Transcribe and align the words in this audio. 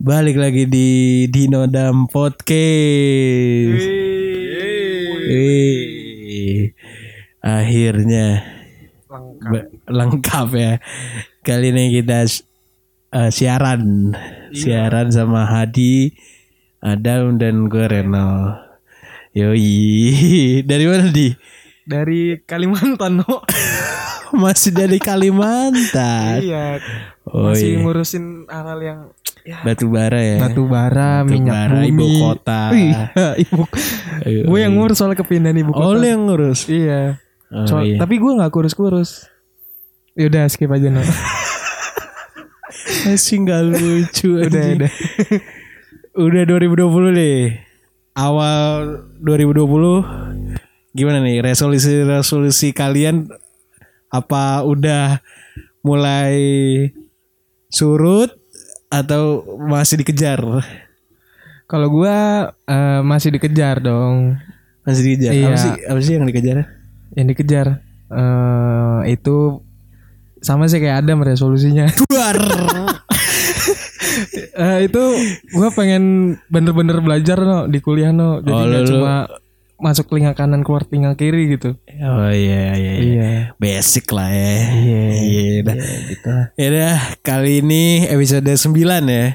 Balik 0.00 0.40
lagi 0.40 0.64
di 0.64 0.88
Dino 1.28 1.68
Dam 1.68 2.08
Podcast. 2.08 3.84
Wih. 5.28 6.72
Akhirnya 7.44 8.40
Be- 9.44 9.70
lengkap 9.84 10.48
ya. 10.56 10.80
Kali 11.44 11.70
ini 11.70 11.92
kita 11.92 12.24
eh, 13.12 13.30
siaran, 13.30 14.16
siaran 14.56 15.12
sama 15.12 15.44
Hadi, 15.44 16.16
Adam 16.80 17.36
dan 17.36 17.68
gue 17.68 17.84
Reno. 17.84 18.56
Yoi, 19.36 19.78
dari 20.70 20.84
mana 20.88 21.12
di? 21.12 21.28
Dari 21.90 22.38
Kalimantan 22.40 23.18
no. 23.18 23.42
Masih 24.32 24.70
dari 24.70 24.96
Kalimantan. 24.96 26.38
iya 26.38 26.78
Oh 27.26 27.50
masih 27.50 27.66
iya. 27.68 27.78
ngurusin 27.80 28.24
hal-hal 28.46 28.80
yang 28.80 29.00
ya, 29.42 29.58
Batu 29.62 29.86
bara 29.86 30.18
ya. 30.18 30.38
batu 30.40 30.62
bara 30.64 31.22
Batu 31.22 31.30
minyak 31.32 31.54
bara, 31.56 31.78
bumi 31.80 31.90
ibu 31.90 32.06
kota. 32.20 32.62
Iya, 32.74 33.02
ibu 33.36 33.62
gue 34.46 34.58
yang 34.58 34.70
ayo. 34.70 34.78
ngurus 34.78 34.96
soal 34.96 35.14
kepindahan 35.14 35.54
ibu 35.56 35.70
kota 35.70 35.82
Oh, 35.84 35.94
lu 35.94 36.02
yang 36.04 36.22
ngurus. 36.24 36.66
iya 36.66 37.18
Oh, 37.50 37.66
Soal- 37.66 37.86
iya. 37.88 37.98
tapi 37.98 38.16
gue 38.16 38.30
nggak 38.30 38.48
kurus-kurus 38.48 39.26
Yaudah 40.12 40.46
skip 40.46 40.70
aja 40.70 40.86
no 40.88 41.02
Masih 43.02 43.36
nggak 43.40 43.62
lucu 43.68 44.30
Udah 44.40 44.64
udah 44.76 44.90
Udah 46.12 46.42
2020 46.44 47.10
deh. 47.12 47.58
Awal 48.12 48.62
2020 49.18 50.69
gimana 50.90 51.20
nih 51.20 51.38
resolusi-resolusi 51.40 52.70
kalian 52.70 53.30
apa 54.08 54.62
udah 54.62 55.22
mulai 55.80 56.34
surut 57.68 58.34
atau 58.88 59.40
masih 59.60 59.98
dikejar? 59.98 60.42
Kalau 61.64 61.86
gue 61.88 62.16
eh, 62.66 63.00
masih 63.00 63.30
dikejar 63.30 63.78
dong 63.78 64.34
Masih 64.82 65.02
dikejar. 65.06 65.30
Apa 65.30 65.38
Iya. 65.38 65.54
sih 65.56 65.72
apa 65.84 65.98
sih 66.00 66.12
yang 66.12 66.26
dikejar? 66.26 66.56
Yang 67.12 67.26
dikejar 67.30 67.66
eh 68.10 69.00
itu 69.08 69.62
sama 70.40 70.66
sih 70.66 70.78
kayak 70.78 71.06
Adam 71.06 71.22
resolusinya 71.22 71.86
Duar. 72.02 72.34
Eh, 74.52 74.78
itu 74.84 75.02
gue 75.48 75.68
pengen 75.70 76.04
bener-bener 76.46 76.98
belajar 76.98 77.38
no 77.38 77.64
di 77.64 77.78
kuliah 77.78 78.10
no 78.10 78.40
jadi 78.40 78.50
Oh, 78.52 78.66
lu- 78.66 78.88
cuma 78.88 79.14
masuk 79.80 80.12
telinga 80.12 80.36
kanan 80.36 80.60
keluar 80.60 80.84
telinga 80.84 81.16
kiri 81.16 81.56
gitu 81.56 81.74
oh 82.04 82.30
iya 82.30 82.76
iya. 82.76 82.92
iya. 82.92 82.92
iya 83.00 83.30
Basic 83.60 84.08
lah 84.12 84.32
ya. 84.32 84.56
Iya. 84.72 85.02
Iya. 85.20 85.54
dah. 85.68 85.76
gitu 86.08 86.26
lah. 86.32 86.46
Ya 86.56 86.66
udah, 86.72 86.96
kali 87.20 87.60
ini 87.60 88.08
episode 88.08 88.48
9 88.48 88.72
ya. 89.04 89.26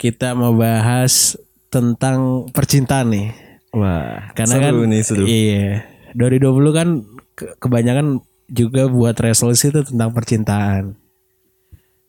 Kita 0.00 0.32
mau 0.32 0.56
bahas 0.56 1.36
tentang 1.68 2.48
percintaan 2.48 3.12
nih. 3.12 3.28
Wah, 3.76 4.32
Karena 4.32 4.54
seru 4.56 4.82
kan 4.82 4.90
nih 4.90 5.02
seru. 5.04 5.24
Iya. 5.28 5.84
2020 6.16 6.72
kan 6.72 6.88
ke- 7.36 7.54
kebanyakan 7.60 8.24
juga 8.50 8.88
buat 8.90 9.14
resolusi 9.20 9.68
itu 9.68 9.84
tentang 9.86 10.10
percintaan. 10.10 10.98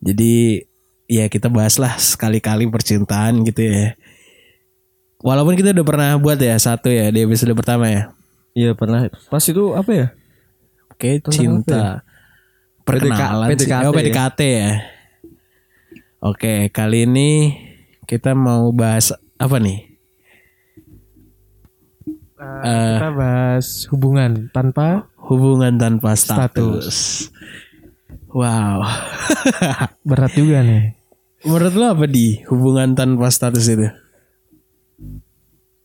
Jadi 0.01 0.65
ya 1.05 1.29
kita 1.29 1.51
bahaslah 1.51 1.99
sekali-kali 2.01 2.65
percintaan 2.71 3.45
gitu 3.45 3.67
ya. 3.67 3.93
Walaupun 5.21 5.53
kita 5.53 5.73
udah 5.77 5.85
pernah 5.85 6.09
buat 6.17 6.41
ya 6.41 6.57
satu 6.57 6.89
ya 6.89 7.13
di 7.13 7.21
episode 7.21 7.53
pertama 7.53 7.85
ya. 7.89 8.09
Iya 8.57 8.73
pernah. 8.73 9.05
Pas 9.29 9.43
itu 9.45 9.77
apa 9.77 9.91
ya? 9.93 10.07
Oke, 10.89 11.21
cinta. 11.29 12.01
Perkenalan 12.81 13.53
sih. 13.53 13.69
PDKT 13.69 13.85
Oh, 13.85 13.93
ya. 13.93 13.97
PDKT 13.97 14.39
ya. 14.41 14.71
Oke, 16.21 16.53
kali 16.73 17.05
ini 17.05 17.29
kita 18.09 18.33
mau 18.33 18.73
bahas 18.73 19.13
apa 19.37 19.57
nih? 19.61 19.93
Eh, 22.41 22.97
kita 22.97 23.09
bahas 23.13 23.85
hubungan 23.93 24.49
tanpa 24.49 25.05
Hubungan 25.21 25.77
tanpa 25.77 26.17
status. 26.17 26.49
Status. 26.49 26.97
Wow. 28.33 28.81
berat 30.09 30.33
juga 30.33 30.65
nih 30.65 30.97
Menurut 31.45 31.73
lo 31.73 31.85
apa 31.93 32.05
di 32.09 32.41
hubungan 32.49 32.93
tanpa 32.97 33.29
status 33.29 33.65
itu? 33.69 33.89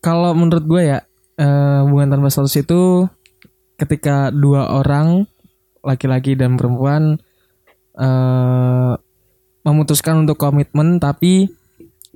Kalau 0.01 0.33
menurut 0.37 0.65
gue 0.65 0.83
ya 0.97 0.99
eh, 1.39 1.79
hubungan 1.85 2.17
tanpa 2.17 2.29
status 2.33 2.57
itu 2.61 3.07
ketika 3.77 4.33
dua 4.33 4.73
orang 4.73 5.29
laki-laki 5.85 6.35
dan 6.35 6.57
perempuan 6.57 7.21
eh, 7.97 8.93
memutuskan 9.67 10.25
untuk 10.25 10.39
komitmen 10.39 11.03
tapi 11.03 11.51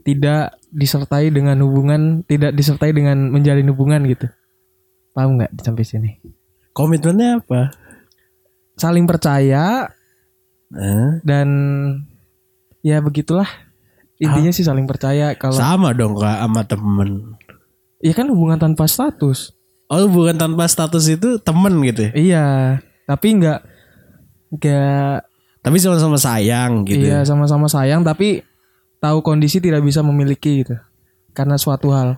tidak 0.00 0.56
disertai 0.70 1.28
dengan 1.34 1.60
hubungan 1.66 2.22
tidak 2.24 2.54
disertai 2.54 2.94
dengan 2.94 3.28
menjalin 3.28 3.68
hubungan 3.74 4.06
gitu 4.06 4.30
paham 5.12 5.36
nggak 5.36 5.52
sampai 5.60 5.84
sini 5.84 6.10
Komitmennya 6.70 7.42
apa? 7.42 7.74
saling 8.78 9.04
percaya 9.04 9.91
Hah? 10.70 11.10
dan 11.26 11.48
ya 12.80 13.02
begitulah 13.02 13.44
intinya 14.20 14.52
sih 14.52 14.64
saling 14.64 14.84
percaya 14.84 15.32
kalau 15.34 15.56
Sama 15.56 15.97
dong 15.97 16.16
kak 16.16 16.44
sama 16.44 16.62
temen. 16.68 17.40
Ya 18.00 18.12
kan 18.12 18.27
hubungan 18.27 18.59
tanpa 18.59 18.84
status 18.84 19.53
Oh 19.87 20.06
hubungan 20.06 20.38
tanpa 20.38 20.65
status 20.65 21.05
itu 21.09 21.37
temen 21.37 21.83
gitu 21.83 22.06
ya? 22.06 22.12
iya 22.15 22.47
tapi 23.05 23.34
nggak 23.34 23.61
nggak 24.53 25.16
Tapi 25.61 25.77
sama-sama 25.77 26.16
sayang 26.16 26.83
gitu. 26.84 27.05
iya 27.05 27.21
sama-sama 27.21 27.66
sayang 27.66 28.00
tapi 28.00 28.41
tahu 28.97 29.21
kondisi 29.21 29.59
tidak 29.59 29.83
bisa 29.83 30.00
memiliki 30.00 30.62
gitu 30.62 30.78
karena 31.31 31.55
suatu 31.55 31.91
hal 31.91 32.16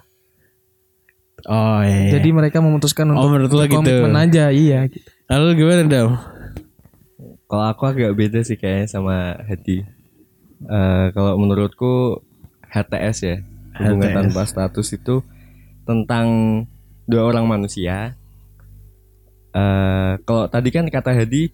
Oh 1.42 1.82
iya. 1.82 2.15
jadi 2.15 2.28
mereka 2.31 2.60
memutuskan 2.60 3.10
Oh, 3.10 3.19
untuk 3.19 3.28
menurut 3.34 3.50
lo 3.50 3.65
gitu. 3.65 3.75
komitmen 3.75 4.15
aja 4.15 4.44
iya 4.48 4.87
gitu. 4.87 5.03
Lalu 5.26 5.47
gimana 5.56 5.82
dong? 5.82 6.12
Kalau 7.44 7.65
aku 7.66 7.82
agak 7.84 8.15
beda 8.15 8.41
sih 8.41 8.54
kayaknya 8.54 8.87
sama 8.87 9.16
Hadi. 9.42 9.82
Eh, 10.62 11.06
kalau 11.10 11.34
menurutku 11.34 12.22
HTS 12.65 13.16
ya, 13.22 13.37
hubungan 13.75 14.09
HTS. 14.09 14.19
tanpa 14.22 14.41
status 14.44 14.88
itu 14.92 15.26
tentang 15.82 16.26
dua 17.06 17.28
orang 17.28 17.47
manusia. 17.47 18.15
Eh, 19.53 20.12
kalau 20.25 20.48
tadi 20.48 20.72
kan 20.72 20.88
kata 20.88 21.12
Hadi, 21.12 21.53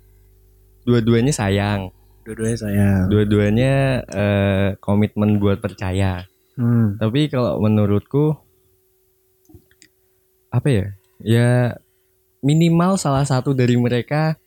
dua-duanya 0.86 1.34
sayang, 1.34 1.90
Dua-duanya 2.22 2.58
sayang. 2.60 3.02
dua-duanya 3.10 3.72
eh, 4.06 4.68
komitmen 4.78 5.40
buat 5.42 5.58
percaya. 5.58 6.28
Hmm. 6.54 6.94
Tapi 6.98 7.26
kalau 7.26 7.58
menurutku 7.58 8.38
apa 10.50 10.68
ya? 10.68 10.86
Ya 11.18 11.50
minimal 12.38 12.94
salah 12.94 13.26
satu 13.26 13.50
dari 13.50 13.74
mereka 13.74 14.38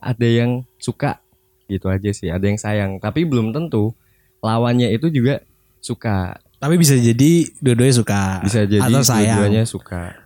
ada 0.00 0.24
yang 0.28 0.64
suka 0.80 1.20
gitu 1.68 1.88
aja 1.92 2.08
sih, 2.12 2.28
ada 2.32 2.44
yang 2.44 2.56
sayang. 2.60 2.96
Tapi 3.00 3.24
belum 3.28 3.52
tentu 3.52 3.92
lawannya 4.40 4.92
itu 4.92 5.08
juga 5.12 5.44
suka. 5.80 6.40
Tapi 6.64 6.80
bisa 6.80 6.96
jadi 6.96 7.44
dua-duanya 7.60 7.92
suka. 8.00 8.40
Bisa 8.40 8.64
jadi 8.64 8.80
atau 8.80 9.04
sayang. 9.04 9.36
dua-duanya 9.36 9.62
suka. 9.68 10.16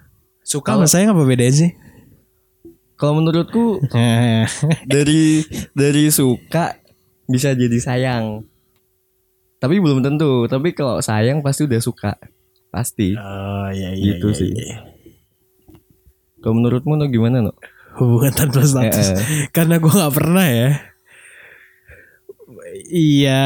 Suka 0.47 0.79
sama 0.79 0.87
sayang 0.87 1.11
apa 1.11 1.27
bedanya 1.27 1.51
sih? 1.51 1.71
Kalau 2.95 3.19
menurutku 3.19 3.83
dari 4.95 5.43
dari 5.75 6.07
suka 6.15 6.79
bisa 7.27 7.59
jadi 7.59 7.75
sayang. 7.83 8.47
Tapi 9.59 9.83
belum 9.83 9.99
tentu. 9.99 10.47
Tapi 10.47 10.79
kalau 10.79 11.03
sayang 11.03 11.43
pasti 11.43 11.67
udah 11.67 11.83
suka. 11.83 12.15
Pasti. 12.71 13.19
oh 13.19 13.75
iya 13.75 13.99
iya. 13.99 14.15
Gitu 14.15 14.31
iya, 14.31 14.39
sih. 14.39 14.51
iya. 14.55 14.79
Kalau 16.39 16.55
menurutmu 16.55 16.95
no 16.95 17.11
gimana 17.11 17.51
no? 17.51 17.53
Hubungan 17.99 18.31
tanpa 18.31 18.63
status. 18.63 19.27
Karena 19.51 19.83
gue 19.83 19.91
nggak 19.91 20.15
pernah 20.15 20.47
ya. 20.47 20.88
Iya, 22.89 23.45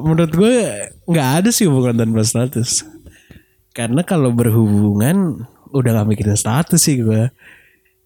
menurut 0.00 0.32
gue 0.32 0.56
nggak 1.04 1.28
ada 1.44 1.50
sih 1.52 1.68
hubungan 1.68 2.00
tanpa 2.00 2.24
status. 2.24 2.88
Karena 3.76 4.00
kalau 4.02 4.32
berhubungan 4.32 5.44
udah 5.70 6.00
gak 6.00 6.08
mikirin 6.08 6.34
status 6.34 6.80
sih 6.80 7.04
gue. 7.04 7.28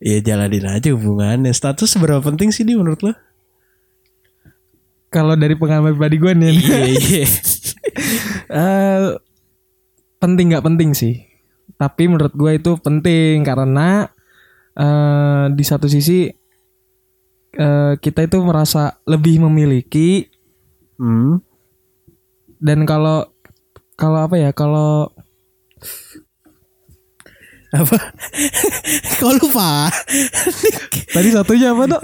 Ya 0.03 0.19
jalanin 0.19 0.67
aja 0.67 0.91
hubungannya. 0.91 1.55
Status 1.55 1.87
seberapa 1.87 2.19
penting 2.19 2.51
sih 2.51 2.67
di 2.67 2.75
menurut 2.75 3.01
lo? 3.07 3.15
kalau 5.13 5.37
dari 5.37 5.53
pengalaman 5.53 5.93
pribadi 5.93 6.17
gue 6.17 6.33
nih 6.33 6.53
iya 6.57 6.79
iya. 6.89 7.25
eh, 8.65 9.07
penting 10.17 10.57
nggak 10.57 10.65
penting 10.65 10.97
sih 10.97 11.21
tapi 11.77 12.09
menurut 12.09 12.33
gue 12.33 12.57
itu 12.57 12.81
penting 12.81 13.45
karena 13.45 14.09
eh, 14.73 15.45
di 15.53 15.65
satu 15.69 15.85
sisi 15.85 16.33
eh, 17.53 17.93
kita 18.01 18.21
itu 18.25 18.41
merasa 18.41 18.97
lebih 19.05 19.45
memiliki 19.45 20.32
Hmm. 21.01 21.41
dan 22.63 22.85
kalau 22.87 23.27
kalau 23.97 24.19
apa 24.25 24.37
ya 24.39 24.51
kalau 24.55 25.11
Apa? 27.73 27.97
Kok 29.19 29.33
lupa? 29.41 29.89
Tadi 31.09 31.29
satunya 31.33 31.73
apa 31.73 31.89
tuh? 31.89 32.03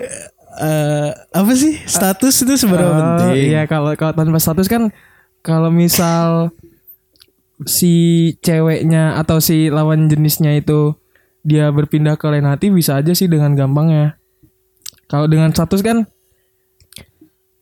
Eh, 0.59 1.11
apa 1.13 1.53
sih 1.53 1.77
status 1.85 2.41
itu 2.43 2.57
seberapa 2.57 2.89
Oh, 2.89 2.97
penting? 2.97 3.53
Iya 3.53 3.69
kalau 3.69 3.93
kalau 3.95 4.17
tanpa 4.17 4.41
status 4.41 4.65
kan 4.65 4.89
kalau 5.45 5.69
misal 5.69 6.57
si 7.69 8.33
ceweknya 8.41 9.21
atau 9.21 9.45
si 9.45 9.69
lawan 9.69 10.09
jenisnya 10.09 10.57
itu 10.57 10.97
dia 11.45 11.69
berpindah 11.69 12.17
ke 12.17 12.27
lain 12.33 12.49
hati 12.49 12.73
bisa 12.73 12.97
aja 12.97 13.13
sih 13.13 13.29
dengan 13.29 13.53
gampangnya. 13.53 14.17
Kalau 15.05 15.29
dengan 15.29 15.53
status 15.53 15.85
kan 15.85 16.09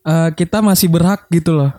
eh, 0.07 0.29
kita 0.31 0.63
masih 0.63 0.87
berhak 0.87 1.27
gitu 1.27 1.51
loh. 1.51 1.71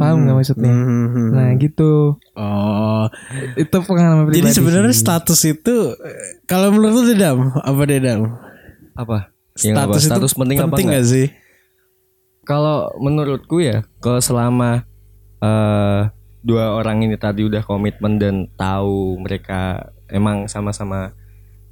Paham 0.00 0.24
nggak 0.24 0.36
maksudnya? 0.40 0.72
Hmm. 0.72 1.28
Nah 1.36 1.48
gitu. 1.60 2.16
Oh, 2.32 3.04
Itu 3.52 3.84
pengalaman 3.84 4.32
pribadi. 4.32 4.40
jadi 4.40 4.50
sebenarnya 4.56 4.94
status 4.96 5.40
itu 5.44 5.92
kalau 6.48 6.72
menurut 6.72 6.94
lu 6.96 7.02
Dedam, 7.12 7.52
apa 7.52 7.82
Dedam? 7.84 8.20
Apa? 8.96 9.28
Yang 9.60 9.76
apa? 9.76 9.92
Status, 9.92 10.02
Status 10.08 10.32
itu 10.32 10.40
penting, 10.40 10.56
apa 10.56 10.66
penting 10.72 10.88
enggak? 10.88 11.04
gak 11.04 11.10
sih? 11.12 11.26
Kalau 12.48 12.88
menurutku 12.96 13.60
ya, 13.60 13.84
kalau 14.00 14.24
selama 14.24 14.88
eh 15.44 16.08
dua 16.40 16.72
orang 16.72 17.04
ini 17.04 17.20
tadi 17.20 17.44
udah 17.44 17.60
komitmen 17.60 18.16
dan 18.16 18.48
tahu 18.56 19.20
mereka 19.20 19.92
emang 20.08 20.48
sama-sama 20.48 21.12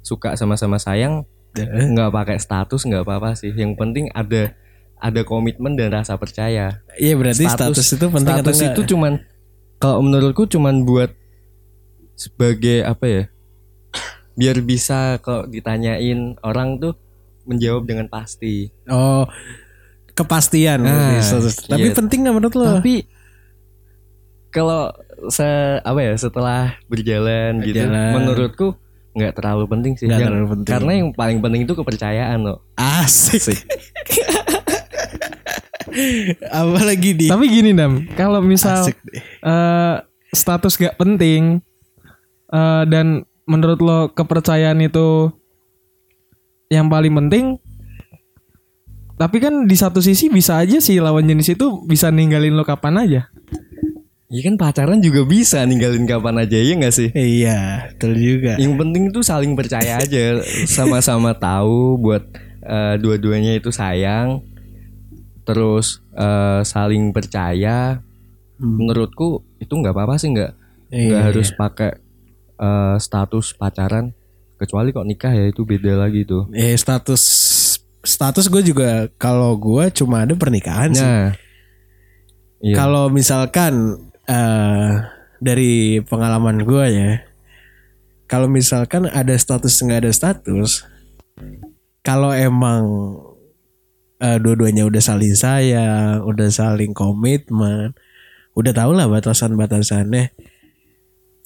suka 0.05 0.37
sama-sama 0.37 0.77
sayang, 0.77 1.25
nggak 1.57 2.13
pakai 2.13 2.37
status 2.37 2.85
nggak 2.85 3.01
apa-apa 3.01 3.33
sih. 3.33 3.49
Yang 3.57 3.73
penting 3.73 4.05
ada 4.13 4.53
ada 4.99 5.23
komitmen 5.23 5.73
dan 5.73 5.95
rasa 5.95 6.15
percaya. 6.15 6.83
Iya 6.95 7.13
berarti 7.15 7.47
status, 7.47 7.87
itu 7.89 8.05
penting 8.05 8.35
atau 8.35 8.51
status 8.51 8.59
enggak? 8.59 8.75
itu 8.75 8.81
cuman 8.93 9.13
kalau 9.79 10.03
menurutku 10.03 10.43
cuman 10.45 10.83
buat 10.83 11.15
sebagai 12.13 12.83
apa 12.83 13.05
ya? 13.07 13.23
Biar 14.35 14.59
bisa 14.59 15.19
kalau 15.19 15.47
ditanyain 15.47 16.35
orang 16.43 16.79
tuh 16.79 16.93
menjawab 17.43 17.87
dengan 17.87 18.07
pasti. 18.07 18.67
Oh, 18.85 19.23
kepastian 20.11 20.83
Nah, 20.83 21.19
status. 21.19 21.63
Tapi 21.63 21.89
iya. 21.89 21.95
penting 21.95 22.27
gak 22.27 22.35
menurut 22.35 22.55
lo? 22.55 22.67
Tapi 22.77 23.07
kalau 24.49 24.91
se 25.31 25.43
apa 25.79 25.99
ya 25.99 26.13
setelah 26.15 26.75
berjalan, 26.87 27.63
gitu, 27.63 27.79
Berjalan. 27.83 28.11
menurutku 28.15 28.67
nggak 29.09 29.33
terlalu 29.35 29.63
penting 29.67 29.93
sih. 29.95 30.05
Nggak 30.07 30.19
Yang- 30.19 30.27
terlalu 30.29 30.47
penting. 30.53 30.71
Karena 30.71 30.91
yang 30.93 31.09
paling 31.11 31.39
penting 31.39 31.61
itu 31.63 31.73
kepercayaan 31.73 32.39
loh. 32.43 32.59
Asik. 32.75 33.63
Apalagi 36.49 37.11
di 37.15 37.27
Tapi 37.27 37.45
gini 37.49 37.71
dam, 37.73 38.05
kalau 38.13 38.39
misal 38.39 38.85
eh, 38.87 39.95
status 40.33 40.77
gak 40.77 40.97
penting 40.97 41.61
eh, 42.53 42.83
dan 42.87 43.25
menurut 43.49 43.79
lo 43.81 43.99
kepercayaan 44.13 44.77
itu 44.85 45.33
yang 46.69 46.85
paling 46.85 47.17
penting 47.17 47.57
tapi 49.17 49.41
kan 49.41 49.65
di 49.65 49.75
satu 49.75 49.99
sisi 49.99 50.29
bisa 50.29 50.61
aja 50.61 50.77
sih 50.77 51.01
lawan 51.01 51.25
jenis 51.27 51.57
itu 51.57 51.81
bisa 51.83 52.13
ninggalin 52.13 52.53
lo 52.53 52.63
kapan 52.63 53.03
aja 53.03 53.21
Iya 54.29 54.45
kan 54.45 54.61
pacaran 54.61 55.01
juga 55.01 55.25
bisa 55.25 55.65
ninggalin 55.65 56.05
kapan 56.05 56.45
aja 56.45 56.53
ya 56.61 56.77
nggak 56.77 56.93
sih? 56.93 57.09
Iya, 57.17 57.89
betul 57.89 58.13
juga. 58.13 58.61
Yang 58.61 58.77
penting 58.77 59.03
itu 59.09 59.25
saling 59.25 59.57
percaya 59.57 59.97
aja, 59.97 60.45
sama-sama 60.69 61.33
tahu 61.33 61.97
buat 61.97 62.29
eh, 62.61 62.95
dua-duanya 63.01 63.57
itu 63.57 63.73
sayang, 63.73 64.45
terus 65.49 66.05
eh, 66.13 66.61
saling 66.61 67.09
percaya. 67.09 67.97
Menurutku 68.59 69.41
itu 69.57 69.71
nggak 69.73 69.95
apa-apa 69.95 70.21
sih 70.21 70.29
nggak 70.29 70.51
nggak 70.89 71.21
Iya. 71.21 71.25
harus 71.25 71.49
pakai 71.49 71.97
eh, 72.59 72.95
status 72.99 73.55
pacaran, 73.55 74.13
kecuali 74.55 74.91
kok 74.91 75.07
nikah 75.07 75.33
ya 75.33 75.49
itu 75.49 75.65
beda 75.65 75.97
lagi 75.97 76.21
tuh. 76.21 76.45
Eh 76.53 76.75
status 76.75 77.23
status 77.99 78.45
gue 78.47 78.61
juga 78.61 79.07
kalau 79.17 79.55
gue 79.55 79.89
cuma 79.91 80.21
ada 80.21 80.35
pernikahan 80.35 80.91
sih. 80.91 81.01
Nah, 81.01 81.33
iya. 82.59 82.75
Kalau 82.75 83.07
misalkan 83.07 83.97
eh 84.27 84.91
dari 85.39 86.03
pengalaman 86.03 86.67
gue 86.67 86.85
ya, 86.91 87.11
kalau 88.27 88.51
misalkan 88.51 89.07
ada 89.07 89.31
status 89.33 89.79
nggak 89.79 90.03
ada 90.03 90.11
status, 90.11 90.83
kalau 92.03 92.35
emang 92.35 92.83
eh, 94.19 94.37
dua-duanya 94.37 94.83
udah 94.85 95.01
saling 95.01 95.33
sayang, 95.33 96.21
udah 96.27 96.49
saling 96.51 96.91
komitmen, 96.91 97.95
udah 98.53 98.71
tau 98.75 98.91
lah 98.91 99.07
batasan-batasannya. 99.07 100.35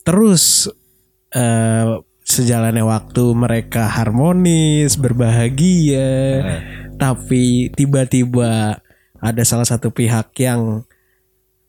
Terus 0.04 0.68
eh, 1.32 2.02
sejalannya 2.24 2.84
waktu 2.84 3.24
mereka 3.38 3.88
harmonis, 3.88 4.98
berbahagia, 4.98 6.42
tapi 6.98 7.70
tiba-tiba 7.72 8.82
ada 9.24 9.44
salah 9.48 9.68
satu 9.68 9.94
pihak 9.94 10.36
yang 10.42 10.84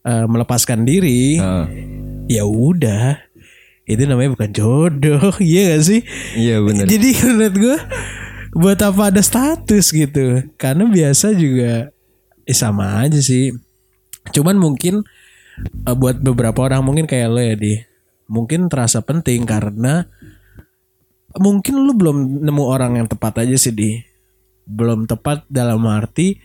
eh, 0.03 0.27
melepaskan 0.27 0.83
diri, 0.89 1.39
Heeh. 1.39 1.65
ya 2.27 2.45
udah, 2.49 3.21
itu 3.85 4.03
namanya 4.09 4.35
bukan 4.35 4.51
jodoh, 4.57 5.37
iya 5.45 5.77
gak 5.77 5.83
sih? 5.85 6.01
iya 6.35 6.59
benar. 6.65 6.89
Jadi 6.89 7.09
menurut 7.29 7.57
gue 7.61 7.79
buat 8.55 8.79
apa 8.81 9.11
ada 9.11 9.23
status 9.23 9.91
gitu? 9.91 10.47
Karena 10.55 10.87
biasa 10.87 11.35
juga 11.35 11.91
eh, 12.47 12.57
sama 12.57 13.03
aja 13.03 13.19
sih. 13.19 13.51
Cuman 14.31 14.57
mungkin 14.57 15.03
eh, 15.85 15.97
buat 15.99 16.23
beberapa 16.23 16.65
orang 16.71 16.87
mungkin 16.87 17.05
kayak 17.05 17.29
lo 17.29 17.43
ya 17.43 17.59
di 17.59 17.75
mungkin 18.31 18.73
terasa 18.73 19.05
penting 19.05 19.45
karena 19.45 20.09
mungkin 21.37 21.83
lu 21.83 21.93
belum 21.93 22.47
nemu 22.47 22.65
orang 22.65 23.03
yang 23.03 23.09
tepat 23.11 23.43
aja 23.45 23.59
sih 23.59 23.75
di 23.75 24.01
belum 24.65 25.05
tepat 25.05 25.45
dalam 25.51 25.83
arti 25.85 26.39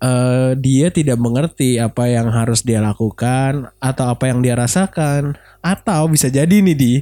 eh, 0.00 0.50
dia 0.56 0.88
tidak 0.88 1.18
mengerti 1.20 1.76
apa 1.76 2.08
yang 2.08 2.30
harus 2.32 2.64
dia 2.64 2.80
lakukan 2.80 3.74
atau 3.82 4.14
apa 4.14 4.30
yang 4.30 4.40
dia 4.40 4.56
rasakan 4.56 5.36
atau 5.60 6.08
bisa 6.08 6.32
jadi 6.32 6.62
nih 6.64 6.76
di 6.78 6.94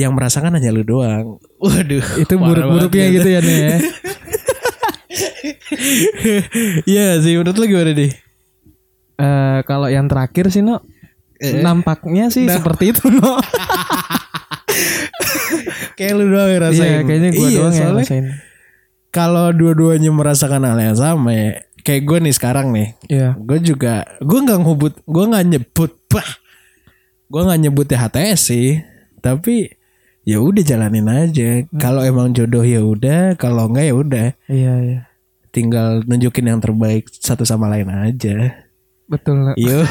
yang 0.00 0.16
merasakan 0.16 0.56
hanya 0.56 0.72
lu 0.72 0.80
doang. 0.80 1.36
Waduh, 1.60 2.04
itu 2.16 2.34
buruk-buruknya 2.34 3.06
gitu 3.20 3.28
ya 3.28 3.40
nih 3.44 3.56
ya. 3.60 3.76
Iya 6.88 7.06
sih 7.22 7.34
menurut 7.38 7.56
lu 7.56 7.66
gimana 7.66 7.92
nih? 7.92 8.12
Eh, 9.20 9.58
kalau 9.68 9.88
yang 9.92 10.08
terakhir 10.08 10.48
sih 10.48 10.64
no 10.64 10.80
nampaknya 11.40 12.28
sih 12.28 12.44
seperti 12.44 12.92
itu 12.92 13.08
no 13.08 13.40
Kayak 15.96 16.14
lu 16.16 16.24
doang 16.32 16.48
yang 16.48 16.62
rasain. 16.64 16.80
iya 16.80 17.00
kayaknya 17.04 17.30
gue 17.32 17.48
Iya, 17.48 17.58
doang 17.60 17.74
yang 17.76 17.92
rasain. 17.96 18.24
Kalau 19.10 19.50
dua-duanya 19.50 20.10
merasakan 20.14 20.62
hal 20.64 20.78
yang 20.78 20.96
sama 20.96 21.34
ya, 21.34 21.50
kayak 21.82 22.02
gue 22.06 22.18
nih 22.30 22.34
sekarang 22.36 22.70
nih, 22.70 22.88
iya. 23.10 23.34
gue 23.34 23.58
juga 23.58 24.06
gue 24.22 24.38
nggak 24.38 24.60
ngubut, 24.62 24.94
gue 25.02 25.24
nggak 25.26 25.46
nyebut, 25.50 25.92
bah, 26.06 26.28
gue 27.26 27.42
nggak 27.42 27.60
nyebut 27.66 27.86
HTS 27.90 28.40
sih, 28.54 28.78
tapi 29.18 29.66
ya 30.30 30.38
udah 30.38 30.62
jalanin 30.62 31.06
aja. 31.06 31.66
Kalau 31.74 32.00
emang 32.00 32.30
jodoh 32.30 32.62
ya 32.62 32.80
udah, 32.80 33.34
kalau 33.34 33.66
enggak 33.66 33.84
ya 33.84 33.94
udah, 33.96 34.26
iya 34.46 34.72
iya 34.80 34.98
tinggal 35.50 36.02
nunjukin 36.04 36.46
yang 36.46 36.58
terbaik 36.58 37.06
satu 37.10 37.42
sama 37.42 37.66
lain 37.66 37.90
aja. 37.90 38.54
betul 39.04 39.42
no. 39.42 39.52
Yo, 39.58 39.82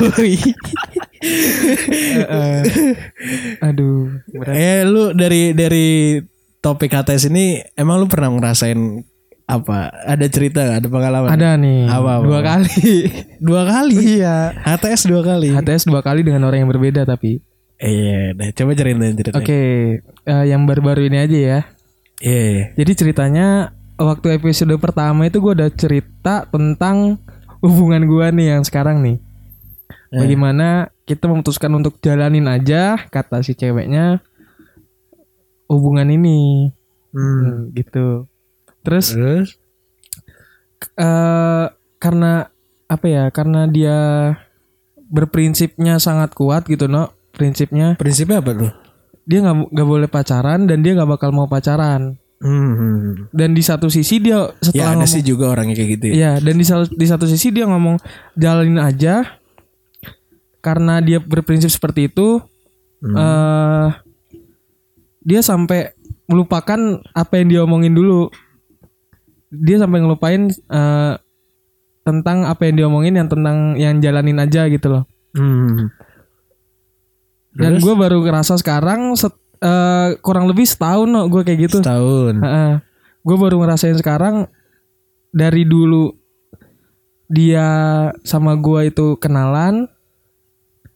aduh 3.61 4.07
berat. 4.29 4.53
eh 4.55 4.79
lu 4.83 5.11
dari 5.11 5.51
dari 5.51 6.17
topik 6.59 6.89
HTS 6.89 7.27
ini 7.27 7.59
emang 7.73 7.99
lu 7.99 8.07
pernah 8.07 8.29
ngerasain 8.29 9.03
apa? 9.43 9.89
Ada 10.05 10.25
cerita? 10.29 10.61
Ada 10.71 10.85
pengalaman? 10.85 11.27
ada 11.27 11.57
nih 11.57 11.83
Apa, 11.83 12.09
apa, 12.15 12.23
dua 12.23 12.39
kali 12.39 12.71
Dua 13.41 13.61
kali. 13.65 13.93
iya 14.15 14.55
HTS 14.55 15.03
dua 15.03 15.19
kali. 15.25 15.49
HTS 15.51 15.83
dua 15.83 15.99
kali 15.99 16.21
dengan 16.21 16.45
orang 16.45 16.63
yang 16.63 16.69
berbeda 16.69 17.03
tapi 17.03 17.41
Iya, 17.79 18.35
deh 18.35 18.51
coba 18.51 18.75
ceritain 18.75 19.15
cerita. 19.15 19.39
oke 19.39 19.61
eh, 20.03 20.43
yang 20.45 20.67
baru-baru 20.67 21.07
ini 21.07 21.17
aja 21.23 21.37
ya 21.39 21.59
Iya. 22.19 22.75
Jadi 22.75 22.91
ceritanya 22.99 23.71
waktu 23.95 24.35
episode 24.35 24.75
pertama 24.75 25.31
itu 25.31 25.39
gue 25.39 25.55
udah 25.55 25.71
cerita 25.71 26.43
tentang 26.51 27.15
hubungan 27.63 28.03
gue 28.03 28.27
nih 28.35 28.47
yang 28.59 28.63
sekarang 28.67 28.99
nih. 28.99 29.17
Bagaimana 30.11 30.91
kita 31.07 31.31
memutuskan 31.31 31.71
untuk 31.79 31.95
jalanin 32.03 32.49
aja 32.51 32.99
kata 33.07 33.39
si 33.39 33.55
ceweknya 33.55 34.19
hubungan 35.71 36.09
ini, 36.11 36.71
Hmm. 37.15 37.23
Hmm, 37.23 37.59
gitu. 37.77 38.27
Terus 38.83 39.13
Terus? 39.15 39.47
eh 40.97 41.65
karena 42.03 42.49
apa 42.89 43.05
ya? 43.07 43.23
Karena 43.29 43.63
dia 43.69 43.97
berprinsipnya 45.09 45.97
sangat 46.03 46.33
kuat 46.35 46.67
gitu, 46.67 46.89
no. 46.89 47.15
Prinsipnya 47.39 47.95
Prinsipnya 47.95 48.43
apa 48.43 48.51
tuh? 48.51 48.71
dia 49.29 49.45
nggak 49.45 49.69
nggak 49.69 49.87
boleh 49.87 50.09
pacaran 50.09 50.65
dan 50.65 50.81
dia 50.81 50.97
nggak 50.97 51.05
bakal 51.13 51.29
mau 51.29 51.45
pacaran. 51.45 52.17
Hmm. 52.41 53.29
Dan 53.29 53.53
di 53.53 53.61
satu 53.61 53.85
sisi 53.85 54.17
dia 54.17 54.49
Ya 54.57 54.73
setelah 54.73 54.97
ada 54.97 55.05
ngomong, 55.05 55.13
sih 55.13 55.21
juga 55.21 55.53
orangnya 55.53 55.77
kayak 55.77 55.89
gitu. 55.93 56.05
Ya. 56.09 56.13
Iya, 56.17 56.31
dan 56.41 56.55
di, 56.57 56.65
di 56.97 57.05
satu 57.05 57.29
sisi 57.29 57.53
dia 57.53 57.69
ngomong 57.69 58.01
jalanin 58.33 58.81
aja 58.81 59.37
karena 60.65 60.97
dia 61.05 61.21
berprinsip 61.21 61.69
seperti 61.69 62.09
itu. 62.09 62.41
eh 62.99 63.87
dia 65.23 65.39
sampai 65.45 65.93
melupakan 66.25 66.99
apa 67.13 67.33
yang 67.37 67.47
dia 67.53 67.61
omongin 67.69 67.93
dulu. 67.93 68.33
Dia 69.53 69.77
sampai 69.77 70.01
ngelupain 70.01 70.49
eh 70.49 71.13
tentang 72.01 72.49
apa 72.49 72.65
yang 72.65 72.75
dia 72.81 72.85
omongin 72.89 73.13
yang 73.13 73.29
tentang 73.29 73.77
yang 73.77 74.01
jalanin 74.01 74.41
aja 74.41 74.65
gitu 74.73 74.89
loh. 74.89 75.03
Hmm. 75.37 75.93
Dan 77.59 77.77
gue 77.77 77.93
baru 77.93 78.17
ngerasa 78.19 78.55
sekarang 78.55 79.13
set- 79.13 79.35
eh, 79.59 80.15
kurang 80.19 80.47
lebih 80.47 80.63
setahun 80.63 81.05
no, 81.05 81.27
gue 81.27 81.43
kayak 81.43 81.59
gitu. 81.67 81.77
Setahun. 81.79 82.39
gue 83.19 83.35
baru 83.35 83.59
ngerasain 83.59 83.93
sekarang 83.95 84.47
dari 85.29 85.61
dulu 85.61 86.15
dia 87.27 87.67
sama 88.23 88.55
gue 88.55 88.89
itu 88.89 89.13
kenalan 89.15 89.85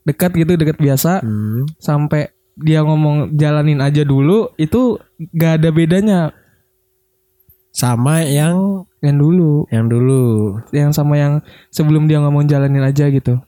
dekat 0.02 0.32
gitu 0.34 0.56
dekat 0.56 0.76
biasa 0.78 1.20
Hmm. 1.20 1.68
sampai 1.78 2.32
dia 2.56 2.80
ngomong 2.82 3.34
jalanin 3.34 3.78
aja 3.78 4.02
dulu 4.02 4.50
itu 4.56 4.98
gak 5.32 5.60
ada 5.60 5.70
bedanya 5.70 6.22
Sama 7.70 8.22
yang 8.22 8.86
yang 9.00 9.18
dulu 9.18 9.66
yang 9.68 9.86
dulu. 9.88 10.58
yang 10.72 10.90
sama 10.90 11.18
yang 11.18 11.34
sebelum 11.70 12.06
dia 12.06 12.18
ngomong 12.18 12.46
jalanin 12.46 12.82
aja 12.82 13.10
gitu 13.10 13.42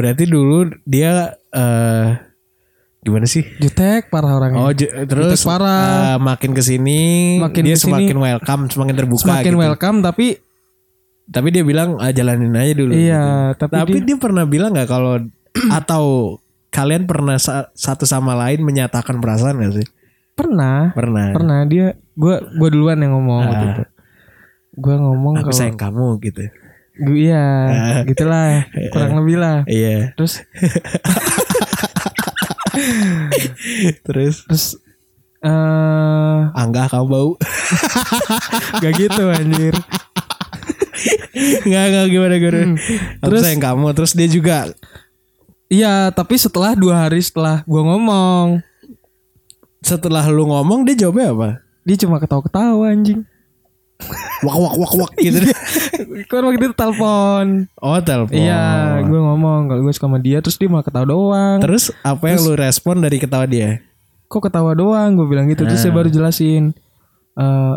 Berarti 0.00 0.24
dulu 0.24 0.58
dia 0.82 1.12
eh 1.50 2.08
gimana 2.98 3.24
sih? 3.24 3.44
jutek 3.56 4.08
parah 4.08 4.32
orangnya 4.34 4.58
Oh, 4.58 4.72
ju- 4.72 4.88
terus 5.04 5.36
Jutek 5.36 5.44
parah. 5.46 5.84
eh, 6.06 6.18
makin 6.18 6.50
ke 6.50 6.60
sini 6.60 7.00
Makin 7.38 7.62
dia 7.62 7.72
ke 7.72 7.80
sini, 7.80 7.92
semakin 8.06 8.16
welcome, 8.18 8.62
semakin 8.66 8.94
terbuka 8.94 9.22
semakin 9.22 9.52
gitu. 9.52 9.60
welcome 9.60 9.98
tapi 10.00 10.26
Tapi 11.26 11.48
dia 11.48 11.62
bilang 11.62 11.94
ah, 11.96 12.10
jalanin 12.10 12.50
aja 12.52 12.74
dulu. 12.74 12.90
Iya, 12.90 13.22
gitu. 13.52 13.60
tapi 13.60 13.72
tapi 13.76 13.92
dia- 13.94 14.04
dia, 14.04 14.16
pernah 14.18 14.44
bilang 14.44 14.72
nggak 14.72 14.88
kalau 14.88 15.14
atau 15.72 16.04
kalian 16.68 17.04
pernah 17.04 17.36
sa- 17.36 17.70
satu 17.70 18.02
sama 18.02 18.34
lain 18.36 18.60
menyatakan 18.60 19.18
perasaan 19.18 19.58
gak 19.58 19.74
sih? 19.74 19.86
pernah 20.32 20.90
Pernah. 20.90 21.30
pernah 21.30 21.58
dia 21.64 21.86
gue 22.10 22.34
gue 22.50 22.68
duluan 22.68 22.96
yang 22.96 23.12
ngomong 23.12 23.40
waktu 23.44 23.60
Ah. 23.60 23.72
itu 23.72 23.84
gue 24.74 24.94
ngomong 24.96 25.34
Aku 25.36 25.44
kalau 25.44 25.54
sayang 25.54 25.76
kamu 25.76 26.06
gitu. 26.20 26.42
Gu- 27.00 27.16
iya 27.18 27.44
gitulah 28.08 28.68
kurang 28.90 29.16
lebih 29.18 29.36
lah 29.36 29.64
Iya. 29.64 30.12
terus 30.14 30.40
Terus 34.02 34.44
terus 34.44 34.64
eh 35.40 36.40
Angga 36.52 36.84
kamu 36.86 37.06
bau. 37.06 37.30
gak 38.82 38.92
gitu 38.94 39.22
anjir 39.26 39.74
Enggak 41.64 41.84
enggak 41.86 42.06
gimana 42.10 42.34
gimana. 42.36 42.60
Hmm. 42.66 42.76
Terus- 43.20 43.42
sayang 43.42 43.62
kamu. 43.62 43.86
Terus 43.96 44.12
dia 44.12 44.28
juga 44.28 44.56
iya 45.66 46.10
tapi 46.10 46.34
setelah 46.34 46.74
dua 46.74 47.06
hari 47.06 47.22
setelah 47.22 47.62
gue 47.62 47.78
ngomong 47.80 48.58
setelah 49.80 50.26
lu 50.26 50.44
ngomong 50.44 50.82
dia 50.82 50.98
jawabnya 50.98 51.30
apa? 51.30 51.50
dia 51.80 51.96
cuma 51.96 52.18
ketawa-ketawa 52.18 52.90
anjing 52.90 53.22
Wak 54.40 54.56
wak 54.56 54.74
wak 54.74 54.92
wak 54.96 55.12
gitu. 55.16 55.38
kan 56.30 56.40
waktu 56.42 56.58
itu 56.58 56.72
telepon 56.72 57.68
oh 57.76 58.00
telepon. 58.00 58.32
iya 58.34 58.64
gue 59.00 59.20
ngomong 59.20 59.68
kalau 59.68 59.80
gue 59.82 59.92
suka 59.92 60.06
sama 60.06 60.16
dia 60.16 60.40
terus 60.40 60.56
dia 60.56 60.66
malah 60.66 60.82
ketawa 60.82 61.06
doang 61.06 61.58
Terus 61.60 61.92
apa 62.00 62.24
yang 62.26 62.40
lu 62.40 62.54
respon 62.54 62.98
dari 62.98 63.16
ketawa 63.16 63.44
dia? 63.44 63.84
kok 64.24 64.40
ketawa 64.40 64.72
doang 64.72 65.12
gue 65.12 65.26
bilang 65.26 65.44
gitu 65.46 65.66
terus 65.66 65.78
saya 65.78 65.90
baru 65.90 66.06
jelasin 66.06 66.70
eh 67.34 67.74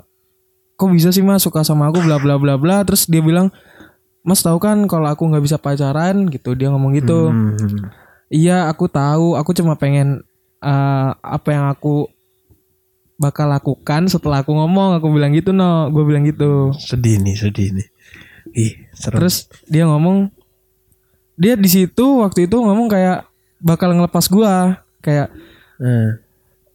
kok 0.73 0.89
bisa 0.89 1.09
sih 1.09 1.19
mas 1.19 1.41
suka 1.41 1.61
sama 1.61 1.89
aku 1.89 1.97
bla 1.99 2.17
bla 2.17 2.37
bla 2.37 2.55
bla 2.55 2.77
terus 2.81 3.05
dia 3.05 3.19
bilang 3.19 3.49
mas 4.21 4.39
tahu 4.39 4.55
kan 4.57 4.85
kalau 4.85 5.09
aku 5.09 5.25
nggak 5.25 5.41
bisa 5.41 5.57
pacaran 5.57 6.29
gitu 6.29 6.53
dia 6.53 6.69
ngomong 6.69 6.93
gitu 6.93 7.27
Hmm. 7.27 7.89
iya 8.29 8.69
aku 8.69 8.85
tahu 8.85 9.33
aku 9.33 9.51
cuma 9.51 9.73
pengen 9.73 10.21
eh, 10.59 11.09
apa 11.17 11.49
yang 11.49 11.65
aku 11.67 12.12
bakal 13.23 13.47
lakukan 13.47 14.11
setelah 14.11 14.43
aku 14.43 14.51
ngomong. 14.51 14.99
Aku 14.99 15.07
bilang 15.15 15.31
gitu 15.31 15.55
no. 15.55 15.87
Gue 15.95 16.03
bilang 16.03 16.27
gitu. 16.27 16.75
Sedih 16.75 17.23
nih, 17.23 17.39
sedih 17.39 17.71
nih. 17.71 17.87
Ih, 18.51 18.73
serem. 18.91 19.23
terus 19.23 19.47
dia 19.71 19.87
ngomong 19.87 20.27
dia 21.39 21.55
di 21.55 21.71
situ 21.71 22.19
waktu 22.19 22.51
itu 22.51 22.59
ngomong 22.59 22.91
kayak 22.91 23.23
bakal 23.63 23.95
ngelepas 23.95 24.27
gua. 24.27 24.83
Kayak 24.99 25.31
Eh, 25.83 26.09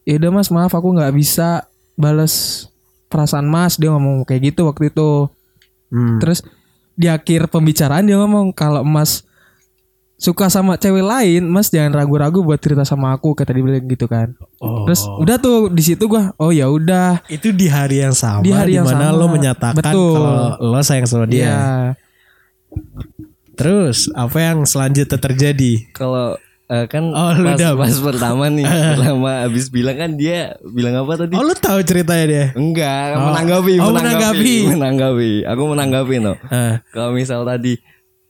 ya 0.05 0.21
udah 0.21 0.31
mas 0.35 0.51
maaf 0.53 0.73
aku 0.77 0.93
nggak 0.93 1.15
bisa 1.17 1.65
bales 1.97 2.67
perasaan 3.09 3.49
mas. 3.49 3.81
Dia 3.81 3.95
ngomong 3.95 4.29
kayak 4.29 4.53
gitu 4.55 4.69
waktu 4.69 4.93
itu. 4.93 5.29
Hmm. 5.89 6.21
terus 6.21 6.45
di 7.01 7.09
akhir 7.09 7.49
pembicaraan 7.49 8.05
dia 8.05 8.21
ngomong 8.21 8.53
kalau 8.53 8.85
mas 8.85 9.25
suka 10.19 10.47
sama 10.47 10.75
cewek 10.75 11.01
lain 11.01 11.47
mas 11.47 11.71
jangan 11.71 11.95
ragu-ragu 11.95 12.43
buat 12.43 12.59
cerita 12.59 12.83
sama 12.83 13.11
aku 13.13 13.33
kata 13.33 13.51
dia 13.51 13.63
bilang 13.63 13.87
gitu 13.87 14.05
kan 14.05 14.35
Oh. 14.59 14.83
terus 14.83 15.07
udah 15.17 15.39
tuh 15.39 15.71
di 15.71 15.79
situ 15.81 16.05
gua 16.05 16.35
oh 16.35 16.51
ya 16.51 16.67
udah 16.67 17.23
itu 17.27 17.49
di 17.49 17.65
hari 17.65 18.03
yang 18.03 18.11
sama 18.11 18.43
Di 18.43 18.51
hari 18.51 18.75
yang 18.75 18.83
di 18.83 18.91
mana 18.91 19.09
sama. 19.09 19.17
lo 19.17 19.27
menyatakan 19.29 19.79
Betul. 19.81 20.13
kalau 20.13 20.35
lo 20.61 20.81
sayang 20.81 21.07
sama 21.07 21.25
dia. 21.25 21.47
Iya. 21.47 21.59
Terus 23.55 24.11
apa 24.13 24.39
yang 24.41 24.63
selanjutnya 24.63 25.15
terjadi? 25.17 25.91
Kalau 25.91 26.39
eh, 26.69 26.87
kan 26.87 27.07
Oh, 27.09 27.31
lu 27.33 27.49
pas, 27.49 27.57
udah. 27.57 27.73
pas 27.77 27.95
pertama 27.97 28.45
nih, 28.49 28.67
pertama 28.95 29.31
abis 29.43 29.67
bilang 29.69 29.97
kan 29.97 30.11
dia 30.15 30.55
bilang 30.65 30.95
apa 30.97 31.13
tadi? 31.17 31.35
Oh 31.35 31.43
lo 31.43 31.55
tahu 31.55 31.83
ceritanya 31.83 32.27
dia? 32.27 32.45
Enggak, 32.53 33.15
Oh. 33.15 33.31
menanggapi, 33.31 33.73
Oh, 33.79 33.91
menanggapi, 33.91 33.95
menanggapi. 33.95 34.55
menanggapi. 34.69 35.31
Aku 35.45 35.63
menanggapi 35.67 36.15
no. 36.19 36.35
Eh, 36.49 36.75
Kalau 36.91 37.11
misal 37.11 37.43
tadi 37.43 37.79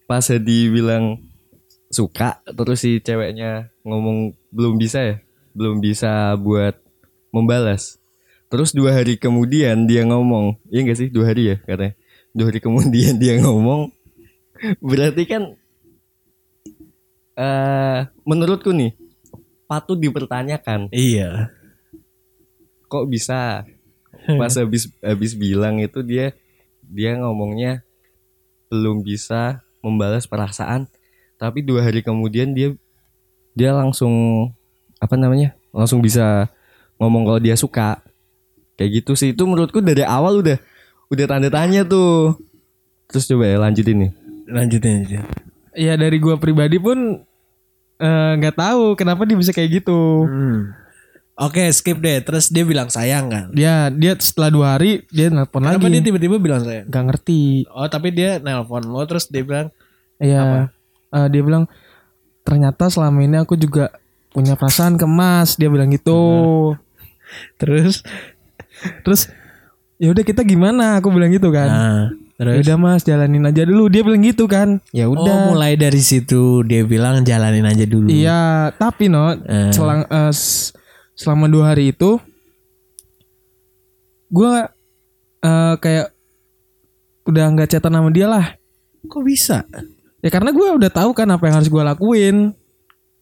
pas 0.04 0.25
Hedi 0.25 0.68
bilang 0.68 1.21
suka, 1.99 2.38
terus 2.47 2.78
si 2.87 3.02
ceweknya 3.02 3.75
ngomong 3.83 4.38
belum 4.55 4.78
bisa 4.78 5.02
ya, 5.02 5.17
belum 5.59 5.83
bisa 5.83 6.38
buat 6.38 6.78
membalas. 7.35 7.99
Terus 8.49 8.73
dua 8.73 8.95
hari 8.95 9.19
kemudian 9.19 9.85
dia 9.85 10.07
ngomong, 10.07 10.57
iya 10.71 10.87
enggak 10.87 10.99
sih? 11.02 11.09
Dua 11.11 11.28
hari 11.28 11.52
ya? 11.52 11.57
katanya. 11.67 11.95
Dua 12.33 12.47
hari 12.49 12.61
kemudian 12.62 13.19
dia 13.19 13.35
ngomong, 13.43 13.90
berarti 14.78 15.23
kan 15.26 15.43
eh 17.38 18.00
menurutku 18.23 18.71
nih 18.71 18.95
patut 19.69 19.99
dipertanyakan. 19.99 20.90
Iya. 20.95 21.52
kok 22.88 23.05
bisa? 23.05 23.69
Pas 24.25 24.55
habis 24.61 24.88
habis 25.05 25.37
bilang 25.37 25.76
itu 25.76 26.00
dia 26.00 26.33
dia 26.88 27.21
ngomongnya 27.21 27.85
belum 28.73 29.05
bisa 29.05 29.61
membalas 29.85 30.25
perasaan 30.25 30.88
tapi 31.38 31.62
dua 31.62 31.80
hari 31.80 32.02
kemudian 32.02 32.50
dia 32.50 32.75
dia 33.54 33.71
langsung 33.73 34.12
apa 34.97 35.14
namanya 35.14 35.54
langsung 35.71 35.99
bisa 35.99 36.50
ngomong 36.97 37.23
kalau 37.25 37.38
dia 37.38 37.54
suka 37.54 38.02
kayak 38.75 39.02
gitu 39.02 39.14
sih 39.14 39.30
itu 39.30 39.42
menurutku 39.42 39.78
dari 39.78 40.02
awal 40.02 40.38
udah 40.38 40.59
udah 41.09 41.25
tanda 41.25 41.49
tanya 41.49 41.83
tuh 41.83 42.35
terus 43.07 43.25
coba 43.25 43.47
ya 43.47 43.57
lanjutin 43.59 43.97
nih 43.99 44.12
Lanjutin 44.45 45.04
aja. 45.04 45.21
ya 45.73 45.92
dari 45.95 46.16
gua 46.16 46.35
pribadi 46.35 46.76
pun 46.76 47.21
eh, 47.97 48.33
nggak 48.35 48.54
tahu 48.54 48.95
kenapa 48.95 49.23
dia 49.23 49.35
bisa 49.35 49.50
kayak 49.50 49.80
gitu 49.80 50.26
Hmm. 50.26 50.75
Oke 51.38 51.71
skip 51.71 52.02
deh. 52.02 52.18
Terus 52.18 52.50
dia 52.50 52.66
bilang 52.66 52.90
sayang 52.90 53.30
kan? 53.30 53.45
dia 53.54 53.95
dia 53.95 54.18
setelah 54.18 54.50
dua 54.50 54.66
hari 54.75 55.07
dia 55.07 55.30
nelpon 55.30 55.62
Kenapa 55.62 55.87
dia 55.87 55.95
lagi 55.95 56.07
tiba-tiba 56.07 56.35
bilang 56.37 56.66
sayang? 56.66 56.90
nggak 56.90 57.04
ngerti 57.04 57.42
Oh 57.71 57.87
tapi 57.87 58.11
dia 58.11 58.38
nelpon 58.38 58.83
lo 58.83 59.07
terus 59.07 59.30
dia 59.30 59.42
bilang 59.42 59.71
Iya. 60.18 60.75
Eh, 61.11 61.29
dia 61.29 61.41
bilang 61.41 61.65
ternyata 62.43 62.88
selama 62.88 63.21
ini 63.21 63.37
aku 63.37 63.55
juga 63.55 63.93
punya 64.29 64.55
perasaan 64.55 64.95
ke 64.95 65.05
Mas. 65.05 65.55
Dia 65.55 65.69
bilang 65.69 65.88
gitu. 65.88 66.21
terus 67.57 68.00
Terus 69.03 69.27
ya 69.97 70.09
udah 70.09 70.23
kita 70.23 70.41
gimana? 70.43 70.97
Aku 70.97 71.11
bilang 71.11 71.29
gitu 71.29 71.50
kan. 71.50 71.67
nah 71.67 72.05
Ya 72.38 72.55
terus 72.55 72.62
udah 72.62 72.77
Mas, 72.79 73.03
jalanin 73.03 73.43
aja 73.43 73.67
dulu. 73.67 73.91
Dia 73.91 74.00
bilang 74.00 74.23
gitu 74.23 74.47
kan. 74.47 74.79
Ya 74.91 75.05
Oh 75.05 75.12
udah. 75.12 75.50
mulai 75.50 75.75
dari 75.75 75.99
situ 75.99 76.62
dia 76.62 76.87
bilang 76.87 77.21
jalanin 77.21 77.67
aja 77.67 77.83
dulu. 77.83 78.07
Iya, 78.07 78.71
tapi 78.73 79.11
no, 79.11 79.35
Eh. 79.35 79.75
selang 79.75 80.07
s- 80.31 80.71
selama 81.12 81.50
dua 81.50 81.75
hari 81.75 81.91
itu 81.91 82.23
gua 84.29 84.71
eh, 85.41 85.75
kayak 85.77 86.15
udah 87.25 87.45
nggak 87.50 87.69
chatan 87.69 87.93
sama 87.93 88.11
dia 88.11 88.27
lah. 88.27 88.55
Kok 89.03 89.23
bisa? 89.23 89.67
Ya 90.19 90.29
karena 90.29 90.51
gua 90.51 90.75
udah 90.75 90.91
tahu 90.91 91.15
kan 91.15 91.29
apa 91.31 91.47
yang 91.47 91.63
harus 91.63 91.71
gua 91.71 91.87
lakuin. 91.87 92.53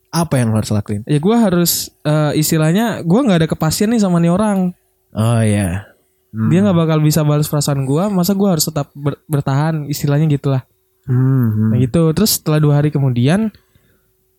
Apa 0.09 0.41
yang 0.41 0.57
harus 0.57 0.73
lakuin? 0.73 1.05
Ya 1.05 1.21
gua 1.21 1.37
harus 1.39 1.93
eh, 2.03 2.33
istilahnya 2.37 3.05
gua 3.05 3.21
nggak 3.27 3.39
ada 3.45 3.49
kepastian 3.49 3.93
nih 3.93 4.01
sama 4.01 4.17
nih 4.17 4.33
orang. 4.33 4.73
Oh 5.13 5.41
iya. 5.41 5.93
Hmm. 6.37 6.53
dia 6.53 6.61
nggak 6.61 6.77
bakal 6.77 6.99
bisa 7.01 7.25
balas 7.25 7.49
perasaan 7.49 7.89
gua 7.89 8.13
masa 8.13 8.37
gua 8.37 8.53
harus 8.53 8.69
tetap 8.69 8.93
ber- 8.93 9.17
bertahan 9.25 9.89
istilahnya 9.89 10.29
gitulah 10.29 10.69
Hmm, 11.09 11.49
hmm. 11.49 11.69
nah 11.73 11.79
gitu 11.81 12.13
terus 12.13 12.37
setelah 12.37 12.61
dua 12.61 12.77
hari 12.77 12.93
kemudian 12.93 13.49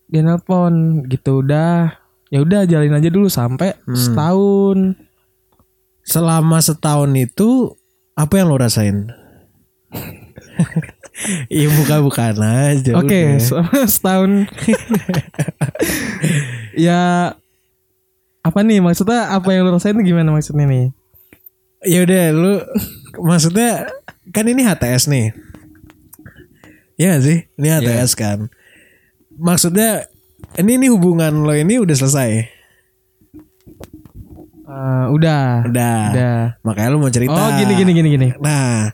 dia 0.06 0.20
nelpon 0.22 1.02
gitu 1.10 1.42
udah 1.42 1.98
ya 2.30 2.38
udah 2.38 2.68
jalin 2.70 2.94
aja 2.94 3.08
dulu 3.10 3.26
sampai 3.26 3.74
setahun 3.88 4.94
Selama 6.06 6.62
setahun 6.62 7.10
itu 7.18 7.74
apa 8.14 8.32
yang 8.38 8.48
lo 8.48 8.56
rasain? 8.56 9.10
Iya 11.50 11.68
buka-bukan 11.74 12.34
aja. 12.38 12.92
oke 12.94 13.42
selama 13.42 13.82
setahun 13.94 14.30
ya 16.78 17.34
apa 18.46 18.58
nih 18.62 18.78
maksudnya 18.78 19.34
apa 19.34 19.50
yang 19.50 19.66
lu 19.66 19.74
rasain 19.74 19.98
tuh 19.98 20.06
gimana 20.06 20.30
maksudnya 20.30 20.64
nih? 20.70 20.86
Ya 21.84 21.98
udah 22.06 22.24
lu 22.32 22.52
maksudnya 23.18 23.90
kan 24.30 24.46
ini 24.46 24.62
HTS 24.62 25.10
nih. 25.10 25.34
Iya 26.98 27.18
sih? 27.22 27.46
Ini 27.58 27.68
HTS 27.78 28.14
kan. 28.14 28.46
Maksudnya 29.38 30.06
ini 30.58 30.78
ini 30.78 30.86
hubungan 30.90 31.44
lo 31.44 31.54
ini 31.54 31.78
udah 31.82 31.94
selesai. 31.98 32.30
Eh, 34.68 35.06
udah. 35.12 35.64
Udah. 35.64 36.00
Udah. 36.12 36.40
Makanya 36.62 36.88
lu 36.92 36.98
mau 37.00 37.12
cerita. 37.12 37.34
Oh 37.34 37.50
gini 37.56 37.72
gini 37.78 37.90
gini 37.96 38.08
gini. 38.14 38.28
Nah, 38.38 38.92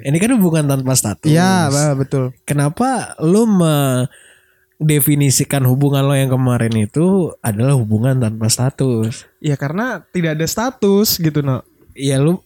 ini 0.00 0.16
kan 0.16 0.32
hubungan 0.40 0.64
tanpa 0.64 0.96
status. 0.96 1.28
Iya, 1.28 1.68
betul. 1.92 2.32
Kenapa 2.48 3.12
lu 3.20 3.44
mendefinisikan 3.44 5.68
hubungan 5.68 6.08
lo 6.08 6.16
yang 6.16 6.32
kemarin 6.32 6.72
itu 6.80 7.36
adalah 7.44 7.76
hubungan 7.76 8.16
tanpa 8.16 8.48
status? 8.48 9.28
Ya 9.44 9.60
karena 9.60 10.00
tidak 10.08 10.40
ada 10.40 10.48
status 10.48 11.20
gitu 11.20 11.44
no. 11.44 11.60
ya 11.92 12.16
lu 12.16 12.40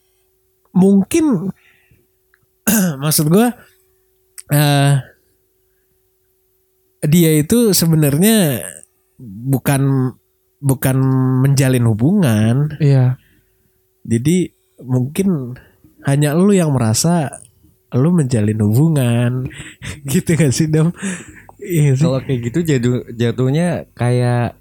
mungkin 0.75 1.55
maksud 3.03 3.31
gua 3.31 3.55
eh 4.51 4.99
dia 7.07 7.31
itu 7.39 7.71
sebenarnya 7.71 8.67
bukan 9.23 10.11
bukan 10.59 10.97
menjalin 11.47 11.87
hubungan 11.87 12.75
Iya. 12.83 13.23
jadi 14.03 14.51
mungkin 14.83 15.55
hanya 16.07 16.33
lu 16.33 16.51
yang 16.51 16.71
merasa 16.71 17.43
lu 17.91 18.11
menjalin 18.11 18.59
hubungan 18.59 19.51
gitu 20.11 20.33
gak 20.33 20.51
sih 20.51 20.67
dam 20.67 20.91
iya 21.59 21.93
sih 21.93 22.03
Kalau 22.03 22.19
kayak 22.19 22.41
gitu 22.45 22.59
jatuh 22.63 22.97
jatuhnya 23.11 23.69
kayak 23.93 24.55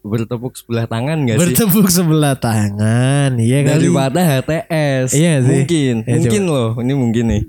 bertepuk 0.00 0.56
sebelah 0.56 0.86
tangan 0.86 1.18
gak 1.22 1.36
sih? 1.36 1.42
bertepuk 1.44 1.86
sebelah 1.88 2.34
tangan 2.34 3.36
iya 3.36 3.60
kali 3.62 3.84
Daripada 3.84 4.20
HTS. 4.22 5.12
Iya 5.12 5.34
sih. 5.40 5.60
Mungkin, 5.60 5.94
Ya, 6.02 6.14
mungkin 6.16 6.42
loh. 6.46 6.68
Ini 6.74 6.94
mungkin 6.94 7.24
nih. 7.28 7.42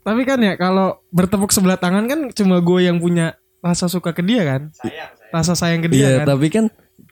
Tapi 0.00 0.22
kan 0.22 0.38
ya 0.38 0.54
kalau 0.54 1.00
bertepuk 1.10 1.48
sebelah 1.48 1.76
tangan 1.76 2.04
kan 2.04 2.20
cuma 2.30 2.60
gue 2.60 2.80
yang 2.82 2.96
punya 2.96 3.36
rasa 3.60 3.84
suka 3.86 4.12
ke 4.12 4.20
dia 4.20 4.44
kan. 4.44 4.72
Rasa 5.28 5.52
sayang 5.52 5.80
ke 5.80 5.88
dia 5.88 6.00
Iya, 6.00 6.16
kan. 6.20 6.26
tapi 6.30 6.48
kan 6.48 6.64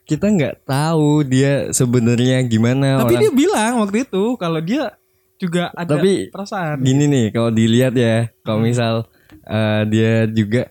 kita 0.03 0.27
nggak 0.27 0.55
tahu 0.63 1.23
dia 1.23 1.71
sebenarnya 1.71 2.43
gimana 2.43 3.01
Tapi 3.01 3.13
orang. 3.13 3.21
dia 3.21 3.33
bilang 3.33 3.73
waktu 3.79 3.99
itu 4.03 4.25
kalau 4.35 4.59
dia 4.59 4.93
juga 5.37 5.71
ada 5.73 5.97
Tapi 5.97 6.29
perasaan. 6.29 6.79
Gini 6.81 7.05
nih, 7.05 7.27
kalau 7.31 7.51
dilihat 7.51 7.93
ya, 7.93 8.31
kalau 8.41 8.61
misal 8.61 9.07
eh, 9.43 9.83
dia 9.87 10.13
juga 10.27 10.71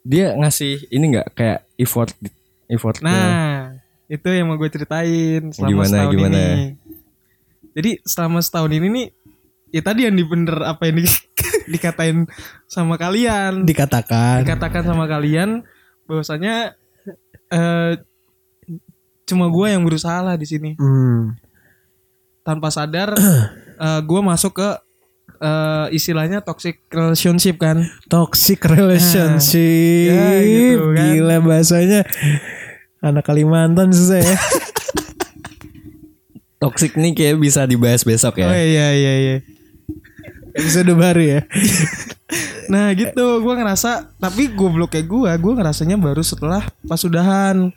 dia 0.00 0.34
ngasih 0.34 0.86
ini 0.88 1.04
nggak 1.12 1.28
kayak 1.32 1.60
effort 1.76 2.10
effort 2.66 2.96
ke- 2.96 3.04
Nah, 3.04 3.74
itu 4.06 4.28
yang 4.28 4.46
mau 4.46 4.56
gue 4.56 4.68
ceritain 4.68 5.42
selama 5.48 5.68
Gimana, 5.68 5.88
setahun 5.88 6.12
gimana? 6.12 6.38
ini. 6.38 6.66
Jadi 7.72 7.90
selama 8.04 8.38
setahun 8.38 8.72
ini 8.72 8.86
nih, 8.88 9.06
ya 9.70 9.80
tadi 9.80 10.00
yang 10.04 10.14
di 10.14 10.22
bener 10.22 10.56
apa 10.60 10.82
yang 10.84 11.00
di- 11.00 11.26
dikatain 11.72 12.26
sama 12.64 12.94
kalian, 12.94 13.62
dikatakan 13.62 14.42
dikatakan 14.42 14.82
sama 14.84 15.06
kalian 15.06 15.62
bahwasanya 16.04 16.74
eh 17.48 17.92
cuma 19.24 19.46
gue 19.46 19.66
yang 19.68 19.82
berusaha 19.82 20.18
lah 20.20 20.34
di 20.34 20.44
sini. 20.44 20.70
hmm. 20.74 21.36
Tanpa 22.42 22.68
sadar, 22.68 23.12
eh 23.78 24.00
gue 24.00 24.20
masuk 24.20 24.56
ke 24.56 24.68
eh 25.38 25.86
istilahnya 25.90 26.38
toxic 26.38 26.78
relationship 26.88 27.56
kan. 27.56 27.82
toxic 28.06 28.58
relationship 28.62 30.10
Ya, 30.10 30.38
gitu 30.38 30.92
kan. 30.92 30.96
gila 31.08 31.36
bahasanya 31.40 32.00
anak 33.00 33.22
Kalimantan 33.22 33.90
susah 33.90 34.18
ya 34.18 34.34
Toxic 36.58 36.94
nih 36.94 37.10
kayak 37.10 37.36
bisa 37.36 37.64
dibahas 37.64 38.02
besok 38.02 38.38
ya. 38.38 38.46
Oh 38.46 38.54
iya 38.54 38.86
iya 38.94 39.12
iya. 39.18 39.36
episode 40.54 40.90
baru 40.94 41.20
ya 41.20 41.40
Nah 42.70 42.88
gitu 42.94 43.42
gue 43.42 43.52
ngerasa 43.52 44.14
Tapi 44.14 44.46
goblok 44.48 44.94
kayak 44.94 45.04
gue 45.04 45.28
Gue 45.36 45.52
ngerasanya 45.52 45.98
baru 45.98 46.22
setelah 46.22 46.62
pas 46.86 46.96
udahan 47.02 47.68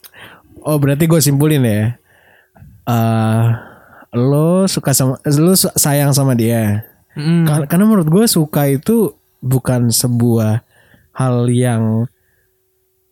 oh 0.66 0.78
berarti 0.82 1.06
gue 1.06 1.22
simpulin 1.22 1.62
ya. 1.64 1.96
Eh 2.86 3.46
lo 4.16 4.66
suka 4.66 4.92
sama 4.92 5.22
lo 5.24 5.54
sayang 5.56 6.12
sama 6.12 6.34
dia. 6.34 6.84
Mm. 7.16 7.46
Kar- 7.48 7.68
karena 7.70 7.86
menurut 7.86 8.10
gue 8.10 8.26
suka 8.28 8.68
itu 8.68 9.14
bukan 9.40 9.94
sebuah 9.94 10.64
hal 11.16 11.48
yang 11.48 12.08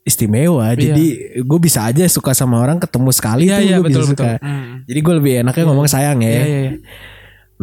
istimewa. 0.04 0.76
Jadi 0.76 1.40
gue 1.40 1.60
bisa 1.62 1.88
aja 1.88 2.04
suka 2.12 2.36
sama 2.36 2.60
orang 2.60 2.76
ketemu 2.76 3.10
sekali 3.16 3.48
Iya 3.48 3.56
tuh 3.56 3.64
iya 3.64 3.76
gue 3.80 3.86
bisa 3.88 4.00
betul 4.04 4.12
suka. 4.12 4.24
betul. 4.36 4.48
Mm. 4.50 4.74
jadi 4.84 5.00
gue 5.00 5.14
lebih 5.22 5.34
enaknya 5.46 5.64
ngomong 5.70 5.88
sayang 5.88 6.20
ya. 6.20 6.28
Iya 6.28 6.44
iya 6.44 6.60
iya. 6.60 6.72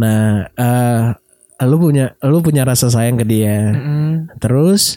Nah, 0.00 0.24
eh 0.57 1.05
lu 1.68 1.76
punya 1.76 2.16
lu 2.24 2.40
punya 2.40 2.62
rasa 2.64 2.88
sayang 2.88 3.20
ke 3.20 3.26
dia. 3.29 3.76
Mm. 3.76 4.33
Terus 4.40 4.96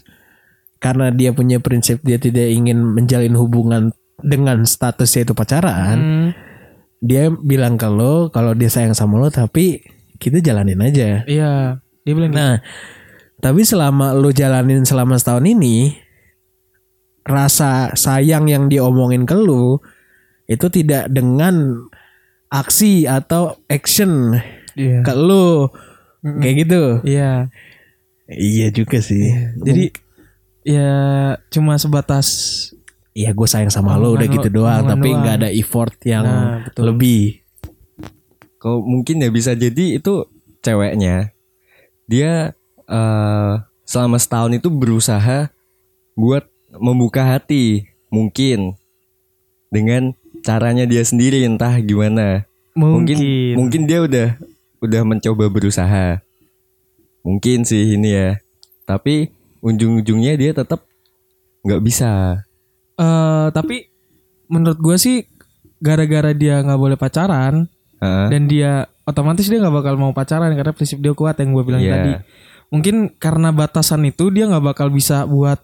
karena 0.80 1.12
dia 1.12 1.32
punya 1.32 1.60
prinsip 1.60 2.00
dia 2.04 2.20
tidak 2.20 2.48
ingin 2.48 2.80
menjalin 2.80 3.36
hubungan 3.40 3.92
dengan 4.22 4.62
statusnya 4.68 5.26
itu 5.26 5.34
pacaran, 5.34 5.98
Mm. 5.98 6.28
dia 7.02 7.28
bilang 7.32 7.76
ke 7.76 7.90
lo 7.90 8.30
kalau 8.30 8.54
dia 8.54 8.70
sayang 8.70 8.94
sama 8.94 9.18
lo 9.20 9.28
tapi 9.28 9.82
kita 10.22 10.40
jalanin 10.40 10.80
aja. 10.80 11.26
Iya 11.28 11.82
Dia 12.04 12.14
bilang 12.16 12.32
gitu. 12.32 12.40
Nah, 12.40 12.54
tapi 13.40 13.64
selama 13.64 14.12
lu 14.16 14.32
jalanin 14.32 14.84
selama 14.84 15.16
setahun 15.20 15.44
ini 15.44 15.96
rasa 17.24 17.96
sayang 17.96 18.52
yang 18.52 18.68
diomongin 18.68 19.24
ke 19.24 19.36
lu 19.36 19.80
itu 20.48 20.68
tidak 20.68 21.08
dengan 21.08 21.88
aksi 22.52 23.08
atau 23.08 23.56
action 23.72 24.36
Iya 24.76 25.04
ke 25.04 25.14
lu 25.16 25.72
kayak 26.24 26.56
gitu. 26.68 26.84
Iya 27.04 27.48
Iya 28.28 28.68
juga 28.72 29.04
sih. 29.04 29.32
Jadi 29.60 29.92
ya 30.64 30.92
cuma 31.52 31.76
sebatas 31.76 32.28
Iya 33.14 33.30
gue 33.30 33.46
sayang 33.46 33.70
sama 33.70 33.94
lo 33.94 34.12
udah 34.12 34.26
gitu 34.26 34.50
lo- 34.50 34.56
doang 34.60 34.84
tapi 34.88 35.08
doang. 35.08 35.22
nggak 35.22 35.36
ada 35.38 35.50
effort 35.50 35.94
yang 36.04 36.26
Nah, 36.26 36.66
betul. 36.66 36.84
lebih. 36.90 37.24
Kalau 38.58 38.82
mungkin 38.82 39.20
ya 39.20 39.30
bisa 39.30 39.54
jadi 39.54 39.98
itu 39.98 40.26
ceweknya 40.60 41.30
dia 42.04 42.56
eh 42.84 43.54
selama 43.84 44.18
setahun 44.18 44.54
itu 44.54 44.68
berusaha 44.68 45.52
buat 46.14 46.48
membuka 46.74 47.22
hati 47.28 47.86
mungkin 48.08 48.74
dengan 49.68 50.14
caranya 50.42 50.84
dia 50.84 51.02
sendiri 51.02 51.44
entah 51.44 51.78
gimana. 51.80 52.50
mungkin, 52.74 53.14
Mungkin 53.14 53.54
mungkin 53.54 53.82
dia 53.86 54.02
udah 54.02 54.28
udah 54.80 55.02
mencoba 55.04 55.46
berusaha. 55.48 56.26
Mungkin 57.22 57.64
sih 57.64 57.94
ini 57.94 58.10
ya. 58.12 58.30
Tapi 58.84 59.30
ujung-ujungnya 59.60 60.34
dia 60.34 60.52
tetap 60.52 60.82
nggak 61.62 61.80
bisa. 61.80 62.42
Eh, 63.04 63.48
tapi 63.52 63.76
menurut 64.48 64.80
gue 64.80 64.96
sih 64.96 65.18
gara-gara 65.84 66.32
dia 66.32 66.64
nggak 66.64 66.80
boleh 66.80 66.96
pacaran 66.96 67.68
Heeh. 68.00 68.28
dan 68.32 68.42
dia 68.48 68.72
otomatis 69.04 69.48
dia 69.52 69.60
nggak 69.60 69.76
bakal 69.84 70.00
mau 70.00 70.16
pacaran 70.16 70.56
karena 70.56 70.72
prinsip 70.72 71.04
dia 71.04 71.12
kuat 71.12 71.36
yang 71.44 71.52
gue 71.52 71.64
bilang 71.68 71.84
Iya. 71.84 71.92
tadi. 71.92 72.12
Mungkin 72.72 73.20
karena 73.20 73.52
batasan 73.52 74.08
itu 74.08 74.32
dia 74.32 74.48
nggak 74.48 74.64
bakal 74.64 74.88
bisa 74.90 75.28
buat 75.28 75.60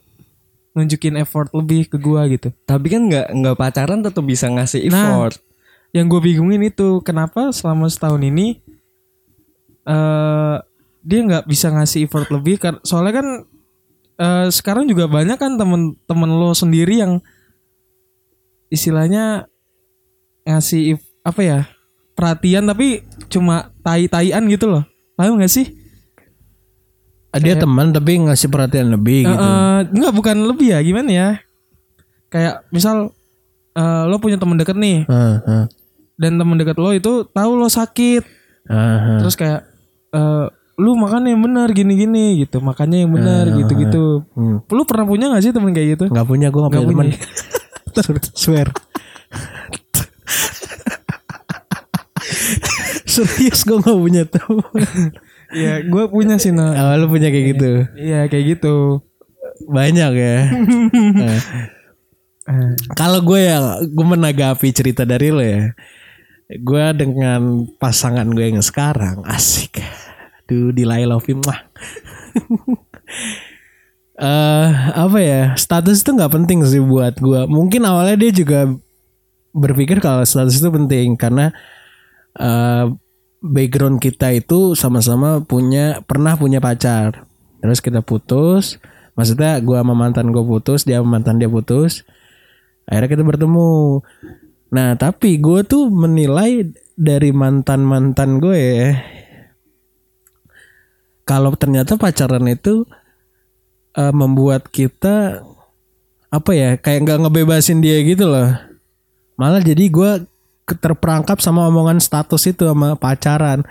nunjukin 0.78 1.18
effort 1.18 1.50
lebih 1.58 1.90
ke 1.90 1.98
gua 1.98 2.30
gitu. 2.30 2.54
Tapi 2.64 2.88
kan 2.88 3.02
nggak 3.10 3.28
nggak 3.34 3.56
pacaran 3.58 4.06
tetap 4.06 4.22
bisa 4.22 4.46
ngasih 4.48 4.86
Nah, 4.94 5.10
effort. 5.10 5.42
Yang 5.90 6.06
gue 6.14 6.22
bingungin 6.30 6.62
itu 6.70 7.02
kenapa 7.02 7.50
selama 7.50 7.90
setahun 7.90 8.22
ini 8.22 8.62
eh 9.90 10.58
dia 11.02 11.20
nggak 11.26 11.50
bisa 11.50 11.74
ngasih 11.74 12.06
effort 12.06 12.30
lebih 12.30 12.60
soalnya 12.86 13.24
kan 13.24 13.28
eh 14.20 14.48
sekarang 14.52 14.86
juga 14.86 15.08
banyak 15.08 15.40
kan 15.40 15.56
temen-temen 15.56 16.30
lo 16.30 16.52
sendiri 16.52 17.00
yang 17.00 17.24
istilahnya 18.68 19.48
ngasih 20.44 20.98
apa 21.24 21.42
ya 21.42 21.60
perhatian 22.14 22.68
tapi 22.68 23.02
cuma 23.32 23.72
tai-taian 23.80 24.44
gitu 24.46 24.68
loh. 24.68 24.84
Paham 25.16 25.40
gak 25.40 25.52
sih? 25.52 25.72
Dia 27.40 27.56
teman 27.56 27.94
tapi 27.94 28.18
ngasih 28.20 28.50
perhatian 28.50 28.90
lebih 28.90 29.24
Eh, 29.24 29.30
gitu. 29.30 29.40
eh, 29.40 29.80
enggak 29.94 30.14
bukan 30.14 30.38
lebih 30.50 30.68
ya 30.74 30.80
gimana 30.82 31.10
ya? 31.10 31.30
Kayak 32.28 32.68
misal 32.70 33.14
eh, 33.72 34.04
lo 34.10 34.18
punya 34.18 34.36
temen 34.36 34.58
deket 34.58 34.76
nih. 34.76 35.06
Heeh, 35.06 35.36
heeh, 35.46 35.66
dan 36.20 36.36
temen 36.36 36.58
deket 36.58 36.76
lo 36.76 36.92
itu 36.92 37.24
tahu 37.30 37.52
lo 37.56 37.70
sakit. 37.70 38.24
Heeh. 38.70 39.18
terus 39.24 39.34
kayak 39.34 39.66
eh 40.14 40.46
lu 40.80 40.96
makan 40.96 41.28
yang 41.28 41.40
benar 41.40 41.68
gini-gini 41.70 42.40
gitu 42.40 42.58
makannya 42.60 43.04
yang 43.04 43.12
benar 43.12 43.52
gitu-gitu 43.52 44.24
Hmm. 44.32 44.64
lu 44.64 44.84
pernah 44.84 45.04
punya 45.04 45.28
gak 45.30 45.44
sih 45.44 45.52
temen 45.52 45.70
kayak 45.70 45.90
gitu 45.94 46.06
Nggak 46.08 46.24
punya 46.26 46.48
gue 46.48 46.62
nggak 46.62 46.72
punya 46.72 46.88
Nggak 46.88 48.06
punya. 48.08 48.32
Swear. 48.40 48.68
Serius 53.06 53.62
gue 53.64 53.78
gak 53.78 53.98
punya 53.98 54.24
teman. 54.24 54.72
Iya 55.50 55.82
gue 55.84 56.04
punya 56.08 56.38
sih 56.38 56.50
no 56.50 56.70
Oh, 56.70 56.94
lu 56.96 57.10
punya 57.10 57.28
kayak 57.28 57.46
gitu. 57.52 57.72
iya 57.98 58.30
kayak 58.30 58.46
gitu 58.56 59.02
Banyak 59.66 60.12
ya. 60.14 60.38
Nah, 60.94 61.40
Kalau 62.98 63.22
gue 63.22 63.40
ya, 63.44 63.58
gue 63.84 64.06
menanggapi 64.08 64.72
cerita 64.72 65.04
dari 65.04 65.30
lo 65.30 65.38
ya. 65.40 65.70
Gue 66.50 66.82
dengan 66.94 67.42
pasangan 67.76 68.26
gue 68.26 68.46
yang 68.48 68.64
sekarang 68.64 69.22
asik. 69.22 69.78
Duh, 70.50 70.74
di 70.74 70.84
love 70.84 71.26
him 71.30 71.40
mah. 71.46 71.60
Eh 74.20 74.70
apa 75.00 75.16
ya? 75.24 75.56
Status 75.56 76.04
itu 76.04 76.12
nggak 76.12 76.36
penting 76.36 76.60
sih 76.68 76.84
buat 76.84 77.16
gue. 77.24 77.48
Mungkin 77.48 77.88
awalnya 77.88 78.20
dia 78.20 78.36
juga 78.36 78.68
berpikir 79.56 80.04
kalau 80.04 80.28
status 80.28 80.60
itu 80.60 80.68
penting 80.68 81.16
karena 81.16 81.56
eh 82.36 82.84
background 83.40 84.04
kita 84.04 84.36
itu 84.36 84.76
sama-sama 84.76 85.40
punya 85.40 86.04
pernah 86.04 86.36
punya 86.36 86.60
pacar. 86.60 87.24
Terus 87.64 87.80
kita 87.80 88.04
putus. 88.04 88.76
Maksudnya 89.16 89.64
gue 89.64 89.80
sama 89.80 89.96
mantan 89.96 90.36
gue 90.36 90.44
putus, 90.44 90.84
dia 90.84 91.00
sama 91.00 91.16
mantan 91.16 91.40
dia 91.40 91.48
putus 91.48 92.04
akhirnya 92.90 93.10
kita 93.14 93.24
bertemu 93.24 94.02
nah 94.70 94.98
tapi 94.98 95.38
gue 95.38 95.62
tuh 95.66 95.94
menilai 95.94 96.74
dari 96.98 97.30
mantan 97.30 97.86
mantan 97.86 98.42
gue 98.42 98.58
ya 98.58 98.90
kalau 101.30 101.54
ternyata 101.54 101.94
pacaran 101.94 102.50
itu 102.50 102.90
eh, 103.94 104.10
membuat 104.10 104.66
kita 104.66 105.46
apa 106.30 106.52
ya 106.54 106.70
kayak 106.78 107.06
nggak 107.06 107.20
ngebebasin 107.26 107.82
dia 107.82 108.02
gitu 108.02 108.26
loh 108.26 108.50
malah 109.34 109.62
jadi 109.62 109.86
gue 109.86 110.12
terperangkap 110.70 111.38
sama 111.38 111.66
omongan 111.66 111.98
status 111.98 112.46
itu 112.46 112.66
sama 112.66 112.94
pacaran 112.94 113.62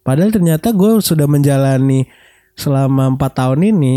padahal 0.00 0.32
ternyata 0.32 0.72
gue 0.72 1.00
sudah 1.00 1.24
menjalani 1.24 2.08
selama 2.56 3.12
empat 3.12 3.32
tahun 3.36 3.60
ini 3.72 3.96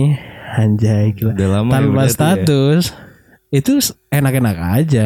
anjay 0.52 1.16
gila 1.16 1.32
Udah 1.32 1.48
lama 1.50 1.72
ya 1.72 1.76
tanpa 1.76 2.02
ya? 2.04 2.12
status 2.12 2.84
itu 3.52 3.72
s- 3.80 3.92
enak-enak 4.08 4.56
aja. 4.56 5.06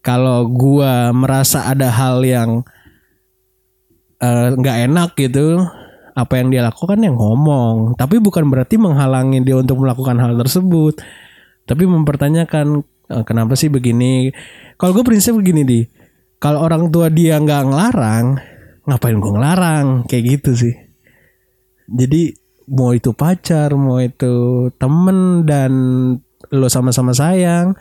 Kalau 0.00 0.44
gua 0.48 1.12
merasa 1.12 1.64
ada 1.64 1.88
hal 1.88 2.20
yang 2.24 2.60
eh, 4.18 4.48
nggak 4.52 4.78
enak 4.88 5.10
gitu, 5.16 5.64
apa 6.14 6.38
yang 6.38 6.54
dia 6.54 6.62
lakukan 6.62 7.02
yang 7.02 7.18
ngomong, 7.18 7.98
tapi 7.98 8.22
bukan 8.22 8.46
berarti 8.46 8.78
menghalangi 8.78 9.42
dia 9.42 9.58
untuk 9.58 9.82
melakukan 9.82 10.14
hal 10.22 10.38
tersebut. 10.38 11.02
Tapi 11.66 11.82
mempertanyakan 11.90 12.86
eh, 13.10 13.24
kenapa 13.26 13.58
sih 13.58 13.66
begini? 13.66 14.30
Kalau 14.78 14.94
gue 14.94 15.02
prinsip 15.02 15.34
begini 15.34 15.66
di, 15.66 15.80
kalau 16.38 16.62
orang 16.62 16.94
tua 16.94 17.10
dia 17.10 17.34
nggak 17.42 17.62
ngelarang, 17.66 18.26
ngapain 18.86 19.18
gue 19.18 19.32
ngelarang? 19.34 19.86
Kayak 20.06 20.24
gitu 20.38 20.50
sih. 20.54 20.74
Jadi 21.90 22.30
mau 22.70 22.94
itu 22.94 23.10
pacar, 23.10 23.74
mau 23.74 23.98
itu 23.98 24.68
temen 24.78 25.42
dan 25.42 25.72
lo 26.54 26.68
sama-sama 26.70 27.10
sayang. 27.10 27.74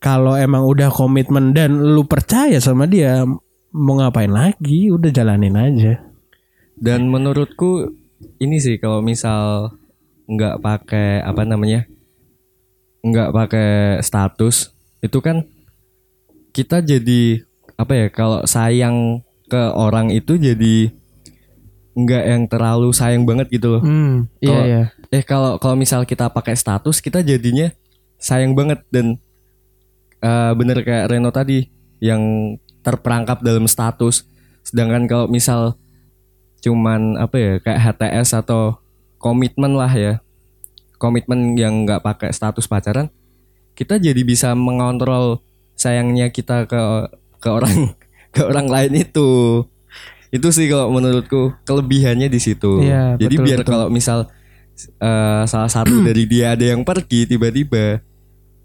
Kalau 0.00 0.36
emang 0.36 0.64
udah 0.64 0.88
komitmen 0.88 1.52
dan 1.52 1.76
lu 1.76 2.08
percaya 2.08 2.56
sama 2.60 2.88
dia, 2.88 3.24
mau 3.72 3.94
ngapain 4.00 4.32
lagi? 4.32 4.88
Udah 4.88 5.12
jalanin 5.12 5.56
aja. 5.56 6.09
Dan 6.80 7.12
menurutku 7.12 7.92
ini 8.40 8.56
sih 8.56 8.80
kalau 8.80 9.04
misal 9.04 9.76
nggak 10.30 10.62
pakai 10.64 11.20
apa 11.20 11.42
namanya 11.44 11.84
nggak 13.00 13.32
pakai 13.32 13.70
status 14.04 14.70
itu 15.00 15.18
kan 15.24 15.42
kita 16.52 16.84
jadi 16.84 17.42
apa 17.80 17.92
ya 17.96 18.06
kalau 18.12 18.44
sayang 18.44 19.24
ke 19.48 19.62
orang 19.74 20.12
itu 20.12 20.36
jadi 20.36 20.92
nggak 21.96 22.24
yang 22.24 22.42
terlalu 22.46 22.94
sayang 22.94 23.26
banget 23.26 23.50
gitu 23.50 23.78
loh. 23.78 23.82
hmm, 23.82 24.30
iya 24.38 24.60
iya. 24.62 24.82
Eh 25.10 25.26
kalau 25.26 25.58
kalau 25.58 25.74
misal 25.74 26.06
kita 26.06 26.30
pakai 26.30 26.54
status 26.54 27.02
kita 27.02 27.24
jadinya 27.24 27.72
sayang 28.20 28.54
banget 28.54 28.84
dan 28.94 29.18
eh, 30.22 30.52
bener 30.54 30.86
kayak 30.86 31.10
Reno 31.10 31.34
tadi 31.34 31.66
yang 31.98 32.54
terperangkap 32.86 33.42
dalam 33.42 33.66
status. 33.66 34.28
Sedangkan 34.62 35.10
kalau 35.10 35.26
misal 35.26 35.74
cuman 36.60 37.16
apa 37.16 37.36
ya 37.36 37.52
kayak 37.58 37.80
HTS 37.96 38.36
atau 38.36 38.76
komitmen 39.16 39.72
lah 39.72 39.90
ya 39.90 40.20
komitmen 40.96 41.56
yang 41.56 41.88
nggak 41.88 42.04
pakai 42.04 42.30
status 42.30 42.68
pacaran 42.68 43.08
kita 43.72 43.96
jadi 43.96 44.20
bisa 44.20 44.52
mengontrol 44.52 45.40
sayangnya 45.72 46.28
kita 46.28 46.68
ke 46.68 46.80
ke 47.40 47.48
orang 47.48 47.96
ke 48.36 48.40
orang 48.44 48.68
lain 48.68 48.92
itu 49.00 49.64
itu 50.30 50.48
sih 50.52 50.68
kalau 50.70 50.92
menurutku 50.94 51.56
kelebihannya 51.64 52.30
di 52.30 52.38
situ 52.38 52.84
Iya, 52.84 53.18
jadi 53.18 53.34
betul, 53.34 53.46
biar 53.48 53.58
betul. 53.64 53.70
kalau 53.72 53.86
misal 53.88 54.18
eh, 54.78 55.42
salah 55.48 55.70
satu 55.72 55.96
dari 56.06 56.28
dia 56.28 56.52
ada 56.54 56.62
yang 56.62 56.84
pergi 56.84 57.24
tiba-tiba 57.26 58.04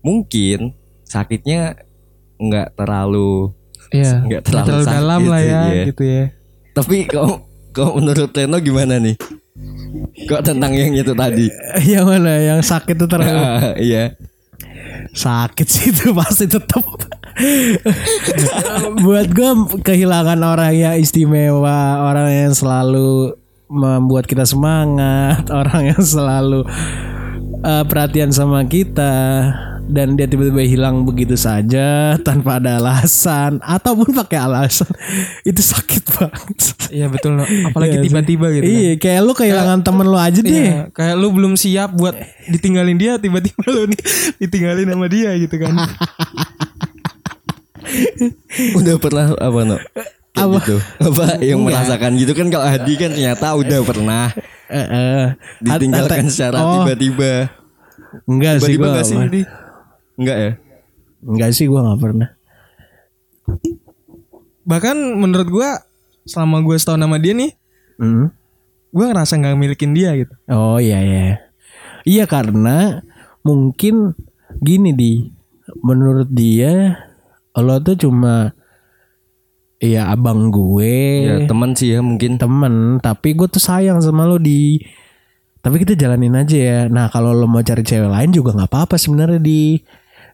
mungkin 0.04 0.76
sakitnya 1.08 1.80
nggak 2.36 2.76
terlalu 2.76 3.56
Iya. 3.90 4.28
nggak 4.28 4.28
Nggak 4.28 4.44
terlalu 4.44 4.66
terlalu 4.68 4.84
sakit 4.84 4.98
dalam 5.00 5.22
lah 5.26 5.42
ya, 5.42 5.62
iya. 5.72 5.84
gitu 5.88 6.04
ya. 6.04 6.24
tapi 6.76 6.98
kalau 7.08 7.48
kalau 7.76 8.00
menurut 8.00 8.32
Reno 8.32 8.58
gimana 8.64 8.98
nih 8.98 9.20
kok 10.26 10.48
tentang 10.48 10.72
yang 10.72 10.96
itu 10.96 11.12
tadi 11.12 11.52
yang 11.92 12.08
mana? 12.08 12.40
Yang 12.40 12.72
sakit 12.72 12.96
itu 12.96 13.06
terlalu 13.06 13.44
iya 13.92 14.16
sakit 15.16 15.68
sih 15.68 15.96
itu 15.96 16.12
pasti 16.12 16.46
tetap. 16.46 16.84
Buat 19.00 19.28
gue 19.32 19.52
kehilangan 19.84 20.40
orang 20.44 20.76
yang 20.76 20.96
istimewa, 21.00 22.04
orang 22.04 22.32
yang 22.32 22.54
selalu 22.56 23.36
membuat 23.68 24.28
kita 24.28 24.46
semangat, 24.46 25.48
orang 25.62 25.96
yang 25.96 26.04
selalu 26.04 26.64
eh, 27.64 27.84
perhatian 27.88 28.32
sama 28.32 28.64
kita 28.68 29.52
dan 29.86 30.18
dia 30.18 30.26
tiba-tiba 30.26 30.62
hilang 30.62 31.06
begitu 31.06 31.34
saja 31.34 32.18
tanpa 32.20 32.58
ada 32.58 32.82
alasan 32.82 33.62
ataupun 33.62 34.12
pakai 34.16 34.40
alasan 34.42 34.90
itu 35.50 35.62
sakit 35.62 36.04
banget. 36.12 36.58
Iya 36.90 37.06
betul. 37.08 37.38
no. 37.38 37.46
Apalagi 37.70 37.98
Iya 37.98 38.04
tiba-tiba 38.04 38.48
gitu. 38.50 38.66
kan. 38.66 38.72
Iya, 38.72 38.92
kayak 38.98 39.22
lu 39.22 39.32
kehilangan 39.34 39.80
temen 39.82 40.06
lu 40.06 40.18
aja 40.18 40.40
deh. 40.40 40.50
Iya, 40.50 40.78
kayak 40.90 41.16
lu 41.16 41.28
belum 41.30 41.54
siap 41.54 41.94
buat 41.94 42.18
ditinggalin 42.48 42.98
dia, 42.98 43.18
tiba-tiba 43.18 43.62
lu 43.68 43.90
nih 43.90 44.00
ditinggalin 44.42 44.88
sama 44.88 45.06
dia 45.06 45.32
gitu 45.38 45.56
kan. 45.58 45.74
udah 48.76 48.96
pernah 48.98 49.26
apa 49.32 49.60
no 49.64 49.78
Kayak 50.36 50.48
Apa? 50.52 50.58
gitu 50.60 50.76
apa 51.00 51.26
yang 51.40 51.60
merasakan 51.64 52.12
gitu 52.20 52.36
kan 52.36 52.52
kalau 52.52 52.68
Hadi 52.68 52.94
kan 53.00 53.10
ternyata 53.10 53.56
udah 53.56 53.80
pernah 53.88 54.26
Eh, 54.66 54.82
eh. 54.82 55.26
ditinggalkan 55.62 56.26
secara 56.28 56.60
oh, 56.60 56.84
tiba-tiba 56.84 57.54
Enggak 58.26 58.60
sih 58.60 58.76
tiba-tiba 58.76 58.84
gua. 58.84 58.92
nggak 58.92 59.06
sih? 59.06 59.18
Enggak 60.16 60.38
ya 60.38 60.52
Enggak 61.26 61.50
sih 61.58 61.66
gua 61.66 61.82
nggak 61.82 62.02
pernah. 62.06 62.30
Bahkan 64.66 64.98
menurut 65.18 65.48
gua 65.50 65.70
selama 66.26 66.62
gue 66.66 66.78
setahun 66.78 67.02
sama 67.02 67.18
dia 67.22 67.34
nih, 67.38 67.54
Hmm. 67.96 68.34
gue 68.92 69.06
ngerasa 69.08 69.38
nggak 69.40 69.58
milikin 69.58 69.94
dia 69.94 70.14
gitu. 70.18 70.34
Oh 70.50 70.78
iya 70.78 71.00
iya. 71.02 71.38
Iya 72.06 72.26
karena 72.30 73.02
mungkin 73.42 74.14
gini 74.62 74.94
di 74.94 75.12
menurut 75.82 76.30
dia 76.30 77.02
lo 77.56 77.78
tuh 77.82 77.96
cuma 77.98 78.54
ya 79.80 80.10
abang 80.12 80.50
gue 80.50 80.96
ya 81.24 81.36
teman 81.46 81.72
sih 81.78 81.94
ya 81.96 82.00
mungkin 82.02 82.36
temen 82.36 83.00
tapi 83.00 83.34
gue 83.38 83.48
tuh 83.48 83.62
sayang 83.62 84.02
sama 84.02 84.28
lo 84.28 84.42
di 84.42 84.82
tapi 85.62 85.82
kita 85.82 85.96
jalanin 85.98 86.36
aja 86.36 86.58
ya 86.58 86.80
nah 86.92 87.08
kalau 87.08 87.32
lo 87.32 87.48
mau 87.48 87.64
cari 87.64 87.82
cewek 87.86 88.12
lain 88.12 88.32
juga 88.34 88.54
nggak 88.56 88.70
apa-apa 88.72 88.96
sebenarnya 89.00 89.40
di 89.40 89.80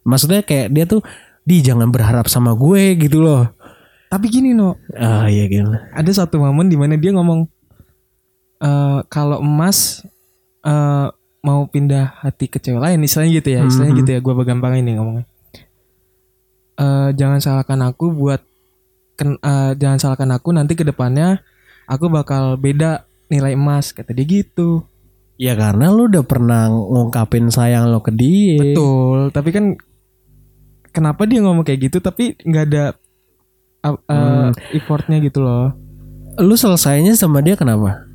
maksudnya 0.02 0.42
kayak 0.42 0.70
dia 0.70 0.86
tuh 0.86 1.02
di 1.42 1.60
jangan 1.60 1.90
berharap 1.90 2.26
sama 2.26 2.54
gue 2.54 2.96
gitu 2.98 3.20
loh 3.20 3.50
Tapi 4.08 4.28
gini 4.28 4.52
no, 4.52 4.76
ah 4.94 5.26
iya 5.26 5.48
gitu 5.48 5.72
ada 5.72 6.12
satu 6.12 6.36
momen 6.38 6.68
di 6.68 6.76
mana 6.76 7.00
dia 7.00 7.16
ngomong 7.16 7.48
eh 8.60 9.00
kalau 9.08 9.40
emas 9.40 10.04
eh 10.62 11.08
mau 11.42 11.66
pindah 11.66 12.22
hati 12.22 12.46
ke 12.46 12.62
cewek 12.62 12.78
lain, 12.78 13.02
istilahnya 13.02 13.42
gitu 13.42 13.50
ya, 13.50 13.62
istilahnya 13.66 13.94
gitu 13.98 14.10
ya. 14.14 14.20
Gue 14.22 14.46
gampang 14.46 14.78
ini 14.78 14.94
ngomongnya. 14.94 15.26
Eh 16.78 17.10
jangan 17.18 17.42
salahkan 17.42 17.82
aku 17.82 18.14
buat 18.14 18.42
ken- 19.18 19.42
eh, 19.42 19.72
jangan 19.74 19.98
salahkan 19.98 20.30
aku 20.34 20.54
nanti 20.54 20.74
ke 20.74 20.86
depannya 20.86 21.42
aku 21.86 22.14
bakal 22.14 22.56
beda 22.56 23.06
nilai 23.28 23.54
emas 23.54 23.90
kata 23.90 24.14
dia 24.14 24.26
gitu. 24.44 24.86
ya 25.36 25.58
karena 25.58 25.90
lo 25.90 26.06
udah 26.06 26.22
pernah 26.22 26.70
ngungkapin 26.70 27.50
sayang 27.50 27.90
lo 27.90 28.06
ke 28.06 28.14
dia 28.14 28.62
Betul, 28.62 29.34
tapi 29.34 29.50
kan 29.50 29.74
kenapa 30.92 31.24
dia 31.28 31.40
ngomong 31.44 31.64
kayak 31.64 31.92
gitu 31.92 31.98
tapi 32.04 32.36
nggak 32.44 32.66
ada 32.72 32.86
uh, 33.88 33.98
uh, 34.08 34.50
effortnya 34.76 35.18
gitu 35.24 35.42
loh. 35.44 35.74
lu 36.40 36.56
selesainya 36.56 37.16
sama 37.20 37.44
dia 37.44 37.60
kenapa 37.60 38.08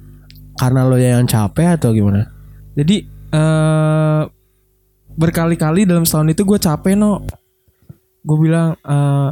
karena 0.56 0.88
lo 0.88 0.96
yang 0.96 1.28
capek 1.28 1.76
atau 1.76 1.92
gimana 1.92 2.32
Jadi 2.76 3.08
eh 3.08 4.22
berkali-kali 5.16 5.88
dalam 5.88 6.04
setahun 6.04 6.32
itu 6.36 6.44
gue 6.44 6.58
capek 6.60 6.92
no. 6.92 7.24
Gue 8.20 8.36
bilang 8.36 8.76
eh 8.84 9.30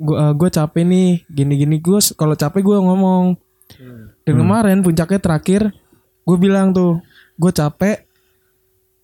gue 0.00 0.16
gue 0.16 0.50
capek 0.52 0.82
nih 0.84 1.28
gini-gini 1.28 1.76
gue 1.80 2.00
kalau 2.16 2.32
capek 2.32 2.60
gue 2.64 2.76
ngomong. 2.80 3.36
Dan 4.24 4.34
kemarin 4.40 4.80
puncaknya 4.80 5.20
terakhir 5.20 5.68
gue 6.24 6.36
bilang 6.40 6.72
tuh 6.72 7.04
gue 7.36 7.52
capek 7.52 8.08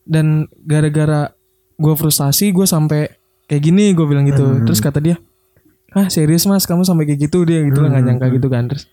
dan 0.08 0.48
gara-gara 0.64 1.28
gue 1.76 1.94
frustasi 1.96 2.52
gue 2.52 2.64
sampai 2.64 3.19
kayak 3.50 3.62
gini 3.66 3.90
gue 3.90 4.06
bilang 4.06 4.22
gitu. 4.24 4.46
Hmm. 4.46 4.62
terus 4.62 4.78
kata 4.78 5.02
dia 5.02 5.18
ah 5.90 6.06
serius 6.06 6.46
mas? 6.46 6.70
Kamu 6.70 6.86
sampai 6.86 7.02
kayak 7.02 7.26
gitu? 7.26 7.42
Dia 7.42 7.66
gitu 7.66 7.82
lah 7.82 7.90
nggak 7.90 7.98
Hmm. 7.98 8.10
nyangka 8.14 8.26
gitu 8.30 8.46
kan. 8.46 8.70
Terus 8.70 8.86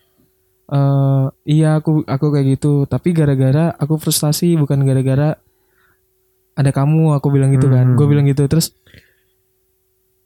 eh 0.68 1.24
iya 1.46 1.78
aku 1.78 2.02
aku 2.02 2.26
kayak 2.28 2.58
gitu. 2.58 2.84
Tapi 2.84 3.14
gara-gara 3.14 3.70
aku 3.72 3.94
frustasi 3.96 4.58
bukan 4.58 4.82
gara-gara 4.82 5.38
ada 6.58 6.70
kamu 6.74 7.14
aku 7.14 7.30
bilang 7.30 7.54
gitu 7.54 7.70
kan. 7.70 7.94
Hmm. 7.94 7.96
gue 7.96 8.06
bilang 8.10 8.26
gitu. 8.26 8.42
Terus 8.50 8.74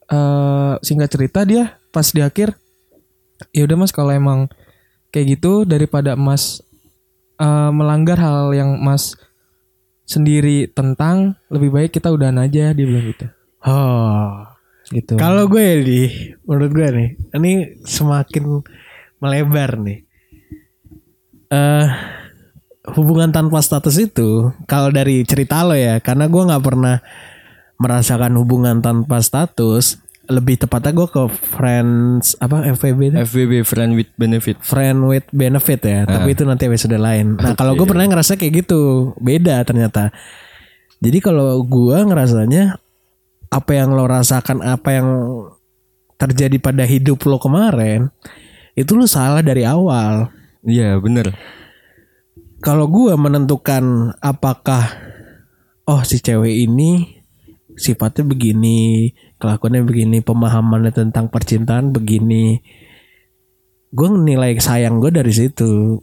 eh 0.09 0.75
singkat 0.81 1.12
cerita 1.12 1.45
dia 1.45 1.77
pas 1.92 2.09
di 2.09 2.21
akhir 2.21 2.57
ya 3.53 3.64
udah 3.64 3.77
mas 3.77 3.92
kalau 3.92 4.12
emang 4.12 4.49
kayak 5.09 5.37
gitu 5.37 5.64
daripada 5.64 6.16
mas 6.16 6.64
eh, 7.37 7.71
melanggar 7.71 8.16
hal 8.16 8.53
yang 8.53 8.81
mas 8.81 9.12
sendiri 10.05 10.68
tentang 10.68 11.37
lebih 11.49 11.68
baik 11.68 11.90
kita 11.92 12.09
udahan 12.09 12.37
aja 12.40 12.73
dia 12.73 12.85
bilang 12.85 13.07
gitu 13.09 13.29
Oh. 13.62 14.46
gitu 14.90 15.14
Kalau 15.16 15.46
gue 15.46 15.66
di 15.87 16.03
menurut 16.44 16.70
gue 16.75 16.88
nih, 16.90 17.11
ini 17.38 17.53
semakin 17.87 18.61
melebar 19.22 19.79
nih. 19.79 19.98
Eh 21.48 21.88
hubungan 22.83 23.31
tanpa 23.31 23.62
status 23.62 23.94
itu 23.94 24.51
kalau 24.66 24.90
dari 24.90 25.22
cerita 25.22 25.62
lo 25.62 25.79
ya, 25.79 26.03
karena 26.03 26.27
gue 26.27 26.42
nggak 26.42 26.64
pernah 26.66 26.98
merasakan 27.79 28.35
hubungan 28.42 28.83
tanpa 28.83 29.22
status, 29.22 30.03
lebih 30.27 30.59
tepatnya 30.59 30.90
gue 30.94 31.09
ke 31.11 31.22
friends 31.31 32.35
apa 32.42 32.66
FWB 32.75 33.14
itu? 33.14 33.16
FWB 33.22 33.53
friend 33.62 33.94
with 33.94 34.11
benefit. 34.18 34.59
friend 34.62 35.07
with 35.07 35.27
benefit 35.31 35.81
ya, 35.83 36.03
tapi 36.07 36.35
itu 36.35 36.42
nanti 36.42 36.66
episode 36.66 36.98
lain. 36.98 37.38
Nah, 37.38 37.55
kalau 37.55 37.79
gue 37.79 37.87
pernah 37.87 38.07
ngerasa 38.07 38.35
kayak 38.35 38.66
gitu, 38.66 39.14
beda 39.22 39.62
ternyata. 39.62 40.11
Jadi 41.03 41.18
kalau 41.18 41.62
gue 41.62 41.98
ngerasanya 42.03 42.82
apa 43.53 43.77
yang 43.77 43.93
lo 43.93 44.09
rasakan, 44.09 44.65
apa 44.65 44.88
yang 44.97 45.09
terjadi 46.17 46.57
pada 46.57 46.88
hidup 46.88 47.21
lo 47.29 47.37
kemarin, 47.37 48.09
itu 48.73 48.97
lo 48.97 49.05
salah 49.05 49.45
dari 49.45 49.69
awal. 49.69 50.33
Iya 50.65 50.97
bener. 50.97 51.37
Kalau 52.65 52.88
gue 52.88 53.12
menentukan 53.12 54.17
apakah 54.25 54.88
oh 55.85 56.01
si 56.07 56.23
cewek 56.23 56.65
ini 56.65 57.21
sifatnya 57.77 58.25
begini, 58.25 59.12
kelakuannya 59.37 59.83
begini, 59.85 60.25
pemahamannya 60.25 60.93
tentang 60.95 61.29
percintaan 61.29 61.93
begini, 61.93 62.62
gue 63.93 64.09
nilai 64.09 64.57
sayang 64.57 64.97
gue 65.03 65.12
dari 65.12 65.33
situ. 65.35 66.01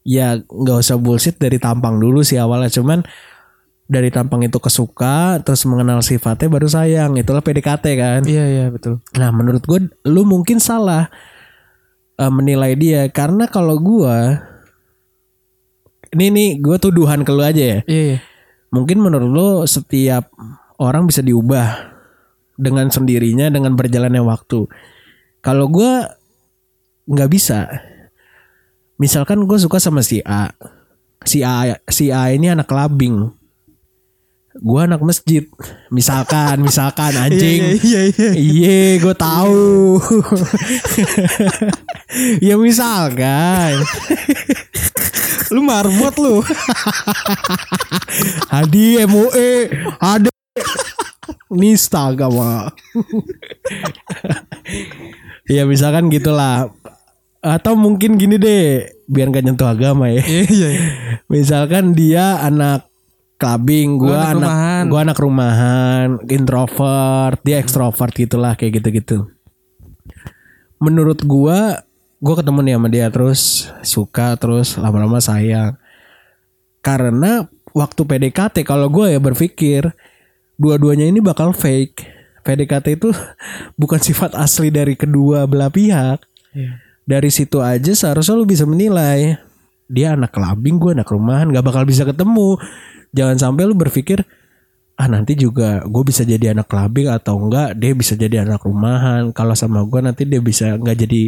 Ya 0.00 0.40
nggak 0.40 0.80
usah 0.80 0.96
bullshit 0.96 1.36
dari 1.36 1.60
tampang 1.60 2.00
dulu 2.00 2.24
sih 2.24 2.40
awalnya, 2.40 2.72
cuman 2.72 3.04
dari 3.90 4.06
tampang 4.14 4.46
itu 4.46 4.62
kesuka, 4.62 5.42
terus 5.42 5.66
mengenal 5.66 5.98
sifatnya 5.98 6.46
baru 6.46 6.70
sayang. 6.70 7.18
Itulah 7.18 7.42
PDKT 7.42 7.84
kan. 7.98 8.22
iya 8.22 8.46
iya 8.46 8.64
betul 8.70 9.02
Nah 9.18 9.34
menurut 9.34 9.66
gue 9.66 9.90
lu 10.06 10.22
mungkin 10.22 10.62
salah 10.62 11.10
eh, 12.14 12.30
menilai 12.30 12.78
dia 12.78 13.10
karena 13.10 13.50
kalau 13.50 13.74
gue 13.82 14.16
ini 16.14 16.26
nih 16.30 16.50
gue 16.62 16.76
tuduhan 16.78 17.26
ke 17.26 17.30
lu 17.34 17.42
aja 17.42 17.58
ya. 17.58 17.80
iya 17.90 18.04
iya 18.14 18.18
Mungkin 18.70 19.02
menurut 19.02 19.30
lu 19.30 19.50
setiap 19.66 20.30
orang 20.78 21.10
bisa 21.10 21.26
diubah 21.26 21.90
dengan 22.54 22.86
sendirinya 22.86 23.50
dengan 23.50 23.74
berjalannya 23.74 24.22
waktu. 24.22 24.70
Kalau 25.42 25.66
gue 25.66 26.06
nggak 27.10 27.30
bisa. 27.34 27.66
Misalkan 29.00 29.42
gue 29.42 29.58
suka 29.58 29.82
sama 29.82 30.06
si 30.06 30.22
A, 30.22 30.54
si 31.26 31.42
A 31.42 31.74
si 31.90 32.14
A 32.14 32.30
ini 32.30 32.46
anak 32.52 32.70
labing. 32.70 33.39
Gue 34.58 34.82
anak 34.82 34.98
masjid. 34.98 35.46
Misalkan, 35.94 36.58
misalkan 36.58 37.14
anjing. 37.14 37.78
iya 37.86 38.10
iya 38.10 38.30
Iya, 38.34 38.78
gue 38.98 39.14
tahu. 39.14 40.02
ya 42.50 42.58
misalkan. 42.58 43.78
lu 45.54 45.62
marbot 45.62 46.14
lu. 46.18 46.42
Hadi 48.50 49.06
MUE, 49.06 49.70
ada 50.02 50.30
nista 51.54 52.10
agama. 52.10 52.74
ya 55.46 55.62
misalkan 55.62 56.10
gitulah. 56.10 56.74
Atau 57.38 57.78
mungkin 57.78 58.18
gini 58.18 58.34
deh, 58.34 58.90
biar 59.06 59.30
gak 59.30 59.46
nyentuh 59.46 59.70
agama 59.70 60.10
ya. 60.10 60.20
iya 60.26 60.42
iya 60.50 60.68
Misalkan 61.30 61.94
dia 61.94 62.42
anak 62.42 62.89
clubbing, 63.40 63.96
Gua 63.96 64.12
gua 64.12 64.16
anak 64.20 64.28
anak, 64.28 64.36
rumahan. 64.36 64.82
gua 64.86 65.00
anak 65.00 65.18
rumahan, 65.18 66.08
introvert, 66.28 67.38
dia 67.40 67.56
ekstrovert 67.56 68.12
gitulah 68.12 68.52
kayak 68.54 68.84
gitu-gitu. 68.84 69.32
Menurut 70.76 71.24
gua, 71.24 71.80
gua 72.20 72.34
ketemu 72.36 72.60
nih 72.60 72.74
sama 72.76 72.88
dia 72.92 73.06
terus 73.08 73.40
suka 73.80 74.36
terus 74.36 74.76
lama-lama 74.76 75.16
sayang. 75.18 75.80
Karena 76.84 77.48
waktu 77.72 78.00
PDKT 78.04 78.60
kalau 78.68 78.92
gua 78.92 79.08
ya 79.08 79.16
berpikir 79.16 79.88
dua-duanya 80.60 81.08
ini 81.08 81.24
bakal 81.24 81.56
fake. 81.56 82.20
PDKT 82.44 82.86
itu 83.00 83.08
bukan 83.80 84.00
sifat 84.00 84.36
asli 84.36 84.68
dari 84.68 84.92
kedua 85.00 85.48
belah 85.48 85.72
pihak. 85.72 86.20
Dari 87.08 87.30
situ 87.32 87.64
aja 87.64 87.96
seharusnya 87.96 88.36
lu 88.36 88.44
bisa 88.44 88.68
menilai 88.68 89.40
dia 89.90 90.14
anak 90.14 90.30
kelabing 90.30 90.78
gue 90.78 90.94
anak 90.94 91.10
rumahan 91.10 91.50
nggak 91.50 91.66
bakal 91.66 91.82
bisa 91.82 92.06
ketemu 92.06 92.54
jangan 93.10 93.36
sampai 93.38 93.66
lu 93.66 93.74
berpikir 93.74 94.22
ah 95.00 95.08
nanti 95.08 95.32
juga 95.32 95.80
gue 95.88 96.02
bisa 96.04 96.28
jadi 96.28 96.52
anak 96.52 96.68
kelabing 96.68 97.08
atau 97.08 97.40
enggak 97.40 97.72
dia 97.80 97.96
bisa 97.96 98.12
jadi 98.20 98.44
anak 98.44 98.60
rumahan. 98.68 99.32
Kalau 99.32 99.56
sama 99.56 99.80
gue 99.88 100.00
nanti 100.04 100.28
dia 100.28 100.44
bisa 100.44 100.76
nggak 100.76 100.98
jadi 101.08 101.22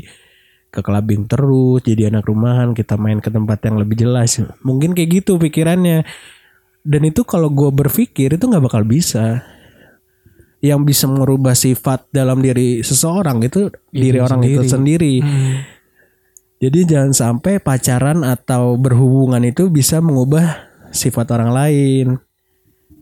ke 0.73 0.81
kelabing 0.85 1.25
terus 1.25 1.81
jadi 1.81 2.13
anak 2.13 2.29
rumahan 2.29 2.77
kita 2.77 3.01
main 3.01 3.25
ke 3.25 3.33
tempat 3.33 3.65
yang 3.65 3.81
lebih 3.81 3.97
jelas. 4.05 4.37
Mungkin 4.61 4.93
kayak 4.93 5.25
gitu 5.25 5.41
pikirannya. 5.41 6.05
Dan 6.85 7.03
itu 7.09 7.25
kalau 7.25 7.49
gue 7.49 7.73
berpikir 7.73 8.37
itu 8.37 8.45
nggak 8.45 8.65
bakal 8.69 8.85
bisa. 8.85 9.41
Yang 10.61 10.81
bisa 10.93 11.05
merubah 11.09 11.57
sifat 11.57 12.13
dalam 12.13 12.45
diri 12.45 12.85
seseorang 12.85 13.41
itu 13.41 13.73
diri 13.89 14.21
orang 14.21 14.45
itu 14.45 14.69
sendiri. 14.69 15.19
Hmm. 15.19 15.57
jadi 16.63 16.87
jangan 16.87 17.11
sampai 17.11 17.59
pacaran 17.59 18.23
atau 18.23 18.79
berhubungan 18.79 19.43
itu 19.43 19.67
bisa 19.67 19.99
mengubah 19.99 20.72
sifat 20.93 21.27
orang 21.35 21.51
lain. 21.51 22.07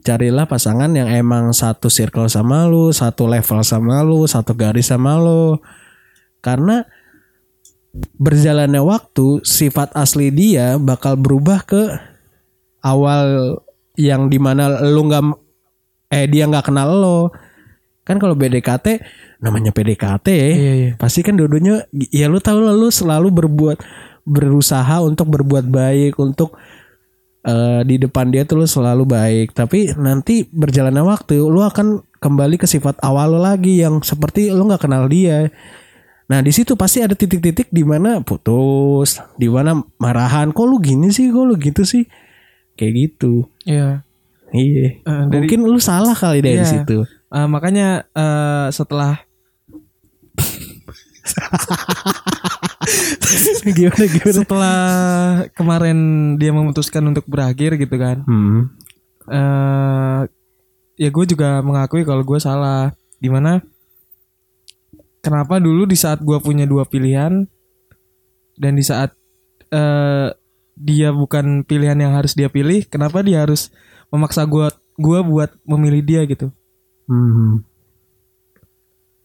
Carilah 0.00 0.48
pasangan 0.48 0.88
yang 0.96 1.12
emang 1.12 1.52
satu 1.52 1.92
circle 1.92 2.30
sama 2.32 2.64
lu, 2.64 2.88
satu 2.88 3.28
level 3.28 3.60
sama 3.60 4.00
lu, 4.00 4.24
satu 4.24 4.56
garis 4.56 4.88
sama 4.88 5.20
lu. 5.20 5.60
Karena 6.40 6.88
berjalannya 8.16 8.80
waktu, 8.80 9.44
sifat 9.44 9.92
asli 9.92 10.32
dia 10.32 10.80
bakal 10.80 11.20
berubah 11.20 11.68
ke 11.68 11.82
awal 12.80 13.60
yang 14.00 14.32
di 14.32 14.40
mana 14.40 14.80
lu 14.88 15.04
nggak 15.04 15.24
eh 16.16 16.24
dia 16.30 16.48
nggak 16.48 16.72
kenal 16.72 16.88
lo. 16.96 17.20
Kan 18.08 18.16
kalau 18.16 18.32
BDKT 18.32 19.04
namanya 19.44 19.70
PDKT 19.70 20.26
ya. 20.32 20.48
Iya, 20.48 20.72
iya. 20.74 20.90
Pasti 20.96 21.20
kan 21.20 21.36
dua-duanya 21.36 21.84
ya 21.92 22.26
lu 22.32 22.40
tahu 22.40 22.64
lah 22.64 22.72
lu 22.72 22.88
selalu 22.88 23.28
berbuat 23.28 23.78
berusaha 24.24 25.04
untuk 25.04 25.28
berbuat 25.32 25.68
baik 25.68 26.16
untuk 26.16 26.56
eh, 27.42 27.80
di 27.82 27.96
depan 27.96 28.28
dia 28.28 28.42
tuh 28.42 28.56
lu 28.56 28.64
selalu 28.64 29.04
baik. 29.04 29.50
Tapi 29.50 29.92
nanti 29.94 30.44
berjalannya 30.44 31.00
waktu 31.00 31.40
lu 31.40 31.60
akan 31.60 32.00
kembali 32.16 32.56
ke 32.56 32.64
sifat 32.64 32.96
awal 33.00 33.30
lu 33.30 33.38
lagi 33.38 33.78
yang 33.78 34.00
seperti 34.00 34.48
lu 34.48 34.64
nggak 34.64 34.80
kenal 34.82 35.04
dia. 35.06 35.46
Nah 36.26 36.38
di 36.38 36.50
situ 36.50 36.74
pasti 36.74 36.98
ada 36.98 37.12
titik-titik 37.12 37.68
di 37.68 37.82
mana 37.82 38.20
putus, 38.20 39.18
di 39.34 39.46
mana 39.46 39.78
marahan. 39.96 40.50
Kok 40.50 40.64
lu 40.64 40.76
gini 40.78 41.08
sih? 41.08 41.28
Kok 41.28 41.42
lu 41.44 41.54
gitu 41.56 41.82
sih? 41.82 42.04
Kayak 42.74 42.92
gitu. 42.96 43.46
iya 43.62 44.02
Iya. 44.50 44.98
Eh, 44.98 45.22
dari- 45.30 45.46
Mungkin 45.46 45.62
lu 45.62 45.78
salah 45.78 46.10
kali 46.10 46.38
dari 46.38 46.58
Iya. 46.58 46.66
situ. 46.66 47.06
Eh, 47.06 47.46
makanya 47.46 48.02
eh, 48.10 48.66
setelah 48.70 49.22
gimana 53.76 54.04
gimana? 54.06 54.32
setelah 54.34 54.80
kemarin 55.52 55.98
dia 56.36 56.50
memutuskan 56.50 57.06
untuk 57.06 57.24
berakhir 57.26 57.76
gitu 57.76 57.94
kan 57.94 58.22
Hmm. 58.24 58.60
eh 59.26 60.20
ya 60.96 61.08
gue 61.08 61.24
juga 61.26 61.60
mengakui 61.60 62.02
kalau 62.02 62.20
gue 62.20 62.36
salah 62.36 62.90
di 63.16 63.28
mana 63.28 63.62
kenapa 65.20 65.56
dulu 65.56 65.84
di 65.84 65.94
saat 65.94 66.20
gue 66.20 66.36
punya 66.38 66.64
dua 66.64 66.84
pilihan 66.84 67.44
dan 68.56 68.72
di 68.74 68.82
saat 68.82 69.14
eh 69.70 70.28
dia 70.74 71.12
bukan 71.12 71.60
pilihan 71.62 71.96
yang 71.96 72.12
harus 72.12 72.32
dia 72.32 72.48
pilih 72.48 72.84
kenapa 72.84 73.20
dia 73.20 73.44
harus 73.44 73.68
memaksa 74.08 74.44
gue 74.44 74.64
gua 74.96 75.20
buat 75.20 75.50
memilih 75.64 76.02
dia 76.02 76.20
gitu 76.24 76.48
Hmm. 77.04 77.62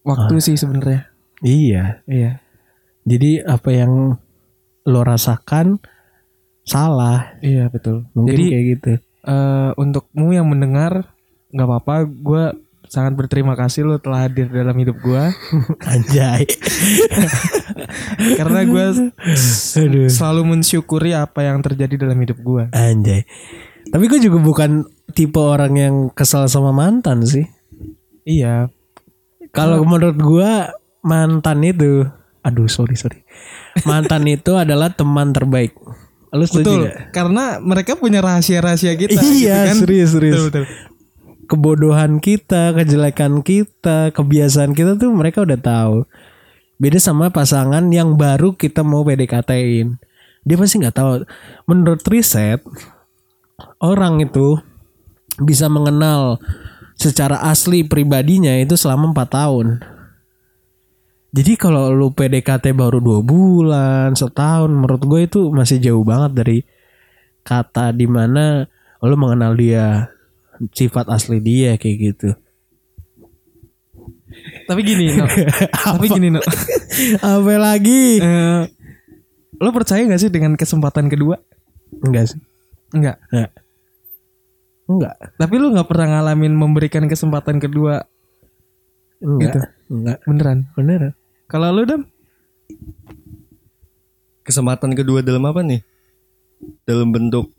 waktu 0.01 0.39
sih 0.39 0.56
sebenarnya 0.56 1.10
Iya. 1.39 2.01
iya 2.06 2.39
Jadi 3.06 3.38
apa 3.39 3.70
yang 3.70 4.18
lo 4.84 5.02
rasakan 5.02 5.78
salah. 6.62 7.38
iya 7.39 7.70
betul 7.70 8.10
Mungkin 8.12 8.30
jadi 8.32 8.44
kayak 8.50 8.65
gitu. 8.72 8.91
eh 9.24 9.70
untukmu 9.76 10.30
yang 10.30 10.46
mendengar 10.46 11.13
nggak 11.50 11.68
apa-apa 11.68 11.96
gue 12.06 12.44
sangat 12.86 13.13
berterima 13.13 13.54
kasih 13.54 13.82
lo 13.84 13.98
telah 13.98 14.26
hadir 14.26 14.46
dalam 14.46 14.74
hidup 14.74 14.98
gue 15.00 15.24
Anjay. 15.94 16.46
karena 18.39 18.62
gue 18.63 18.86
selalu 20.08 20.41
mensyukuri 20.48 21.13
apa 21.13 21.41
yang 21.44 21.62
terjadi 21.62 22.06
dalam 22.06 22.18
hidup 22.18 22.38
gue 22.39 22.63
Anjay. 22.72 23.26
Tapi 23.86 24.06
gue 24.06 24.20
juga 24.20 24.38
bukan 24.38 24.86
tipe 25.13 25.38
orang 25.38 25.74
yang 25.74 25.96
kesal 26.10 26.46
sama 26.46 26.70
mantan 26.70 27.22
sih. 27.22 27.46
iya 28.24 28.70
Kalau 29.50 29.82
menurut 29.82 30.18
gua 30.18 30.74
mantan 31.00 31.63
itu, 31.63 32.04
aduh 32.45 32.69
sorry 32.69 32.93
sorry, 32.93 33.25
mantan 33.89 34.29
itu 34.29 34.53
adalah 34.53 34.93
teman 34.93 35.34
terbaik. 35.34 35.73
Lu 36.29 36.45
setuju 36.45 36.86
betul 36.86 37.10
karena 37.10 37.58
mereka 37.63 37.97
punya 37.97 38.19
rahasia-rahasia 38.21 38.93
kita 38.99 39.17
Iya 39.17 39.25
gitu 39.25 39.49
kan. 39.49 39.75
serius 39.81 40.10
serius. 40.13 40.36
betul, 40.38 40.45
betul. 40.51 40.65
Kebodohan 41.45 42.17
kita, 42.17 42.73
kejelekan 42.73 43.45
kita, 43.45 44.10
kebiasaan 44.13 44.73
kita 44.73 44.97
tuh 44.97 45.13
mereka 45.13 45.45
udah 45.45 45.58
tahu. 45.62 45.97
Beda 46.81 46.97
sama 46.97 47.29
pasangan 47.29 47.86
yang 47.93 48.17
baru 48.17 48.58
kita 48.58 48.81
mau 48.81 49.05
PDKT-in. 49.05 49.95
Dia 50.41 50.55
pasti 50.58 50.81
nggak 50.81 50.97
tahu. 50.97 51.10
Menurut 51.69 52.01
riset, 52.10 52.65
orang 53.77 54.25
itu 54.25 54.58
bisa 55.39 55.69
mengenal 55.69 56.41
secara 56.97 57.39
asli 57.45 57.86
pribadinya 57.86 58.58
itu 58.58 58.73
selama 58.75 59.13
4 59.13 59.29
tahun. 59.29 59.67
Jadi 61.36 61.60
kalau 61.60 61.91
lu 61.91 62.15
PDKT 62.15 62.71
baru 62.71 63.04
dua 63.04 63.19
bulan, 63.19 64.15
setahun, 64.15 64.71
menurut 64.71 65.04
gue 65.04 65.21
itu 65.28 65.52
masih 65.52 65.84
jauh 65.84 66.00
banget 66.08 66.32
dari 66.32 66.58
kata 67.43 67.91
di 67.91 68.08
mana 68.08 68.63
lu 69.04 69.15
mengenal 69.19 69.52
dia, 69.54 70.15
sifat 70.71 71.12
asli 71.12 71.43
dia 71.43 71.76
kayak 71.76 71.98
gitu. 72.00 72.30
tapi 74.67 74.82
gini 74.84 75.15
no. 75.15 75.28
tapi 75.95 76.12
gini 76.12 76.28
no 76.28 76.43
Apa 77.36 77.56
lagi? 77.56 78.19
Eh, 78.19 78.62
lo 79.60 79.69
percaya 79.71 80.04
gak 80.04 80.19
sih 80.19 80.28
dengan 80.28 80.60
kesempatan 80.60 81.08
kedua 81.08 81.39
Enggak 82.04 82.36
sih. 82.36 82.39
enggak 82.91 83.15
Enggak. 83.32 83.52
Enggak. 84.86 85.15
tapi 85.39 85.56
lo 85.58 85.71
nggak 85.71 85.88
pernah 85.88 86.08
ngalamin 86.19 86.54
memberikan 86.54 87.08
kesempatan 87.08 87.63
kedua 87.63 88.04
Enggak. 89.24 89.56
Gitu. 89.56 89.60
Enggak. 89.95 90.17
beneran 90.28 90.60
Bener. 90.76 91.02
Kalau 91.45 91.71
lo 91.71 91.84
dam 91.84 92.01
Kesempatan 94.41 94.93
kedua 94.93 95.25
dalam 95.25 95.41
apa 95.45 95.65
nih? 95.65 95.81
Dalam 96.86 97.10
bentuk 97.10 97.49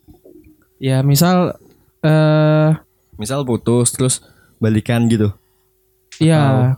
ya 0.76 1.00
misal 1.00 1.56
eh 2.04 2.70
misal 3.16 3.48
putus 3.48 3.96
terus 3.96 4.20
balikan 4.60 5.08
gitu. 5.08 5.32
ya 6.20 6.76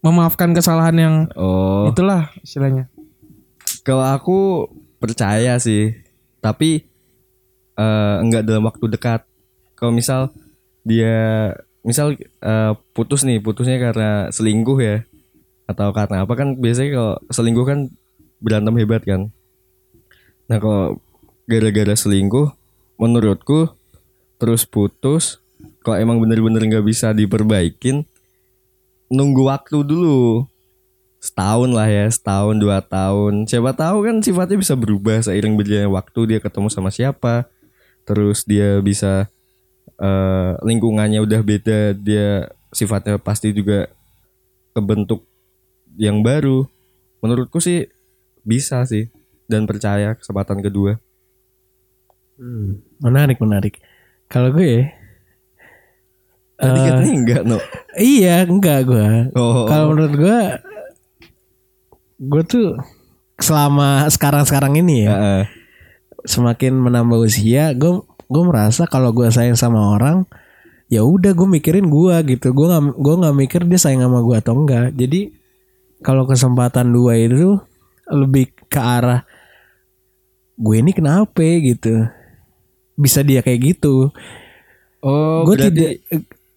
memaafkan 0.00 0.56
kesalahan 0.56 0.96
yang 0.96 1.14
Oh. 1.36 1.88
itulah 1.88 2.32
istilahnya 2.40 2.88
Kalau 3.84 4.04
aku 4.04 4.68
percaya 5.00 5.56
sih, 5.56 5.96
tapi 6.40 6.84
eh, 7.74 8.16
enggak 8.20 8.44
dalam 8.44 8.68
waktu 8.68 8.84
dekat. 8.90 9.24
Kalau 9.72 9.92
misal 9.92 10.28
dia 10.84 11.52
misal 11.80 12.12
eh, 12.18 12.72
putus 12.92 13.24
nih, 13.24 13.40
putusnya 13.40 13.80
karena 13.80 14.28
selingkuh 14.28 14.78
ya 14.80 14.96
atau 15.68 15.92
karena 15.92 16.24
apa? 16.24 16.32
Kan 16.32 16.56
biasanya 16.56 16.90
kalau 16.96 17.14
selingkuh 17.28 17.66
kan 17.68 17.78
berantem 18.40 18.74
hebat 18.80 19.04
kan. 19.04 19.28
Nah, 20.48 20.56
kalau 20.56 20.96
gara-gara 21.44 21.92
selingkuh 21.92 22.56
menurutku 22.96 23.68
terus 24.40 24.64
putus 24.64 25.38
kalau 25.84 25.98
emang 25.98 26.18
bener-bener 26.18 26.62
nggak 26.62 26.86
bisa 26.86 27.12
diperbaikin 27.12 28.08
nunggu 29.12 29.48
waktu 29.48 29.84
dulu. 29.84 30.48
Setahun 31.18 31.74
lah 31.74 31.90
ya 31.90 32.06
setahun 32.08 32.56
dua 32.56 32.78
tahun. 32.80 33.44
Siapa 33.50 33.74
tahu 33.74 34.06
kan 34.06 34.16
sifatnya 34.22 34.56
bisa 34.60 34.74
berubah 34.78 35.18
seiring 35.20 35.58
berjalannya 35.58 35.90
waktu 35.90 36.20
dia 36.34 36.38
ketemu 36.38 36.68
sama 36.70 36.88
siapa. 36.94 37.50
Terus 38.06 38.46
dia 38.46 38.78
bisa 38.80 39.26
eh, 39.98 40.52
lingkungannya 40.62 41.20
udah 41.20 41.40
beda 41.42 41.92
dia 41.98 42.48
sifatnya 42.72 43.18
pasti 43.18 43.50
juga 43.50 43.90
kebentuk 44.76 45.27
yang 45.96 46.20
baru 46.20 46.68
menurutku 47.18 47.58
sih 47.58 47.88
bisa 48.42 48.82
sih 48.82 49.08
dan 49.44 49.64
percaya 49.64 50.12
kesempatan 50.12 50.60
kedua 50.60 51.00
Hmm, 52.34 52.78
menarik 52.98 53.38
menarik. 53.38 53.82
Kalau 54.26 54.54
gue 54.54 54.86
tadi 56.54 56.78
Eh, 56.78 56.84
katanya 56.86 57.14
enggak 57.16 57.42
no 57.42 57.58
iya 57.94 58.46
enggak 58.46 58.86
gue. 58.86 59.06
oh, 59.34 59.66
Kalau 59.66 59.90
menurut 59.90 60.14
gue 60.14 60.38
gue 62.20 62.42
tuh 62.44 62.78
selama 63.36 64.06
sekarang-sekarang 64.06 64.74
ini 64.76 65.02
ya 65.02 65.10
Heeh. 65.12 65.42
semakin 66.22 66.74
menambah 66.74 67.18
usia 67.20 67.70
gue 67.72 68.02
gue 68.04 68.42
merasa 68.44 68.84
kalau 68.84 69.10
gue 69.10 69.30
sayang 69.30 69.54
sama 69.54 69.94
orang 69.94 70.26
ya 70.86 71.02
udah 71.02 71.30
gue 71.30 71.48
mikirin 71.48 71.86
gue 71.86 72.14
gitu 72.28 72.50
gue 72.50 72.66
nggak 72.66 72.82
gue 72.94 73.14
nggak 73.16 73.36
mikir 73.36 73.60
dia 73.64 73.78
sayang 73.78 74.02
sama 74.02 74.18
gue 74.20 74.34
atau 74.36 74.54
enggak 74.54 74.90
jadi 74.92 75.30
kalau 76.02 76.24
kesempatan 76.26 76.90
dua 76.90 77.18
itu 77.18 77.58
lebih 78.08 78.54
ke 78.70 78.80
arah 78.80 79.24
gue 80.58 80.76
ini 80.78 80.90
kenapa 80.90 81.42
gitu? 81.42 82.06
Bisa 82.98 83.22
dia 83.22 83.42
kayak 83.42 83.60
gitu. 83.76 84.10
Oh 85.02 85.46
gue 85.46 85.54
berarti- 85.54 85.70
tidak 85.70 85.92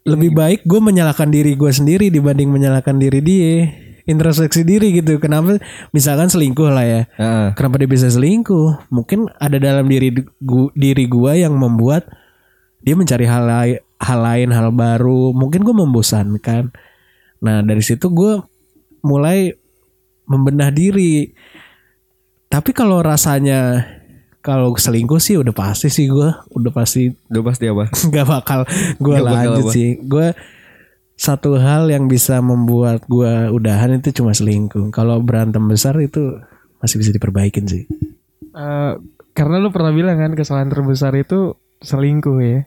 lebih 0.01 0.34
baik 0.34 0.62
gue 0.65 0.82
menyalahkan 0.82 1.30
diri 1.30 1.54
gue 1.54 1.69
sendiri 1.69 2.10
dibanding 2.10 2.49
menyalahkan 2.49 2.97
diri 2.97 3.21
dia. 3.21 3.56
Introspeksi 4.10 4.65
diri 4.65 4.97
gitu. 4.97 5.21
Kenapa? 5.21 5.62
Misalkan 5.93 6.25
selingkuh 6.25 6.73
lah 6.73 6.86
ya. 6.86 7.01
Heeh. 7.21 7.47
kenapa 7.54 7.77
dia 7.77 7.89
bisa 7.89 8.10
selingkuh? 8.10 8.89
Mungkin 8.89 9.30
ada 9.38 9.62
dalam 9.62 9.86
diri 9.86 10.10
gu, 10.41 10.73
diri 10.73 11.06
gua 11.06 11.38
yang 11.38 11.54
membuat 11.54 12.10
dia 12.82 12.97
mencari 12.97 13.30
hal 13.30 13.45
lain 13.45 13.77
hal 14.01 14.19
lain 14.25 14.49
hal 14.49 14.73
baru. 14.73 15.38
Mungkin 15.38 15.62
gue 15.62 15.75
membosankan. 15.77 16.73
Nah 17.45 17.62
dari 17.62 17.86
situ 17.86 18.10
gue 18.10 18.41
mulai 19.01 19.53
membenah 20.25 20.71
diri. 20.71 21.33
Tapi 22.51 22.71
kalau 22.75 22.99
rasanya 23.03 23.85
kalau 24.41 24.73
selingkuh 24.73 25.21
sih 25.21 25.37
udah 25.37 25.53
pasti 25.53 25.87
sih 25.93 26.09
gue 26.09 26.33
udah 26.57 26.71
pasti 26.73 27.11
udah 27.29 27.43
pasti 27.45 27.65
apa? 27.69 27.85
nggak 28.09 28.27
bakal 28.27 28.59
gue 28.97 29.17
lanjut 29.21 29.65
apa? 29.69 29.73
sih. 29.73 29.99
Gue 30.01 30.33
satu 31.15 31.53
hal 31.61 31.85
yang 31.93 32.09
bisa 32.09 32.41
membuat 32.41 33.05
gue 33.05 33.53
udahan 33.53 34.01
itu 34.01 34.09
cuma 34.15 34.33
selingkuh. 34.33 34.89
Kalau 34.89 35.21
berantem 35.21 35.61
besar 35.69 35.93
itu 36.01 36.41
masih 36.81 36.97
bisa 36.97 37.13
diperbaikin 37.13 37.69
sih. 37.69 37.85
Eh, 38.51 38.93
karena 39.31 39.55
lo 39.61 39.69
pernah 39.69 39.93
bilang 39.93 40.17
kan 40.17 40.33
kesalahan 40.33 40.73
terbesar 40.73 41.13
itu 41.15 41.55
selingkuh 41.79 42.37
ya. 42.41 42.59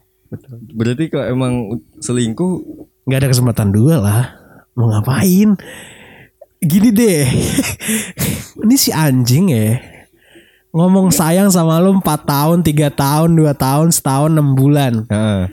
Berarti 0.72 1.10
kalau 1.12 1.26
emang 1.28 1.54
selingkuh 1.98 2.52
nggak 3.04 3.20
ada 3.20 3.28
kesempatan 3.34 3.68
dua 3.74 4.00
lah. 4.00 4.22
Mau 4.74 4.90
ngapain 4.90 5.54
gini 6.66 6.90
deh. 6.90 7.24
Ini 8.64 8.76
si 8.80 8.90
anjing 8.90 9.52
ya. 9.52 9.78
Ngomong 10.74 11.14
sayang 11.14 11.54
sama 11.54 11.78
lu 11.78 11.94
4 12.02 12.02
tahun 12.26 12.58
3 12.66 12.90
tahun 12.90 13.30
2 13.38 13.46
tahun 13.54 13.88
setahun 13.94 14.30
6 14.34 14.58
bulan. 14.58 14.94
Heeh. 15.06 15.44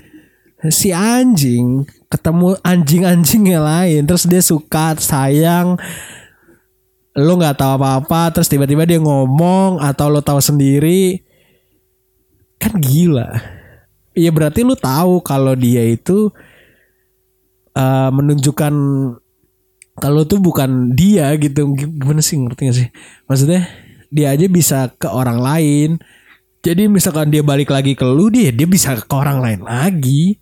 si 0.69 0.93
anjing 0.93 1.89
ketemu 2.06 2.54
anjing-anjing 2.62 3.50
yang 3.50 3.65
lain 3.65 4.06
terus 4.06 4.26
dia 4.26 4.41
suka 4.41 4.97
sayang. 4.97 5.78
Lo 7.13 7.38
nggak 7.38 7.58
tahu 7.60 7.78
apa-apa 7.78 8.34
terus 8.34 8.50
tiba-tiba 8.50 8.86
dia 8.86 8.97
ngomong 8.97 9.82
atau 9.82 10.10
lo 10.10 10.26
tahu 10.26 10.41
sendiri. 10.41 11.21
Kan 12.58 12.78
gila. 12.82 13.41
Iya 14.17 14.30
berarti 14.34 14.65
lu 14.65 14.74
tahu 14.74 15.22
kalau 15.22 15.53
dia 15.53 15.86
itu 15.86 16.34
eh, 17.78 18.09
menunjukkan 18.09 18.74
kalau 20.02 20.26
tuh 20.26 20.41
bukan 20.41 20.97
dia 20.97 21.30
gitu 21.38 21.78
gimana 21.78 22.26
sih 22.26 22.41
ngerti 22.41 22.62
gak 22.66 22.78
sih? 22.82 22.89
Maksudnya 23.30 23.70
dia 24.10 24.34
aja 24.34 24.49
bisa 24.49 24.89
ke 24.97 25.06
orang 25.06 25.38
lain. 25.38 25.89
Jadi 26.66 26.89
misalkan 26.89 27.30
dia 27.30 27.45
balik 27.45 27.70
lagi 27.70 27.93
ke 27.93 28.06
lu 28.06 28.34
dia 28.34 28.49
dia 28.49 28.66
bisa 28.66 28.97
ke 28.97 29.14
orang 29.14 29.45
lain 29.45 29.62
lagi. 29.62 30.41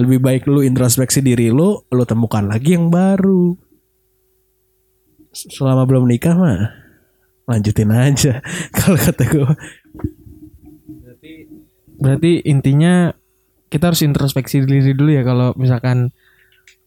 Lebih 0.00 0.18
baik 0.24 0.42
lu 0.48 0.64
introspeksi 0.64 1.20
diri 1.20 1.52
lu 1.52 1.76
lu 1.92 2.04
temukan 2.08 2.48
lagi 2.48 2.72
yang 2.72 2.88
baru. 2.88 3.52
Selama 5.36 5.84
belum 5.84 6.08
nikah 6.08 6.32
mah 6.32 6.86
lanjutin 7.46 7.94
aja 7.94 8.42
kalau 8.76 8.98
kata 8.98 9.22
gue 9.22 9.54
berarti 11.96 12.42
intinya 12.42 13.14
kita 13.70 13.94
harus 13.94 14.02
introspeksi 14.02 14.66
diri 14.66 14.92
dulu 14.92 15.10
ya 15.14 15.22
kalau 15.22 15.54
misalkan 15.54 16.10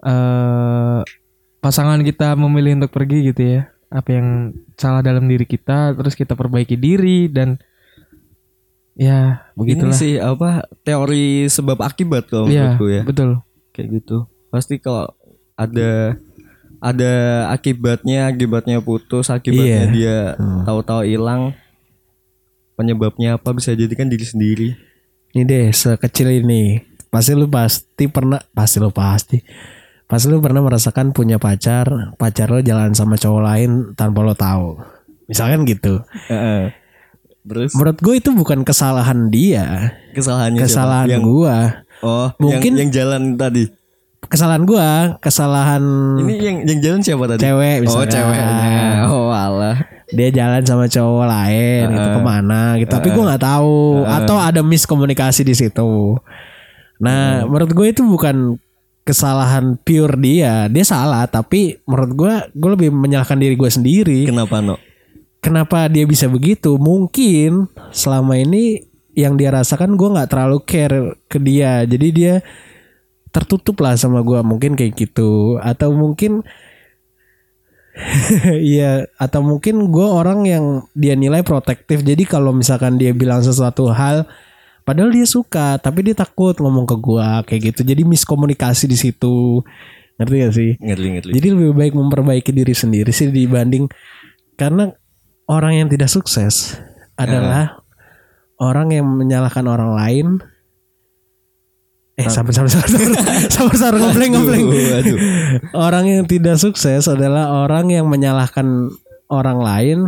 eh 0.04 1.00
pasangan 1.60 2.00
kita 2.02 2.34
memilih 2.36 2.80
untuk 2.80 2.92
pergi 2.92 3.32
gitu 3.32 3.42
ya. 3.46 3.62
Apa 3.90 4.10
yang 4.14 4.28
salah 4.78 5.02
dalam 5.02 5.26
diri 5.26 5.44
kita 5.44 5.98
terus 5.98 6.14
kita 6.14 6.34
perbaiki 6.34 6.78
diri 6.78 7.26
dan 7.26 7.58
ya 8.94 9.42
Ini 9.42 9.56
begitulah 9.56 9.96
sih 9.96 10.20
apa 10.20 10.68
teori 10.84 11.48
sebab 11.48 11.80
akibat 11.80 12.28
kalau 12.28 12.46
Iya, 12.46 12.76
menurutku 12.76 12.86
ya. 12.88 13.02
betul. 13.04 13.30
kayak 13.72 13.88
gitu. 13.96 14.18
Pasti 14.50 14.78
kalau 14.78 15.08
ada 15.56 16.20
ada 16.80 17.14
akibatnya 17.50 18.28
akibatnya 18.28 18.80
putus 18.80 19.28
akibatnya 19.28 19.84
Iya. 19.88 19.92
dia 19.92 20.18
tahu-tahu 20.64 21.04
hilang 21.04 21.52
penyebabnya 22.76 23.36
apa 23.36 23.52
bisa 23.52 23.72
jadi 23.72 23.92
kan 23.92 24.08
diri 24.08 24.24
sendiri. 24.24 24.70
Ini 25.32 25.44
deh 25.44 25.66
sekecil 25.70 26.40
ini. 26.40 26.80
Pasti 27.10 27.34
lu 27.34 27.48
pasti 27.48 28.06
pernah 28.06 28.40
pasti 28.54 28.78
lu 28.78 28.90
pasti 28.90 29.38
pasti 30.10 30.26
lu 30.28 30.42
pernah 30.42 30.66
merasakan 30.66 31.14
punya 31.14 31.38
pacar 31.38 32.18
pacar 32.18 32.50
lo 32.50 32.66
jalan 32.66 32.98
sama 32.98 33.14
cowok 33.14 33.42
lain 33.46 33.72
tanpa 33.94 34.26
lo 34.26 34.34
tahu? 34.34 34.82
Misalkan 35.30 35.64
gitu. 35.70 36.02
Heeh. 36.28 36.74
terus? 37.46 37.72
Menurut 37.78 37.98
gue 38.02 38.16
itu 38.18 38.30
bukan 38.34 38.66
kesalahan 38.66 39.30
dia. 39.30 39.94
Kesalahannya 40.18 40.66
siapa? 40.66 40.70
kesalahan 40.70 41.08
yang 41.08 41.24
gua. 41.24 41.58
Oh 42.02 42.30
Mungkin- 42.42 42.74
yang, 42.76 42.90
yang 42.90 42.92
jalan 42.92 43.22
tadi. 43.38 43.70
Kesalahan 44.20 44.68
gua 44.68 45.16
kesalahan 45.24 45.82
ini 46.20 46.34
yang 46.44 46.58
yang 46.68 46.80
jalan 46.84 47.00
siapa 47.02 47.24
tadi? 47.30 47.40
Cewek 47.46 47.76
oh 47.78 47.82
misalkan 47.88 48.10
ceweknya. 48.12 48.70
Oh 49.08 49.30
alah. 49.32 49.78
Dia 50.10 50.30
jalan 50.34 50.66
sama 50.66 50.90
cowok 50.90 51.26
lain 51.30 51.86
gitu 51.94 52.10
ke 52.18 52.22
mana 52.26 52.62
gitu. 52.82 52.90
Tapi 52.90 53.14
gue 53.14 53.24
nggak 53.30 53.46
tahu. 53.46 54.04
Atau 54.10 54.42
ada 54.42 54.66
miskomunikasi 54.66 55.46
di 55.46 55.54
situ. 55.54 56.18
Nah 56.98 57.46
menurut 57.46 57.72
gue 57.72 57.88
itu 57.94 58.02
bukan 58.04 58.58
kesalahan 59.10 59.74
pure 59.82 60.14
dia 60.22 60.70
dia 60.70 60.86
salah. 60.86 61.26
Tapi 61.26 61.82
menurut 61.90 62.12
gue 62.14 62.34
gue 62.54 62.70
lebih 62.78 62.90
menyalahkan 62.94 63.42
diri 63.42 63.58
gue 63.58 63.72
sendiri. 63.74 64.20
Kenapa 64.30 64.62
no 64.62 64.78
kenapa 65.42 65.90
dia 65.90 66.06
bisa 66.06 66.30
begitu? 66.30 66.78
Mungkin 66.78 67.66
selama 67.90 68.38
ini 68.38 68.86
yang 69.18 69.36
dia 69.36 69.50
rasakan 69.50 69.98
gue 69.98 70.14
nggak 70.14 70.30
terlalu 70.30 70.62
care 70.62 71.18
ke 71.26 71.42
dia. 71.42 71.82
Jadi 71.90 72.08
dia 72.14 72.34
tertutup 73.34 73.82
lah 73.82 73.98
sama 73.98 74.22
gue 74.22 74.38
mungkin 74.46 74.78
kayak 74.78 74.94
gitu. 74.94 75.58
Atau 75.58 75.98
mungkin 75.98 76.46
Iya 78.78 79.12
atau 79.20 79.44
mungkin 79.44 79.92
gue 79.92 80.08
orang 80.08 80.46
yang 80.46 80.66
dia 80.94 81.18
nilai 81.18 81.42
protektif. 81.42 82.06
Jadi 82.06 82.24
kalau 82.30 82.54
misalkan 82.54 83.02
dia 83.02 83.12
bilang 83.12 83.42
sesuatu 83.42 83.90
hal 83.90 84.30
padahal 84.90 85.14
dia 85.14 85.30
suka 85.30 85.78
tapi 85.78 86.02
dia 86.02 86.18
takut 86.18 86.58
ngomong 86.58 86.90
ke 86.90 86.98
gue 86.98 87.30
kayak 87.46 87.62
gitu 87.70 87.82
jadi 87.86 88.02
miskomunikasi 88.02 88.90
di 88.90 88.98
situ 88.98 89.62
ngerti 90.18 90.36
gak 90.42 90.54
sih 90.58 90.72
ngerti 90.82 91.08
ngerti 91.14 91.32
jadi 91.38 91.48
lebih 91.54 91.78
baik 91.78 91.94
memperbaiki 91.94 92.50
diri 92.50 92.74
sendiri 92.74 93.14
sih 93.14 93.30
dibanding 93.30 93.86
karena 94.58 94.90
orang 95.46 95.86
yang 95.86 95.88
tidak 95.94 96.10
sukses 96.10 96.74
adalah 97.20 97.80
orang 98.60 98.92
yang 98.94 99.08
menyalahkan 99.08 99.66
orang 99.66 99.92
lain. 99.96 100.28
Eh 102.20 102.28
sabar 102.28 102.52
sabar 102.52 102.68
sabar 102.68 102.88
sabar 102.92 103.16
sabar 103.56 103.76
sabar 103.80 104.00
ngebleng. 104.04 104.36
Aduh, 104.36 104.92
aduh. 105.00 105.18
Orang 105.72 106.06
yang 106.12 106.24
tidak 106.28 106.60
sukses 106.60 107.08
adalah 107.08 107.64
orang 107.64 107.96
yang 107.96 108.06
menyalahkan 108.12 108.92
orang 109.32 109.60
lain 109.64 110.00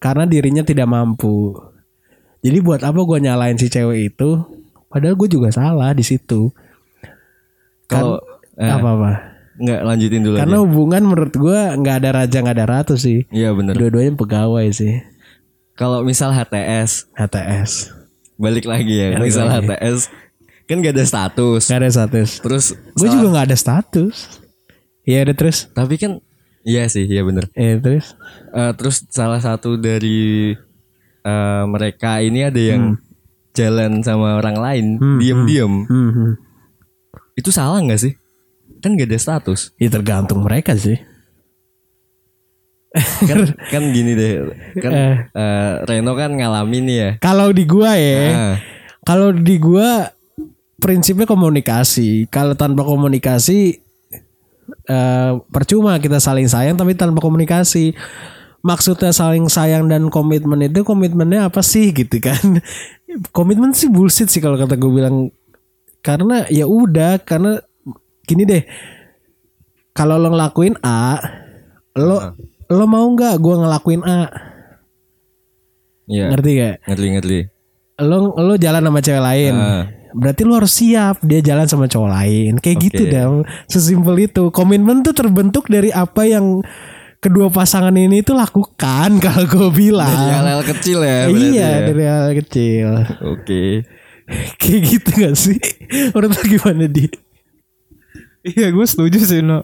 karena 0.00 0.24
dirinya 0.24 0.64
tidak 0.64 0.88
mampu. 0.88 1.52
Jadi 2.42 2.58
buat 2.58 2.82
apa 2.82 2.98
gue 2.98 3.18
nyalain 3.20 3.54
si 3.54 3.66
cewek 3.66 4.12
itu? 4.12 4.30
Padahal 4.86 5.14
gue 5.14 5.28
juga 5.28 5.48
salah 5.48 5.90
di 5.90 6.02
situ. 6.02 6.50
kalau 7.84 8.18
eh, 8.56 8.68
apa 8.68 8.88
apa? 8.90 9.12
nggak 9.54 9.80
lanjutin 9.84 10.22
dulu 10.22 10.34
Karena 10.34 10.56
aja. 10.56 10.64
hubungan 10.64 11.02
menurut 11.04 11.34
gue 11.34 11.60
nggak 11.76 11.96
ada 11.98 12.10
raja 12.14 12.36
nggak 12.40 12.56
ada 12.56 12.66
ratu 12.68 12.94
sih. 12.96 13.28
iya 13.28 13.52
bener 13.52 13.76
Dua-duanya 13.76 14.16
pegawai 14.16 14.64
sih. 14.70 15.04
kalau 15.72 16.00
misal 16.02 16.30
HTS 16.30 17.12
HTS. 17.12 17.92
balik 18.34 18.64
lagi 18.64 18.90
ya 18.92 19.08
Balik 19.14 19.28
misal 19.28 19.46
lagi. 19.46 19.68
HTS 19.68 20.08
kan 20.64 20.76
gak 20.78 20.94
ada 20.94 21.04
status 21.04 21.62
Gak 21.64 21.78
ada 21.78 21.90
status. 21.90 22.30
terus 22.40 22.64
Gue 22.96 23.08
juga 23.08 23.26
nggak 23.30 23.46
ada 23.46 23.58
status. 23.58 24.40
Iya 25.04 25.18
ada 25.22 25.34
terus. 25.34 25.68
tapi 25.70 25.94
kan 25.96 26.16
iya 26.62 26.86
sih 26.86 27.04
iya 27.04 27.20
bener 27.20 27.52
Iya 27.52 27.76
terus. 27.78 28.16
Eh, 28.50 28.72
terus 28.72 29.04
salah 29.06 29.38
satu 29.38 29.76
dari 29.76 30.56
eh, 31.22 31.64
mereka 31.64 32.18
ini 32.18 32.44
ada 32.44 32.58
yang 32.58 32.98
jalan 33.52 34.00
sama 34.00 34.36
orang 34.36 34.56
lain 34.56 34.86
diam-diam 35.18 35.84
Hmm, 35.84 36.10
hmm. 36.10 36.32
itu 37.34 37.48
salah 37.48 37.78
nggak 37.78 38.00
sih 38.00 38.12
kan 38.78 38.92
gak 38.92 39.08
ada 39.08 39.18
status 39.18 39.70
Ya 39.76 39.86
tergantung 39.88 40.42
mereka 40.42 40.74
sih. 40.74 40.98
kan 43.24 43.38
kan 43.72 43.82
gini 43.88 44.12
deh 44.12 44.52
kan 44.76 44.92
eh, 45.24 45.72
Reno 45.86 46.12
kan 46.12 46.36
ngalamin 46.36 46.86
ya 46.86 47.08
Kalau 47.18 47.48
di 47.48 47.64
gua 47.64 47.96
ya, 47.96 48.20
Ah, 48.28 48.56
kalau 49.00 49.32
di 49.32 49.56
gua 49.56 50.12
prinsipnya 50.76 51.24
komunikasi. 51.24 52.26
Kalau 52.26 52.52
tanpa 52.52 52.82
komunikasi 52.82 53.78
eh, 54.84 55.32
percuma 55.48 55.96
kita 55.96 56.18
saling 56.18 56.44
sayang 56.44 56.74
tapi 56.74 56.92
tanpa 56.92 57.22
komunikasi. 57.22 57.94
Maksudnya 58.62 59.10
saling 59.10 59.46
sayang 59.46 59.90
dan 59.90 60.06
komitmen 60.06 60.62
itu 60.62 60.82
komitmennya 60.82 61.50
apa 61.50 61.60
sih 61.60 61.90
gitu 61.90 62.18
kan? 62.18 62.62
Komitmen 63.36 63.74
sih 63.74 63.90
bullshit 63.90 64.26
sih 64.26 64.38
kalau 64.38 64.54
kata 64.54 64.74
gue 64.74 64.88
bilang. 64.88 65.28
Karena 65.98 66.46
ya 66.46 66.64
udah 66.64 67.18
karena 67.20 67.58
gini 68.22 68.42
deh. 68.42 68.62
Kalau 69.92 70.16
lo 70.16 70.30
ngelakuin 70.30 70.78
A, 70.80 71.18
lo 71.94 72.38
lo 72.66 72.84
mau 72.86 73.04
nggak 73.04 73.36
gue 73.36 73.54
ngelakuin 73.60 74.02
A? 74.02 74.20
iya 76.04 76.28
Ngerti 76.28 76.50
gak? 76.58 76.76
ngerti 76.88 77.06
ngerti 77.14 77.38
lo 78.02 78.34
lo 78.34 78.54
jalan 78.58 78.82
sama 78.82 78.98
cewek 78.98 79.22
lain 79.22 79.54
Ah. 79.54 79.84
berarti 80.12 80.42
lo 80.42 80.58
harus 80.58 80.72
siap 80.74 81.22
dia 81.22 81.38
jalan 81.38 81.68
sama 81.68 81.86
cowok 81.86 82.10
lain 82.10 82.52
kayak 82.58 82.76
Oke. 82.76 82.84
gitu 82.90 83.02
dong 83.06 83.34
sesimpel 83.64 84.16
itu 84.18 84.50
komitmen 84.50 85.00
tuh 85.00 85.14
terbentuk 85.14 85.70
dari 85.70 85.88
apa 85.88 86.26
yang 86.26 86.60
kedua 87.22 87.46
pasangan 87.54 87.94
ini 87.94 88.26
tuh 88.26 88.34
lakukan 88.34 89.16
kalau 89.24 89.46
gue 89.46 89.68
bilang 89.70 90.10
dari 90.10 90.34
hal-hal 90.34 90.62
kecil 90.66 90.98
ya 91.06 91.30
berarti 91.30 91.46
iya 91.54 91.68
ya. 91.70 91.80
dari 91.86 92.04
hal 92.04 92.28
kecil 92.42 92.88
oke 93.22 93.62
kayak 94.60 94.80
gitu 94.90 95.10
gak 95.14 95.34
sih 95.38 95.58
menurut 96.10 96.34
lo 96.34 96.42
gimana 96.42 96.86
di 96.90 97.06
Iya 98.42 98.74
gue 98.74 98.86
setuju 98.86 99.22
sih 99.22 99.38
no. 99.38 99.62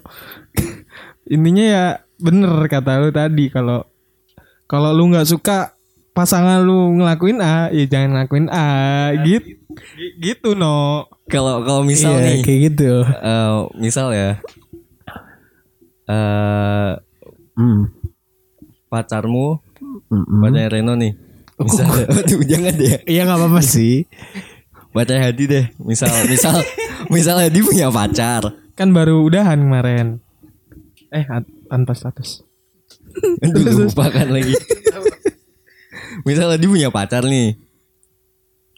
Intinya 1.27 1.65
ya 1.67 1.85
bener 2.23 2.55
kata 2.71 3.03
lu 3.03 3.11
tadi 3.11 3.51
kalau 3.51 3.83
kalau 4.71 4.95
lu 4.95 5.11
nggak 5.11 5.27
suka 5.27 5.75
pasangan 6.15 6.63
lu 6.63 6.95
ngelakuin 6.99 7.43
A, 7.43 7.75
ya 7.75 7.91
jangan 7.91 8.15
ngelakuin 8.15 8.47
A, 8.51 8.71
gitu. 9.27 9.59
Gitu 10.23 10.55
no. 10.55 11.11
kalau 11.27 11.67
kalau 11.67 11.83
misal 11.83 12.23
iya 12.23 12.25
nih 12.25 12.39
kayak 12.41 12.61
gitu 12.73 13.03
eh, 13.05 13.55
misal 13.77 14.15
ya 14.15 14.39
eh 16.09 16.93
hmm. 17.59 17.83
pacarmu 18.87 19.59
Mm-mm. 20.09 20.41
pacarnya 20.41 20.71
Reno 20.71 20.95
nih 20.95 21.13
misal 21.59 21.91
Aduh, 21.91 22.47
jangan 22.47 22.73
deh 22.79 23.03
iya 23.11 23.27
nggak 23.27 23.39
apa-apa 23.39 23.61
sih 23.67 24.07
pacarnya 24.95 25.29
Hadi 25.29 25.45
deh 25.51 25.65
misal 25.83 26.09
misal 26.31 26.55
misal 27.15 27.37
Hadi 27.43 27.61
punya 27.67 27.91
pacar 27.91 28.55
Kan 28.79 28.95
baru 28.95 29.27
udahan 29.27 29.59
kemarin. 29.59 30.23
Eh 31.11 31.27
tanpa 31.67 31.99
status. 31.99 32.47
Aduh, 33.43 33.75
lupa 33.91 34.07
kan 34.15 34.31
lagi 34.31 34.55
misal 36.29 36.55
Hadi 36.55 36.71
punya 36.71 36.87
pacar 36.95 37.27
nih 37.27 37.59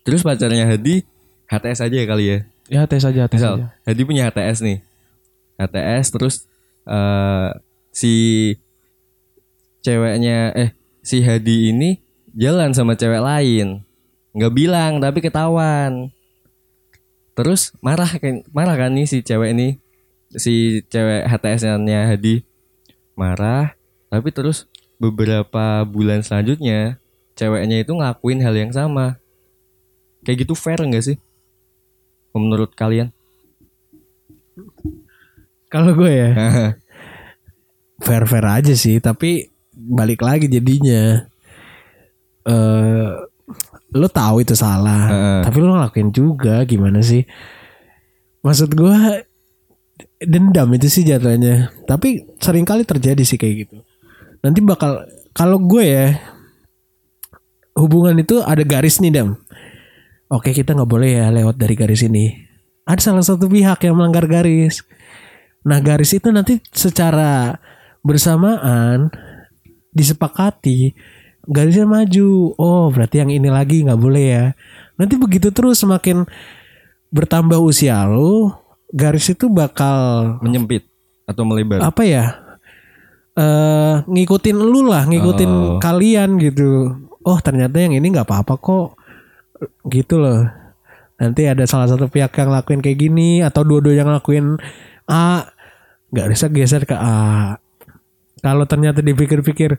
terus 0.01 0.25
pacarnya 0.25 0.65
Hadi 0.65 1.05
HTS 1.53 1.85
aja 1.85 1.97
ya 2.01 2.07
kali 2.09 2.25
ya 2.25 2.39
Ya 2.73 2.81
tes 2.89 3.05
aja 3.05 3.29
tes 3.29 3.37
misal 3.37 3.61
aja. 3.61 3.67
Hadi 3.85 4.03
punya 4.09 4.33
HTS 4.33 4.65
nih 4.65 4.79
HTS 5.61 6.07
terus 6.17 6.35
eh 6.89 7.51
si 7.93 8.13
ceweknya 9.81 10.53
eh 10.57 10.71
si 11.01 11.25
Hadi 11.25 11.73
ini 11.73 12.01
jalan 12.37 12.73
sama 12.77 12.95
cewek 12.97 13.21
lain. 13.21 13.83
Nggak 14.37 14.55
bilang 14.55 14.93
tapi 15.03 15.19
ketahuan. 15.25 16.13
Terus 17.35 17.73
marah 17.81 18.11
kan 18.21 18.45
marah 18.53 18.77
kan 18.77 18.93
nih 18.93 19.09
si 19.09 19.25
cewek 19.25 19.57
ini 19.57 19.81
si 20.33 20.85
cewek 20.87 21.27
HTS-nya 21.27 22.13
Hadi. 22.13 22.45
Marah 23.17 23.75
tapi 24.09 24.31
terus 24.33 24.69
beberapa 25.01 25.85
bulan 25.89 26.21
selanjutnya 26.21 27.01
ceweknya 27.35 27.83
itu 27.83 27.93
ngelakuin 27.97 28.45
hal 28.45 28.55
yang 28.55 28.73
sama. 28.73 29.17
Kayak 30.21 30.45
gitu 30.45 30.53
fair 30.53 30.79
nggak 30.79 31.05
sih? 31.05 31.17
Menurut 32.37 32.77
kalian? 32.77 33.11
Kalau 35.71 35.95
gue 35.95 36.11
ya 36.11 36.31
fair 38.07 38.25
fair 38.27 38.47
aja 38.47 38.75
sih 38.75 38.99
tapi 38.99 39.50
balik 39.91 40.23
lagi 40.23 40.47
jadinya. 40.47 41.27
Eh 42.47 43.11
lo 43.91 44.07
tahu 44.07 44.47
itu 44.47 44.55
salah 44.55 45.11
Heeh. 45.11 45.41
tapi 45.43 45.59
lo 45.59 45.75
ngelakuin 45.75 46.15
juga 46.15 46.63
gimana 46.63 47.03
sih? 47.03 47.27
Maksud 48.47 48.71
gue 48.79 48.97
dendam 50.23 50.71
itu 50.73 50.87
sih 50.87 51.03
jatuhnya. 51.03 51.75
Tapi 51.85 52.39
sering 52.39 52.63
kali 52.63 52.87
terjadi 52.87 53.21
sih 53.27 53.37
kayak 53.37 53.55
gitu. 53.67 53.77
Nanti 54.41 54.63
bakal 54.63 55.05
kalau 55.35 55.59
gue 55.61 55.85
ya 55.85 56.07
hubungan 57.77 58.17
itu 58.23 58.41
ada 58.41 58.63
garis 58.63 59.03
nih 59.03 59.13
dam. 59.13 59.37
Oke 60.31 60.55
kita 60.55 60.79
nggak 60.79 60.91
boleh 60.91 61.11
ya 61.19 61.27
lewat 61.35 61.59
dari 61.59 61.75
garis 61.75 62.07
ini. 62.07 62.31
Ada 62.87 63.11
salah 63.11 63.25
satu 63.27 63.51
pihak 63.51 63.83
yang 63.83 63.99
melanggar 63.99 64.31
garis. 64.31 64.87
Nah 65.67 65.83
garis 65.83 66.15
itu 66.15 66.31
nanti 66.31 66.63
secara 66.73 67.59
bersamaan 68.01 69.13
disepakati 69.91 70.95
garisnya 71.47 71.87
maju. 71.89 72.55
Oh 72.57 72.91
berarti 72.91 73.23
yang 73.23 73.31
ini 73.33 73.49
lagi 73.49 73.83
nggak 73.83 74.01
boleh 74.01 74.25
ya. 74.25 74.45
Nanti 74.97 75.17
begitu 75.17 75.51
terus 75.51 75.81
semakin 75.81 76.29
bertambah 77.11 77.59
usia 77.59 78.07
lu, 78.07 78.53
garis 78.93 79.27
itu 79.33 79.51
bakal 79.51 80.37
Menyempit 80.45 80.87
atau 81.27 81.43
melebar. 81.43 81.83
apa 81.83 82.03
ya? 82.05 82.25
eh 83.31 83.95
ngikutin 84.05 84.59
lu 84.59 84.91
lah, 84.91 85.07
ngikutin 85.07 85.51
Oh. 85.51 85.79
kalian 85.79 86.37
gitu. 86.39 86.91
Oh 87.23 87.39
ternyata 87.39 87.79
yang 87.79 87.95
ini 87.95 88.11
nggak 88.11 88.27
apa-apa 88.27 88.59
kok, 88.59 88.99
gitu 89.87 90.19
loh. 90.19 90.45
Nanti 91.17 91.47
ada 91.47 91.63
salah 91.65 91.87
satu 91.87 92.11
pihak 92.11 92.33
yang 92.33 92.51
lakuin 92.51 92.83
kayak 92.83 92.99
gini 92.99 93.41
atau 93.41 93.63
dua-dua 93.63 93.95
yang 93.95 94.11
lakuin 94.11 94.57
A, 95.07 95.47
nggak 96.11 96.29
bisa 96.33 96.47
geser 96.51 96.83
ke 96.85 96.97
A. 96.97 97.60
Kalau 98.41 98.65
ternyata 98.65 99.05
dipikir-pikir, 99.05 99.77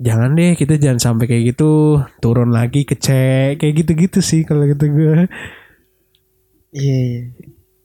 jangan 0.00 0.36
deh 0.36 0.52
kita 0.54 0.76
jangan 0.76 1.00
sampai 1.00 1.24
kayak 1.28 1.56
gitu, 1.56 2.00
turun 2.20 2.52
lagi 2.52 2.84
ke 2.84 2.96
C, 2.96 3.08
kayak 3.56 3.74
gitu-gitu 3.84 4.20
sih 4.20 4.44
kalau 4.44 4.68
gitu 4.68 4.84
gue. 4.88 5.28
Iya, 6.70 6.98
iya. 7.02 7.22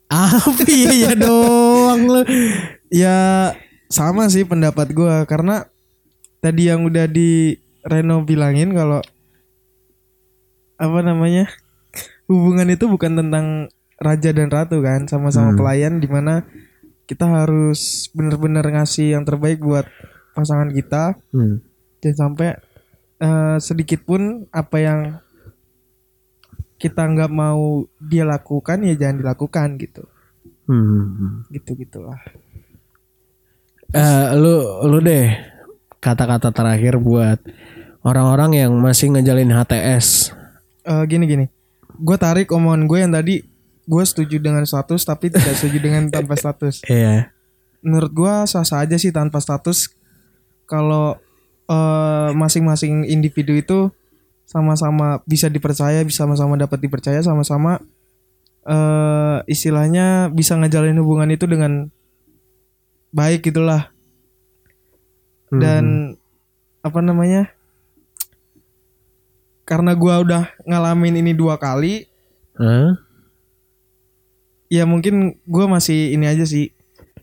Apa 0.06 0.64
iya 0.70 0.92
ya 0.94 1.12
doang 1.18 2.02
lu. 2.06 2.22
Ya 2.94 3.18
sama 3.90 4.30
sih 4.30 4.46
pendapat 4.46 4.94
gua 4.94 5.26
karena 5.26 5.66
tadi 6.40 6.70
yang 6.70 6.86
udah 6.86 7.10
di 7.10 7.58
Reno 7.82 8.22
bilangin 8.22 8.74
kalau 8.74 9.02
apa 10.76 11.00
namanya 11.02 11.48
hubungan 12.28 12.68
itu 12.70 12.86
bukan 12.86 13.18
tentang 13.18 13.72
raja 13.96 14.30
dan 14.36 14.52
ratu 14.52 14.84
kan 14.84 15.08
sama-sama 15.08 15.56
Hmm. 15.56 15.60
pelayan 15.60 15.94
di 16.04 16.08
mana 16.12 16.44
kita 17.06 17.26
harus 17.26 18.10
benar-benar 18.12 18.66
ngasih 18.66 19.14
yang 19.14 19.24
terbaik 19.24 19.62
buat 19.62 19.86
pasangan 20.34 20.70
kita 20.70 21.16
Hmm. 21.30 21.62
jangan 22.02 22.18
sampai 22.30 22.50
eh, 23.18 23.58
sedikit 23.60 24.04
pun 24.04 24.44
apa 24.50 24.78
yang 24.78 25.00
kita 26.76 27.02
nggak 27.02 27.32
mau 27.32 27.88
dia 27.98 28.28
lakukan 28.28 28.84
ya 28.84 28.94
jangan 28.94 29.22
dilakukan 29.22 29.68
gitu 29.78 30.04
Hmm. 30.66 31.46
gitu 31.50 31.74
gitulah 31.76 32.18
Eh, 33.86 34.28
lu 34.36 34.60
lu 34.84 34.98
deh 35.00 35.30
kata-kata 36.02 36.50
terakhir 36.52 36.98
buat 36.98 37.38
orang-orang 38.02 38.66
yang 38.66 38.72
masih 38.76 39.14
ngejalin 39.14 39.54
HTS. 39.54 40.34
Eh, 40.84 41.04
gini 41.06 41.26
gini 41.26 41.46
gue 41.96 42.18
tarik 42.20 42.52
omongan 42.52 42.84
gue 42.86 43.00
yang 43.00 43.14
tadi 43.14 43.36
gue 43.86 44.04
setuju 44.04 44.42
dengan 44.42 44.66
status 44.66 45.02
tapi 45.02 45.30
tidak 45.30 45.56
setuju 45.56 45.78
dengan 45.80 46.10
tanpa 46.10 46.34
status 46.36 46.82
Iya. 46.90 47.30
menurut 47.80 48.12
gue 48.12 48.34
sah-sah 48.46 48.82
aja 48.82 48.98
sih 48.98 49.14
tanpa 49.14 49.38
status 49.38 49.94
kalau 50.66 51.18
eh, 51.66 52.30
masing-masing 52.34 53.06
individu 53.06 53.54
itu 53.54 53.94
sama-sama 54.46 55.22
bisa 55.26 55.50
dipercaya 55.50 56.02
bisa 56.02 56.26
sama-sama 56.26 56.54
dapat 56.54 56.78
dipercaya 56.78 57.22
sama-sama 57.22 57.82
eh 58.66 59.38
istilahnya 59.46 60.34
bisa 60.34 60.58
ngejalin 60.58 60.98
hubungan 60.98 61.30
itu 61.30 61.46
dengan 61.46 61.90
baik 63.10 63.46
gitulah 63.46 63.94
dan 65.62 65.86
apa 66.82 67.00
namanya 67.02 67.54
karena 69.66 69.94
gua 69.94 70.22
udah 70.22 70.44
ngalamin 70.66 71.22
ini 71.22 71.34
dua 71.34 71.58
kali 71.58 72.06
Hah? 72.58 72.98
Ya 74.76 74.84
mungkin 74.84 75.16
gua 75.44 75.66
masih 75.70 76.12
ini 76.12 76.26
aja 76.26 76.44
sih 76.44 76.76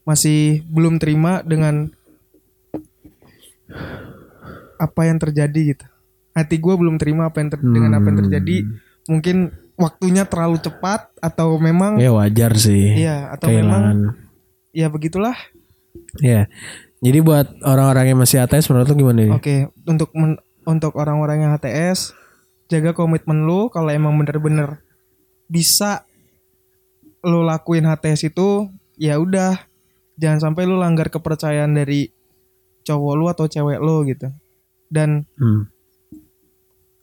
masih 0.02 0.64
belum 0.66 0.96
terima 0.96 1.40
dengan 1.42 1.92
apa 4.76 5.00
yang 5.04 5.18
terjadi 5.18 5.60
gitu 5.74 5.84
hati 6.32 6.56
gua 6.56 6.74
belum 6.74 6.96
terima 6.96 7.28
apa 7.28 7.38
yang 7.38 7.50
ter- 7.50 7.62
dengan 7.62 7.92
apa 7.92 8.06
yang 8.08 8.18
terjadi 8.24 8.56
mungkin 9.06 9.36
waktunya 9.74 10.24
terlalu 10.24 10.58
cepat 10.58 11.12
atau 11.18 11.56
memang 11.56 11.98
Ya 11.98 12.10
wajar 12.10 12.54
sih. 12.54 12.96
iya 12.96 13.30
atau 13.30 13.48
memang 13.48 13.82
Kehilangan. 13.82 13.98
ya 14.72 14.86
begitulah 14.88 15.36
Iya. 16.14 16.48
Jadi 17.00 17.18
buat 17.20 17.48
orang-orang 17.60 18.12
yang 18.12 18.20
masih 18.20 18.38
HTS 18.38 18.68
menurut 18.68 18.84
lu 18.86 18.96
gimana 18.98 19.18
nih? 19.18 19.32
Oke, 19.32 19.56
untuk 19.82 20.12
men- 20.12 20.40
untuk 20.62 20.92
orang-orang 20.94 21.40
yang 21.40 21.50
HTS, 21.52 22.12
jaga 22.66 22.92
komitmen 22.92 23.42
lu 23.42 23.68
kalau 23.68 23.88
emang 23.88 24.12
bener-bener 24.14 24.80
bisa 25.46 26.04
lu 27.22 27.40
lakuin 27.42 27.84
HTS 27.84 28.28
itu, 28.28 28.68
ya 28.96 29.16
udah 29.16 29.56
jangan 30.16 30.50
sampai 30.50 30.66
lu 30.66 30.76
langgar 30.76 31.08
kepercayaan 31.08 31.72
dari 31.72 32.08
cowok 32.82 33.12
lu 33.14 33.24
atau 33.26 33.46
cewek 33.46 33.78
lu 33.78 34.02
gitu. 34.04 34.28
Dan 34.86 35.24
Hmm. 35.36 35.68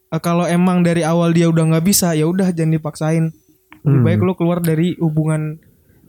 eh, 0.10 0.20
kalau 0.20 0.44
emang 0.44 0.82
dari 0.82 1.02
awal 1.02 1.32
dia 1.32 1.48
udah 1.48 1.74
nggak 1.74 1.86
bisa, 1.86 2.14
ya 2.14 2.26
udah 2.26 2.50
jangan 2.52 2.76
dipaksain. 2.76 3.24
Lebih 3.82 3.96
Hmm. 3.96 4.06
baik 4.06 4.20
lu 4.22 4.34
keluar 4.36 4.60
dari 4.60 4.94
hubungan 5.00 5.58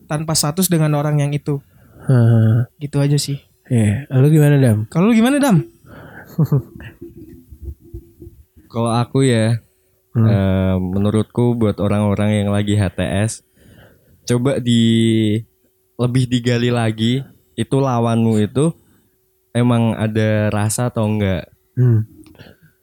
tanpa 0.04 0.34
status 0.34 0.66
dengan 0.66 0.90
orang 0.94 1.18
yang 1.18 1.30
itu. 1.30 1.62
Hah. 2.04 2.66
Gitu 2.76 2.98
aja 2.98 3.14
sih. 3.14 3.38
Iya. 3.70 4.10
Lu 4.10 4.26
gimana 4.26 4.58
Dam? 4.58 4.90
Kalau 4.90 5.06
lu 5.06 5.14
gimana, 5.14 5.38
Dam? 5.38 5.62
Kalau 8.70 8.90
aku 8.90 9.22
ya, 9.22 9.62
Hmm. 10.10 10.26
eh, 10.26 10.74
menurutku 10.78 11.54
buat 11.54 11.78
orang-orang 11.78 12.42
yang 12.42 12.48
lagi 12.50 12.74
HTS, 12.74 13.46
coba 14.30 14.62
di 14.62 14.82
lebih 15.98 16.30
digali 16.30 16.70
lagi 16.70 17.26
itu 17.58 17.76
lawanmu 17.82 18.38
itu 18.38 18.70
emang 19.50 19.98
ada 19.98 20.48
rasa 20.54 20.86
atau 20.86 21.10
enggak? 21.10 21.50
Hmm. 21.74 22.06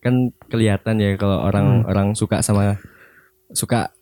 Kan 0.03 0.35
kelihatan 0.51 0.99
ya 0.99 1.15
kalau 1.15 1.47
orang-orang 1.47 2.11
suka 2.19 2.43
sama 2.43 2.75
suka 3.55 3.95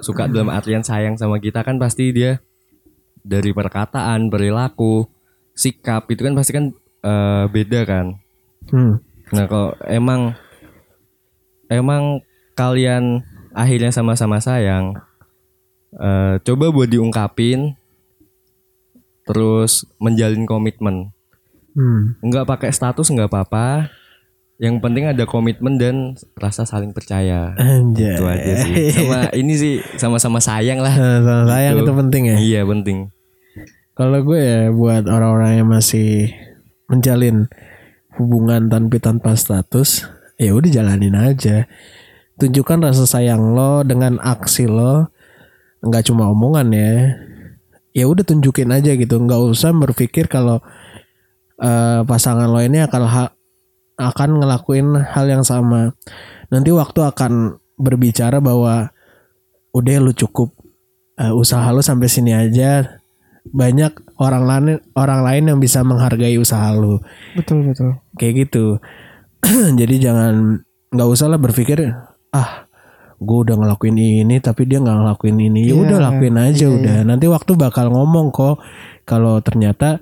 suka 0.00 0.28
dalam 0.28 0.52
artian 0.52 0.84
sayang 0.84 1.16
sama 1.16 1.40
kita 1.40 1.64
kan 1.64 1.80
pasti 1.80 2.12
dia 2.12 2.40
dari 3.20 3.52
perkataan, 3.52 4.28
perilaku, 4.32 5.08
sikap 5.56 6.08
itu 6.12 6.24
kan 6.24 6.36
pasti 6.36 6.52
kan 6.52 6.72
eh, 7.04 7.44
beda 7.48 7.80
kan. 7.88 8.06
Hmm. 8.68 9.00
Nah 9.32 9.44
kalau 9.48 9.72
emang 9.88 10.36
emang 11.72 12.20
kalian 12.56 13.24
akhirnya 13.56 13.90
sama-sama 13.90 14.38
sayang, 14.40 15.00
eh, 15.94 16.34
coba 16.42 16.64
buat 16.70 16.86
diungkapin, 16.86 17.74
terus 19.24 19.86
menjalin 19.98 20.44
komitmen. 20.44 21.14
Hmm. 21.74 22.18
Nggak 22.18 22.46
pakai 22.50 22.70
status 22.74 23.10
nggak 23.10 23.30
apa-apa. 23.30 23.90
Yang 24.60 24.76
penting 24.84 25.08
ada 25.08 25.24
komitmen 25.24 25.80
dan 25.80 26.20
rasa 26.36 26.68
saling 26.68 26.92
percaya. 26.92 27.56
Anjay. 27.56 28.12
Itu 28.20 28.24
aja 28.28 28.52
sih. 28.60 28.74
Sama 28.92 29.18
ini 29.40 29.54
sih 29.56 29.74
sama-sama 29.96 30.36
sayang 30.36 30.84
lah. 30.84 30.92
Nah, 30.92 31.18
sama 31.24 31.44
sayang 31.48 31.74
Gitu. 31.80 31.84
itu 31.88 31.92
penting 31.96 32.22
ya. 32.28 32.36
Iya 32.36 32.60
penting. 32.68 32.98
Kalau 33.96 34.20
gue 34.20 34.36
ya 34.40 34.68
buat 34.68 35.08
orang-orang 35.08 35.64
yang 35.64 35.68
masih 35.72 36.28
menjalin 36.92 37.48
hubungan 38.20 38.68
tanpa 38.68 39.00
tanpa 39.00 39.32
status, 39.32 40.04
ya 40.36 40.52
udah 40.52 40.68
jalanin 40.68 41.16
aja. 41.16 41.64
Tunjukkan 42.36 42.84
rasa 42.84 43.08
sayang 43.08 43.56
lo 43.56 43.80
dengan 43.80 44.20
aksi 44.20 44.68
lo, 44.68 45.08
nggak 45.84 46.04
cuma 46.08 46.28
omongan 46.30 46.68
ya. 46.72 46.92
Ya 47.90 48.04
udah 48.06 48.22
tunjukin 48.22 48.70
aja 48.70 48.94
gitu, 48.94 49.14
nggak 49.18 49.40
usah 49.50 49.74
berpikir 49.74 50.30
kalau 50.30 50.62
eh, 51.58 52.00
pasangan 52.06 52.46
lo 52.46 52.60
ini 52.62 52.80
akan 52.80 53.02
ha- 53.04 53.34
akan 54.00 54.30
ngelakuin 54.40 54.94
hal 54.96 55.26
yang 55.26 55.42
sama. 55.42 55.92
Nanti 56.48 56.70
waktu 56.70 57.00
akan 57.02 57.58
berbicara 57.76 58.38
bahwa 58.38 58.92
udah 59.72 59.96
lu 60.02 60.12
cukup 60.12 60.54
eh, 61.16 61.32
usaha 61.32 61.66
lu 61.70 61.82
sampai 61.82 62.08
sini 62.10 62.32
aja 62.34 63.00
banyak 63.40 63.92
orang 64.20 64.44
lain 64.44 64.66
orang 64.92 65.24
lain 65.24 65.44
yang 65.48 65.58
bisa 65.58 65.80
menghargai 65.80 66.36
usaha 66.36 66.76
lu 66.76 67.00
Betul, 67.32 67.72
betul. 67.72 67.96
kayak 68.20 68.34
gitu 68.46 68.76
jadi 69.80 69.94
jangan 69.96 70.60
nggak 70.92 71.08
usah 71.08 71.32
lah 71.32 71.40
berpikir 71.40 71.80
ah 72.36 72.68
gue 73.20 73.38
udah 73.44 73.56
ngelakuin 73.60 74.00
ini 74.00 74.40
tapi 74.40 74.64
dia 74.64 74.80
nggak 74.80 74.96
ngelakuin 75.04 75.36
ini. 75.36 75.68
Ya 75.68 75.76
Iya, 75.76 75.82
udah 75.84 75.98
lakuin 76.00 76.36
aja 76.40 76.66
iya, 76.66 76.72
udah. 76.72 76.96
Nanti 77.04 77.26
waktu 77.28 77.52
bakal 77.54 77.92
ngomong 77.92 78.32
kok 78.32 78.56
kalau 79.04 79.38
ternyata 79.44 80.00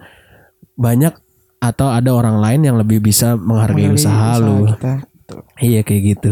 banyak 0.78 1.10
atau 1.58 1.90
ada 1.90 2.14
orang 2.14 2.38
lain 2.38 2.60
yang 2.62 2.76
lebih 2.78 3.02
bisa 3.02 3.34
menghargai 3.34 3.90
Menghargai 3.90 3.98
usaha, 3.98 4.38
lu. 4.38 4.70
kita. 4.70 4.94
Betul. 5.02 5.40
iya 5.58 5.80
kayak 5.82 6.02
gitu. 6.14 6.30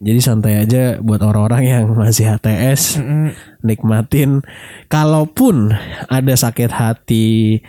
Jadi 0.00 0.20
santai 0.20 0.54
aja 0.60 0.96
buat 1.00 1.20
orang-orang 1.20 1.62
yang 1.64 1.84
masih 1.92 2.28
HTS 2.28 3.00
Mm-mm. 3.00 3.32
nikmatin. 3.60 4.40
Kalaupun 4.88 5.72
ada 6.08 6.32
sakit 6.36 6.72
hati 6.72 7.60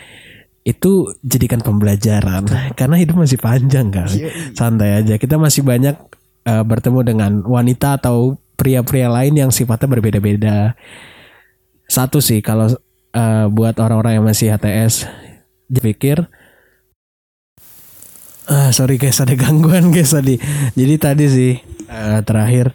itu 0.64 0.92
jadikan 1.24 1.60
pembelajaran. 1.60 2.46
Karena 2.76 2.96
hidup 2.96 3.20
masih 3.20 3.36
panjang 3.36 3.92
kan? 3.92 4.08
Santai 4.54 5.00
aja. 5.00 5.16
Kita 5.16 5.36
masih 5.36 5.64
banyak 5.64 5.96
eh, 6.44 6.64
bertemu 6.64 7.00
dengan 7.04 7.32
wanita 7.44 8.00
atau 8.00 8.38
pria-pria 8.62 9.10
lain 9.10 9.34
yang 9.34 9.50
sifatnya 9.50 9.90
berbeda-beda. 9.90 10.78
Satu 11.90 12.22
sih 12.22 12.46
kalau 12.46 12.70
eh, 13.10 13.46
buat 13.50 13.74
orang-orang 13.82 14.22
yang 14.22 14.26
masih 14.30 14.54
HTS 14.54 15.10
pikir 15.72 16.28
ah 18.52 18.76
sorry 18.76 19.00
guys 19.00 19.24
ada 19.24 19.34
gangguan 19.34 19.90
guys 19.96 20.14
tadi. 20.14 20.38
Jadi 20.78 20.96
tadi 21.02 21.26
sih 21.26 21.54
eh, 21.90 22.20
terakhir 22.22 22.70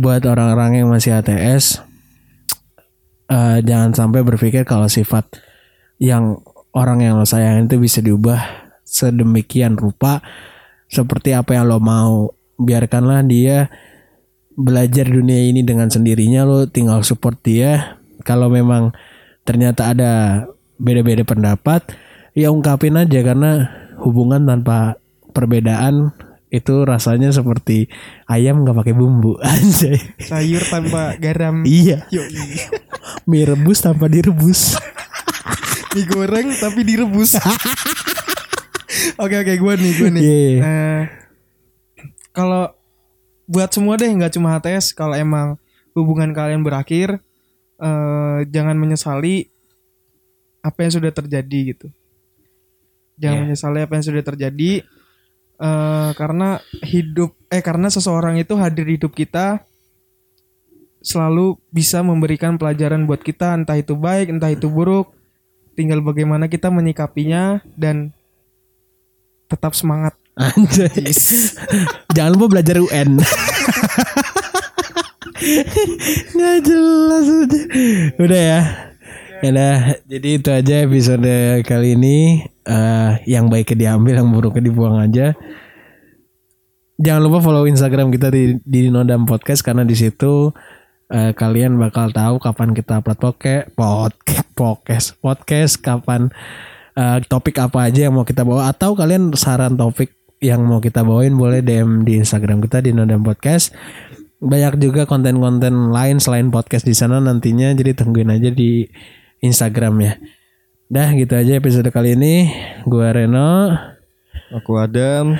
buat 0.00 0.24
orang-orang 0.24 0.80
yang 0.80 0.88
masih 0.88 1.12
HTS 1.12 1.84
eh, 3.28 3.58
jangan 3.60 3.92
sampai 3.92 4.24
berpikir 4.24 4.64
kalau 4.64 4.88
sifat 4.88 5.28
yang 6.00 6.40
orang 6.72 7.04
yang 7.04 7.20
lo 7.20 7.28
sayang 7.28 7.68
itu 7.68 7.76
bisa 7.76 8.00
diubah 8.00 8.70
sedemikian 8.86 9.76
rupa 9.76 10.24
seperti 10.88 11.36
apa 11.36 11.52
yang 11.52 11.68
lo 11.68 11.76
mau. 11.76 12.32
Biarkanlah 12.58 13.22
dia 13.22 13.70
belajar 14.58 15.06
dunia 15.06 15.38
ini 15.46 15.62
dengan 15.62 15.86
sendirinya 15.86 16.42
lo 16.42 16.66
tinggal 16.66 17.06
support 17.06 17.38
dia. 17.46 18.02
Kalau 18.26 18.50
memang 18.50 18.90
ternyata 19.46 19.94
ada 19.94 20.44
beda-beda 20.82 21.22
pendapat 21.22 21.86
ya 22.34 22.50
ungkapin 22.50 22.98
aja 22.98 23.22
karena 23.22 23.70
hubungan 24.02 24.42
tanpa 24.42 24.98
perbedaan 25.30 26.10
itu 26.48 26.82
rasanya 26.82 27.30
seperti 27.30 27.86
ayam 28.26 28.66
nggak 28.66 28.76
pakai 28.82 28.94
bumbu. 28.98 29.38
Anjay. 29.46 30.18
Sayur 30.18 30.64
tanpa 30.66 31.14
garam. 31.22 31.62
Iya. 31.62 32.08
Mie 33.30 33.46
rebus 33.46 33.78
tanpa 33.78 34.10
direbus. 34.10 34.74
Digoreng 35.94 36.50
tapi 36.58 36.82
direbus. 36.82 37.38
Oke 39.18 39.34
oke 39.34 39.54
gue 39.58 39.74
nih 39.82 39.92
gue 39.98 40.10
nih. 40.14 40.22
Iya. 40.22 40.58
Eh, 40.62 41.02
kalau 42.30 42.77
buat 43.48 43.72
semua 43.72 43.96
deh 43.96 44.12
nggak 44.12 44.36
cuma 44.36 44.52
HTS 44.60 44.92
kalau 44.92 45.16
emang 45.16 45.56
hubungan 45.96 46.30
kalian 46.36 46.60
berakhir 46.60 47.18
eh, 47.80 48.38
jangan 48.52 48.76
menyesali 48.76 49.48
apa 50.60 50.78
yang 50.84 50.92
sudah 50.92 51.10
terjadi 51.10 51.60
gitu. 51.74 51.88
Jangan 53.18 53.38
Iya. 53.40 53.44
menyesali 53.48 53.78
apa 53.82 53.92
yang 53.96 54.04
sudah 54.04 54.22
terjadi 54.22 54.72
eh, 55.58 56.10
karena 56.14 56.60
hidup 56.84 57.32
eh 57.48 57.64
karena 57.64 57.88
seseorang 57.88 58.36
itu 58.38 58.54
hadir 58.60 58.84
di 58.84 59.00
hidup 59.00 59.16
kita 59.16 59.64
selalu 61.00 61.56
bisa 61.72 62.04
memberikan 62.04 62.60
pelajaran 62.60 63.08
buat 63.08 63.24
kita. 63.24 63.56
Entah 63.56 63.80
itu 63.80 63.96
baik 63.96 64.28
entah 64.28 64.52
itu 64.52 64.68
buruk. 64.68 65.14
Tinggal 65.78 66.02
bagaimana 66.02 66.50
kita 66.50 66.68
menyikapinya 66.74 67.62
dan 67.78 68.10
tetap 69.48 69.72
semangat 69.72 70.18
anjay. 70.38 71.10
Jangan 72.14 72.30
lupa 72.38 72.46
belajar 72.54 72.78
UN 72.78 73.18
nggak 76.34 76.58
jelas 76.66 77.26
aja 77.26 77.60
udah 78.18 78.42
ya. 78.42 78.60
Udah, 79.38 80.02
jadi 80.02 80.28
itu 80.34 80.50
aja 80.50 80.82
episode 80.82 81.62
kali 81.62 81.94
ini. 81.94 82.42
Eh, 82.66 83.12
yang 83.30 83.46
baiknya 83.46 83.94
diambil, 83.94 84.18
yang 84.18 84.34
buruknya 84.34 84.66
dibuang 84.66 84.98
aja. 84.98 85.38
Jangan 86.98 87.22
lupa 87.22 87.38
follow 87.46 87.70
Instagram 87.70 88.10
kita 88.10 88.34
di, 88.34 88.58
di 88.66 88.90
Nodam 88.90 89.30
Podcast 89.30 89.62
karena 89.62 89.86
di 89.86 89.94
situ 89.94 90.50
eh, 91.14 91.30
kalian 91.38 91.78
bakal 91.78 92.10
tahu 92.10 92.42
kapan 92.42 92.74
kita 92.74 92.98
upload 92.98 93.22
podcast, 93.22 93.70
podcast, 93.78 94.38
podcast, 94.58 95.06
podcast, 95.22 95.74
kapan 95.78 96.34
eh, 96.98 97.22
topik 97.30 97.62
apa 97.62 97.86
aja 97.86 98.10
yang 98.10 98.18
mau 98.18 98.26
kita 98.26 98.42
bawa 98.42 98.74
atau 98.74 98.98
kalian 98.98 99.30
saran 99.38 99.78
topik 99.78 100.17
yang 100.38 100.62
mau 100.62 100.78
kita 100.78 101.02
bawain 101.02 101.34
boleh 101.34 101.62
DM 101.62 102.06
di 102.06 102.18
Instagram 102.18 102.62
kita 102.62 102.82
di 102.82 102.94
Nodam 102.94 103.26
Podcast. 103.26 103.74
Banyak 104.38 104.78
juga 104.78 105.02
konten-konten 105.02 105.90
lain 105.90 106.22
selain 106.22 106.54
podcast 106.54 106.86
di 106.86 106.94
sana 106.94 107.18
nantinya 107.18 107.74
jadi 107.74 107.98
tungguin 107.98 108.30
aja 108.30 108.54
di 108.54 108.86
Instagram 109.42 109.98
ya. 109.98 110.14
Dah 110.88 111.10
gitu 111.18 111.34
aja 111.34 111.58
episode 111.58 111.90
kali 111.90 112.14
ini. 112.14 112.48
Gua 112.86 113.10
Reno. 113.10 113.74
Aku 114.54 114.78
Adam. 114.78 115.36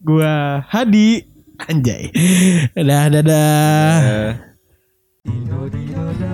gua 0.00 0.64
Hadi 0.66 1.22
Anjay. 1.68 2.10
Dah 2.72 3.06
dadah. 3.12 3.96
Eh, 5.24 6.29